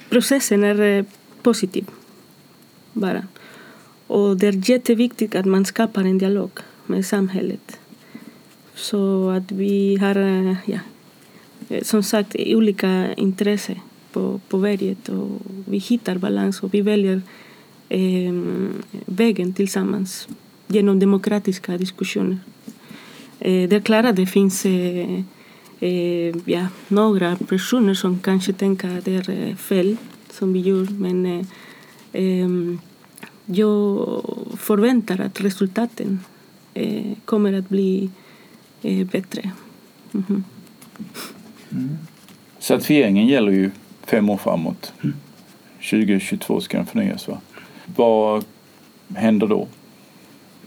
processen 0.10 0.64
är 0.64 0.82
eh, 0.82 1.06
positiv 1.42 1.86
bara. 2.94 3.28
Och 4.08 4.38
det 4.38 4.48
är 4.48 4.70
jätteviktigt 4.70 5.36
att 5.36 5.46
man 5.46 5.66
skapar 5.66 6.02
en 6.02 6.18
dialog 6.18 6.52
med 6.86 7.06
samhället. 7.06 7.80
Så 8.76 9.30
att 9.30 9.52
vi 9.52 9.96
har, 9.96 10.16
eh, 10.16 10.56
ja, 10.66 10.80
som 11.82 12.04
sagt, 12.04 12.36
olika 12.36 13.14
intressen 13.14 13.80
på, 14.12 14.40
på 14.50 14.58
berget 14.58 15.10
och 15.10 15.42
vi 15.66 15.78
hittar 15.78 16.18
balans 16.18 16.64
och 16.64 16.74
vi 16.74 16.82
väljer 16.82 17.22
eh, 17.90 18.34
vägen 19.06 19.54
tillsammans 19.54 20.28
genom 20.68 21.00
demokratiska 21.00 21.78
diskussioner. 21.78 22.38
Eh, 23.40 23.70
det 23.70 23.76
är 23.76 23.80
klart 23.82 24.06
att 24.06 24.16
det 24.16 24.26
finns 24.26 24.66
eh, 24.66 25.20
eh, 25.80 26.36
ja, 26.46 26.68
några 26.88 27.36
personer 27.36 27.94
som 27.94 28.20
kanske 28.20 28.54
tänker 28.54 28.98
att 28.98 29.06
det 29.06 29.16
är 29.16 29.30
eh, 29.30 29.56
fel 29.56 29.98
som 30.30 30.54
vi 30.54 30.60
gör 30.60 30.88
men 30.92 31.46
eh, 32.14 32.70
jag 33.46 34.22
förväntar 34.58 35.20
att 35.20 35.42
resultaten 35.42 36.20
eh, 36.74 37.12
kommer 37.26 37.54
att 37.54 37.70
bli 37.70 38.10
eh, 38.82 39.08
bättre. 39.08 39.52
Mhm. 40.12 40.44
Certifieringen 42.60 43.28
gäller 43.28 43.52
ju 43.52 43.72
fem 44.06 44.30
år 44.30 44.38
framåt. 44.38 44.94
2022 45.90 46.62
ska 46.62 46.78
den 46.78 46.86
förnyas 46.86 47.28
va? 47.28 47.38
Vad 47.96 48.44
händer 49.16 49.48
då? 49.48 49.68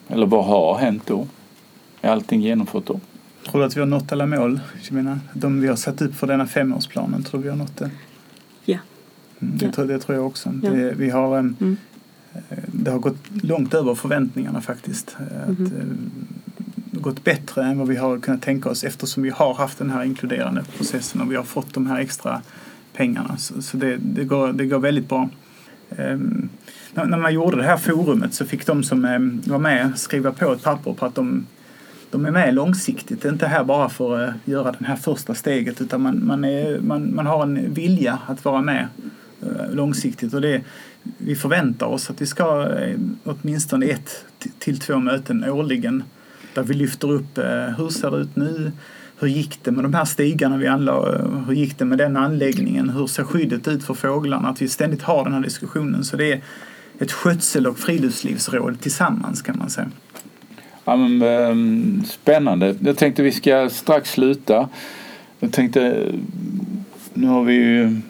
Eller 0.08 0.26
vad 0.26 0.44
har 0.44 0.78
hänt 0.78 1.02
då? 1.06 1.26
Är 2.00 2.10
allting 2.10 2.40
genomfört 2.40 2.86
då? 2.86 3.00
Tror 3.50 3.60
du 3.60 3.66
att 3.66 3.76
vi 3.76 3.80
har 3.80 3.86
nått 3.86 4.12
alla 4.12 4.26
mål? 4.26 4.60
Jag 4.84 4.92
menar, 4.92 5.18
de 5.32 5.60
vi 5.60 5.68
har 5.68 5.76
satt 5.76 6.02
upp 6.02 6.14
för 6.14 6.26
denna 6.26 6.46
femårsplanen, 6.46 7.22
tror 7.22 7.40
vi 7.40 7.48
har 7.48 7.56
nått 7.56 7.76
det? 7.76 7.90
Ja. 8.64 8.78
Mm, 9.40 9.58
det, 9.58 9.64
Ja. 9.66 9.72
tror, 9.72 9.86
det 9.86 9.98
tror 9.98 10.16
jag 10.18 10.26
också. 10.26 10.54
Ja. 10.62 10.70
Det, 10.70 10.94
vi 10.96 11.10
har, 11.10 11.38
em, 11.38 11.56
Mm. 11.60 11.76
eh, 12.48 12.58
det 12.66 12.90
har 12.90 12.98
gått 12.98 13.18
långt 13.42 13.74
över 13.74 13.94
förväntningarna 13.94 14.60
faktiskt. 14.60 15.16
Att, 15.42 15.58
eh, 15.60 15.84
gått 16.92 17.24
bättre 17.24 17.64
än 17.64 17.78
vad 17.78 17.88
vi 17.88 17.96
har 17.96 18.18
kunnat 18.18 18.42
tänka 18.42 18.68
oss 18.70 18.84
eftersom 18.84 19.22
vi 19.22 19.30
har 19.30 19.54
haft 19.54 19.78
den 19.78 19.90
här 19.90 20.04
inkluderande 20.04 20.64
processen 20.76 21.20
och 21.20 21.32
vi 21.32 21.36
har 21.36 21.44
fått 21.44 21.74
de 21.74 21.86
här 21.86 21.98
extra 22.00 22.42
pengarna. 22.92 23.36
Så, 23.36 23.62
så 23.62 23.76
det, 23.76 23.96
det, 23.96 24.24
går, 24.24 24.52
det 24.52 24.66
går 24.66 24.78
väldigt 24.78 25.08
bra. 25.08 25.28
Ehm, 25.96 26.48
när, 26.94 27.18
man 27.18 27.34
gjorde 27.34 27.56
det 27.56 27.62
här 27.62 27.76
forumet 27.76 28.34
så 28.34 28.44
fick 28.44 28.66
de 28.66 28.84
som 28.84 29.04
eh, 29.04 29.50
var 29.52 29.58
med 29.58 29.98
skriva 29.98 30.32
på 30.32 30.52
ett 30.52 30.62
papper 30.62 30.92
på 30.92 31.06
att 31.06 31.14
de, 31.14 31.46
de 32.10 32.26
är 32.26 32.30
med 32.30 32.54
långsiktigt. 32.54 33.22
Det 33.22 33.28
är 33.28 33.32
inte 33.32 33.46
här 33.46 33.64
bara 33.64 33.88
för 33.88 34.20
att 34.20 34.28
eh, 34.28 34.34
göra 34.44 34.74
det 34.78 34.84
här 34.84 34.96
första 34.96 35.34
steget 35.34 35.80
utan 35.80 36.02
man, 36.02 36.26
man, 36.26 36.44
är, 36.44 36.80
man, 36.80 37.14
man 37.14 37.26
har 37.26 37.42
en 37.42 37.74
vilja 37.74 38.18
att 38.26 38.44
vara 38.44 38.60
med 38.60 38.88
eh, 39.42 39.74
långsiktigt. 39.74 40.34
Och 40.34 40.40
det, 40.40 40.62
vi 41.02 41.36
förväntar 41.36 41.86
oss 41.86 42.10
att 42.10 42.20
vi 42.20 42.26
ska 42.26 42.44
ha 42.44 42.68
åtminstone 43.24 43.86
ett 43.86 44.24
till 44.58 44.80
två 44.80 44.98
möten 44.98 45.44
årligen 45.44 46.02
där 46.54 46.62
vi 46.62 46.74
lyfter 46.74 47.10
upp 47.10 47.38
hur 47.76 47.88
ser 47.88 48.10
det 48.10 48.16
ut 48.16 48.36
nu? 48.36 48.72
Hur 49.20 49.28
gick 49.28 49.64
det 49.64 49.70
med 49.70 49.84
de 49.84 49.94
här 49.94 50.04
stigarna 50.04 50.56
vi 50.56 50.66
anlade? 50.66 51.24
Hur 51.46 51.54
gick 51.54 51.78
det 51.78 51.84
med 51.84 51.98
den 51.98 52.16
anläggningen? 52.16 52.90
Hur 52.90 53.06
ser 53.06 53.24
skyddet 53.24 53.68
ut 53.68 53.84
för 53.84 53.94
fåglarna? 53.94 54.48
Att 54.48 54.62
vi 54.62 54.68
ständigt 54.68 55.02
har 55.02 55.24
den 55.24 55.32
här 55.32 55.40
diskussionen. 55.40 56.04
Så 56.04 56.16
det 56.16 56.32
är 56.32 56.42
ett 56.98 57.12
skötsel 57.12 57.66
och 57.66 57.78
friluftslivsråd 57.78 58.80
tillsammans 58.80 59.42
kan 59.42 59.58
man 59.58 59.70
säga. 59.70 59.90
Ja, 60.84 60.96
men, 60.96 61.22
ehm, 61.22 62.02
spännande. 62.04 62.74
Jag 62.80 62.96
tänkte 62.96 63.22
vi 63.22 63.32
ska 63.32 63.70
strax 63.70 64.10
sluta. 64.10 64.68
Jag 65.40 65.52
tänkte, 65.52 66.06
nu 67.14 67.26
har 67.26 67.44
vi 67.44 67.54
ju 67.54 68.00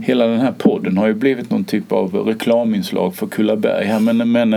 Hela 0.00 0.26
den 0.26 0.40
här 0.40 0.52
podden 0.52 0.96
har 0.96 1.06
ju 1.06 1.14
blivit 1.14 1.50
någon 1.50 1.64
typ 1.64 1.92
av 1.92 2.14
reklaminslag 2.14 3.14
för 3.14 3.26
Kullaberg 3.26 3.84
här. 3.84 4.00
Men, 4.00 4.32
men 4.32 4.54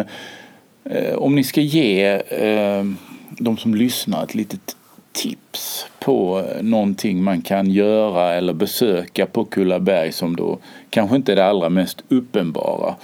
eh, 0.83 1.15
om 1.15 1.35
ni 1.35 1.43
ska 1.43 1.61
ge 1.61 2.21
ehm, 2.29 2.97
de 3.29 3.57
som 3.57 3.75
lyssnar 3.75 4.23
ett 4.23 4.35
litet 4.35 4.75
tips 5.11 5.85
på 5.99 6.39
eh, 6.39 6.63
någonting 6.63 7.23
man 7.23 7.41
kan 7.41 7.69
göra 7.71 8.33
eller 8.33 8.53
besöka 8.53 9.25
på 9.25 9.45
Kullaberg 9.45 10.11
som 10.11 10.35
då 10.35 10.59
kanske 10.89 11.15
inte 11.15 11.31
är 11.31 11.35
det 11.35 11.45
allra 11.45 11.69
mest 11.69 12.03
uppenbara. 12.09 12.95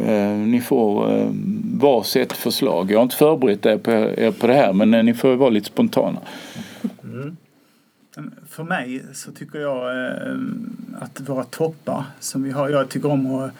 Eh, 0.00 0.30
ni 0.30 0.60
får 0.60 1.18
eh, 1.18 1.30
varsitt 1.80 2.32
förslag. 2.32 2.90
Jag 2.90 2.98
har 2.98 3.02
inte 3.02 3.16
förberett 3.16 3.66
er 3.66 3.78
på, 3.78 3.90
er 3.90 4.30
på 4.30 4.46
det 4.46 4.54
här 4.54 4.72
men 4.72 4.94
eh, 4.94 5.02
ni 5.02 5.14
får 5.14 5.36
vara 5.36 5.50
lite 5.50 5.66
spontana. 5.66 6.20
Mm. 7.04 7.36
För 8.48 8.64
mig 8.64 9.04
så 9.12 9.32
tycker 9.32 9.58
jag 9.58 10.06
eh, 10.06 10.36
att 11.00 11.20
våra 11.20 11.44
toppar 11.44 12.04
som 12.20 12.42
vi 12.42 12.50
har, 12.50 12.68
jag 12.68 12.88
tycker 12.88 13.10
om 13.10 13.34
att, 13.34 13.50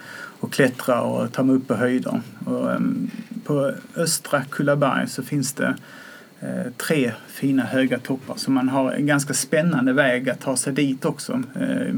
att 0.41 0.51
klättra 0.51 1.03
och 1.03 1.33
ta 1.33 1.43
mig 1.43 1.57
upp 1.57 1.69
på 1.69 1.75
höjder. 1.75 2.21
Och, 2.47 2.73
eh, 2.73 2.81
på 3.45 3.73
östra 3.97 4.43
Kullaberg 4.45 5.09
så 5.09 5.23
finns 5.23 5.53
det 5.53 5.75
eh, 6.41 6.73
tre 6.77 7.13
fina 7.27 7.63
höga 7.63 7.99
toppar 7.99 8.35
så 8.37 8.51
man 8.51 8.69
har 8.69 8.93
en 8.93 9.07
ganska 9.07 9.35
spännande 9.35 9.93
väg 9.93 10.31
att 10.31 10.41
ta 10.41 10.57
sig 10.57 10.73
dit 10.73 11.05
också. 11.05 11.43
Eh, 11.61 11.95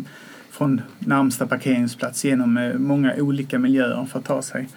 från 0.61 0.81
närmsta 0.99 1.47
parkeringsplats 1.47 2.25
genom 2.25 2.57
eh, 2.59 2.75
många 2.75 3.15
olika 3.19 3.59
miljöer 3.59 4.05
för 4.13 4.19
att 4.19 4.25
ta 4.25 4.43
sig. 4.43 4.69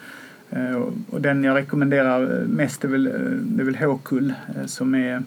Eh, 0.49 0.75
och- 1.09 1.21
den 1.21 1.43
jag 1.43 1.55
rekommenderar 1.55 2.45
mest 2.47 2.83
är 2.83 2.87
väl, 2.87 3.07
eh, 3.07 3.13
det 3.41 3.61
är 3.61 3.65
väl 3.65 3.75
Håkull 3.75 4.33
som 4.65 4.95
är 4.95 5.23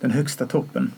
den 0.00 0.10
högsta 0.10 0.46
toppen. 0.46 0.90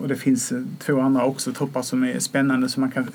Och 0.00 0.08
det 0.08 0.16
finns 0.16 0.52
två 0.78 1.00
andra 1.00 1.24
också 1.24 1.52
toppar 1.52 1.82
som 1.82 2.04
är 2.04 2.18
spännande. 2.18 2.68
Som 2.68 2.80
man 2.80 2.90
kan, 2.90 3.06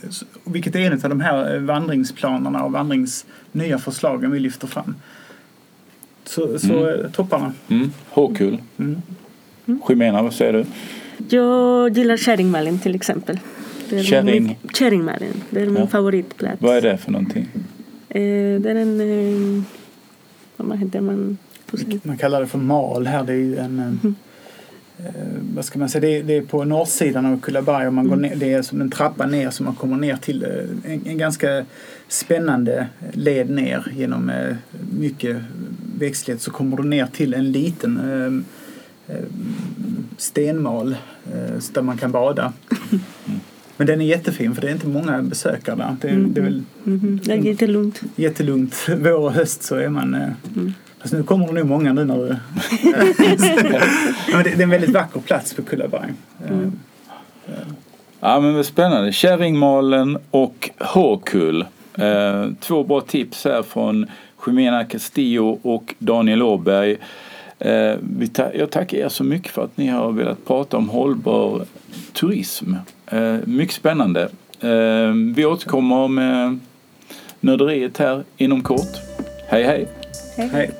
vilket 0.43 0.75
är 0.75 0.79
en 0.79 0.93
av 1.03 1.09
de 1.09 1.21
här 1.21 1.59
vandringsplanerna 1.59 2.63
och 2.63 2.71
vandrings 2.71 3.25
nya 3.51 3.79
förslagen 3.79 4.31
vi 4.31 4.39
lyfter 4.39 4.67
fram. 4.67 4.95
Så, 6.25 6.59
så 6.59 6.87
Mm. 6.87 7.11
topparna. 7.11 7.53
Mm. 7.67 7.91
Håkul. 8.09 8.57
Mm. 8.77 9.01
Jimena, 9.89 10.21
vad 10.23 10.33
säger 10.33 10.53
du? 10.53 10.65
Jag 11.35 11.97
gillar 11.97 12.17
Kärringmallen 12.17 12.79
till 12.79 12.95
exempel. 12.95 13.39
Kärring? 14.03 14.43
Min, 14.43 14.55
Kärringmallen. 14.73 15.33
Det 15.49 15.61
är 15.61 15.65
min 15.65 15.75
Ja. 15.75 15.87
favoritplats. 15.87 16.61
Vad 16.61 16.77
är 16.77 16.81
det 16.81 16.97
för 16.97 17.11
någonting? 17.11 17.47
Eh, 18.09 18.21
det 18.61 18.71
är 18.71 18.75
en... 18.75 19.01
Eh, 19.57 19.63
vad 20.57 20.77
heter 20.79 21.01
man? 21.01 21.37
Man 22.03 22.17
kallar 22.17 22.41
det 22.41 22.47
för 22.47 22.57
mal 22.57 23.07
här. 23.07 23.23
Det 23.23 23.31
är 23.33 23.37
ju 23.37 23.57
en... 23.57 23.79
eh, 23.79 24.11
Eh, 25.05 25.13
vad 25.55 25.65
ska 25.65 25.79
man 25.79 25.89
säga? 25.89 26.01
Det 26.01 26.17
är, 26.17 26.23
det 26.23 26.37
är 26.37 26.41
på 26.41 26.63
norrsidan 26.63 27.25
av 27.25 27.39
Kullaberg 27.39 27.87
och 27.87 27.93
man 27.93 28.07
går 28.07 28.15
ner, 28.15 28.35
det 28.35 28.53
är 28.53 28.61
som 28.61 28.81
en 28.81 28.89
trappa 28.91 29.25
ner 29.25 29.49
som 29.49 29.65
man 29.65 29.75
kommer 29.75 29.97
ner 29.97 30.15
till 30.17 30.43
eh, 30.43 30.93
en, 30.93 31.01
en 31.07 31.17
ganska 31.17 31.65
spännande 32.07 32.87
led 33.13 33.49
ner 33.49 33.91
genom 33.95 34.29
eh, 34.29 34.55
mycket 34.99 35.37
växtlighet 35.99 36.41
så 36.41 36.51
kommer 36.51 36.77
du 36.77 36.83
ner 36.83 37.05
till 37.05 37.33
en 37.33 37.51
liten 37.51 37.97
eh, 39.07 39.15
stenmal 40.17 40.95
där 41.73 41.81
man 41.81 41.97
kan 41.97 42.11
bada. 42.11 42.53
Men 43.79 43.87
den 43.87 44.01
är 44.01 44.05
jättefin 44.05 44.55
för 44.55 44.61
det 44.61 44.67
är 44.67 44.71
inte 44.71 44.87
många 44.87 45.21
besökare 45.21 45.75
där. 45.75 45.95
Det, 46.01 46.07
är- 46.09 46.15
det 46.17 46.39
är 46.39 46.43
väl 46.43 46.63
Mhm. 46.83 47.19
Det 47.23 47.31
är 47.33 47.37
jättelugnt. 47.37 48.01
jättelugnt. 48.15 48.85
Vår 48.97 49.13
och 49.19 49.33
höst 49.33 49.63
så 49.63 49.75
är 49.75 49.89
man... 49.89 50.13
Eh, 50.13 50.27
Mm. 50.55 50.73
Fast 51.01 51.13
nu 51.13 51.23
kommer 51.23 51.47
det 51.47 51.53
nog 51.53 51.65
många 51.65 51.93
nu 51.93 52.05
när 52.05 52.17
du... 52.17 52.23
Men 54.33 54.43
det, 54.43 54.49
det 54.49 54.59
är 54.59 54.61
en 54.61 54.69
väldigt 54.69 54.89
vacker 54.89 55.19
plats 55.19 55.53
på 55.53 55.61
Kullaberg. 55.61 56.13
Mm. 56.49 56.79
Ja 58.19 58.39
men 58.39 58.53
vad 58.55 58.65
spännande. 58.65 59.11
Kärringmalen 59.11 60.17
och 60.31 60.69
Håkull. 60.79 61.65
Eh, 61.97 62.45
två 62.59 62.83
bra 62.83 63.01
tips 63.01 63.45
här 63.45 63.63
från 63.63 64.05
Jimena 64.47 64.83
Castillo 64.85 65.59
och 65.61 65.95
Daniel 65.99 66.41
Åberg. 66.43 66.97
Eh, 67.59 67.95
ta- 68.33 68.53
jag 68.53 68.71
tackar 68.71 68.97
er 68.97 69.09
så 69.09 69.23
mycket 69.23 69.51
för 69.51 69.63
att 69.63 69.77
ni 69.77 69.87
har 69.87 70.11
velat 70.11 70.45
prata 70.47 70.77
om 70.77 70.89
hållbar 70.89 71.65
turism. 72.13 72.73
Eh, 73.09 73.35
mycket 73.45 73.75
spännande. 73.75 74.21
Eh, 74.61 75.13
vi 75.35 75.45
återkommer 75.45 76.07
med 76.07 76.59
Nörderiet 77.39 77.97
här 77.97 78.23
inom 78.37 78.63
kort. 78.63 78.97
Hej 79.47 79.63
hej! 79.63 79.87
Hej. 80.37 80.71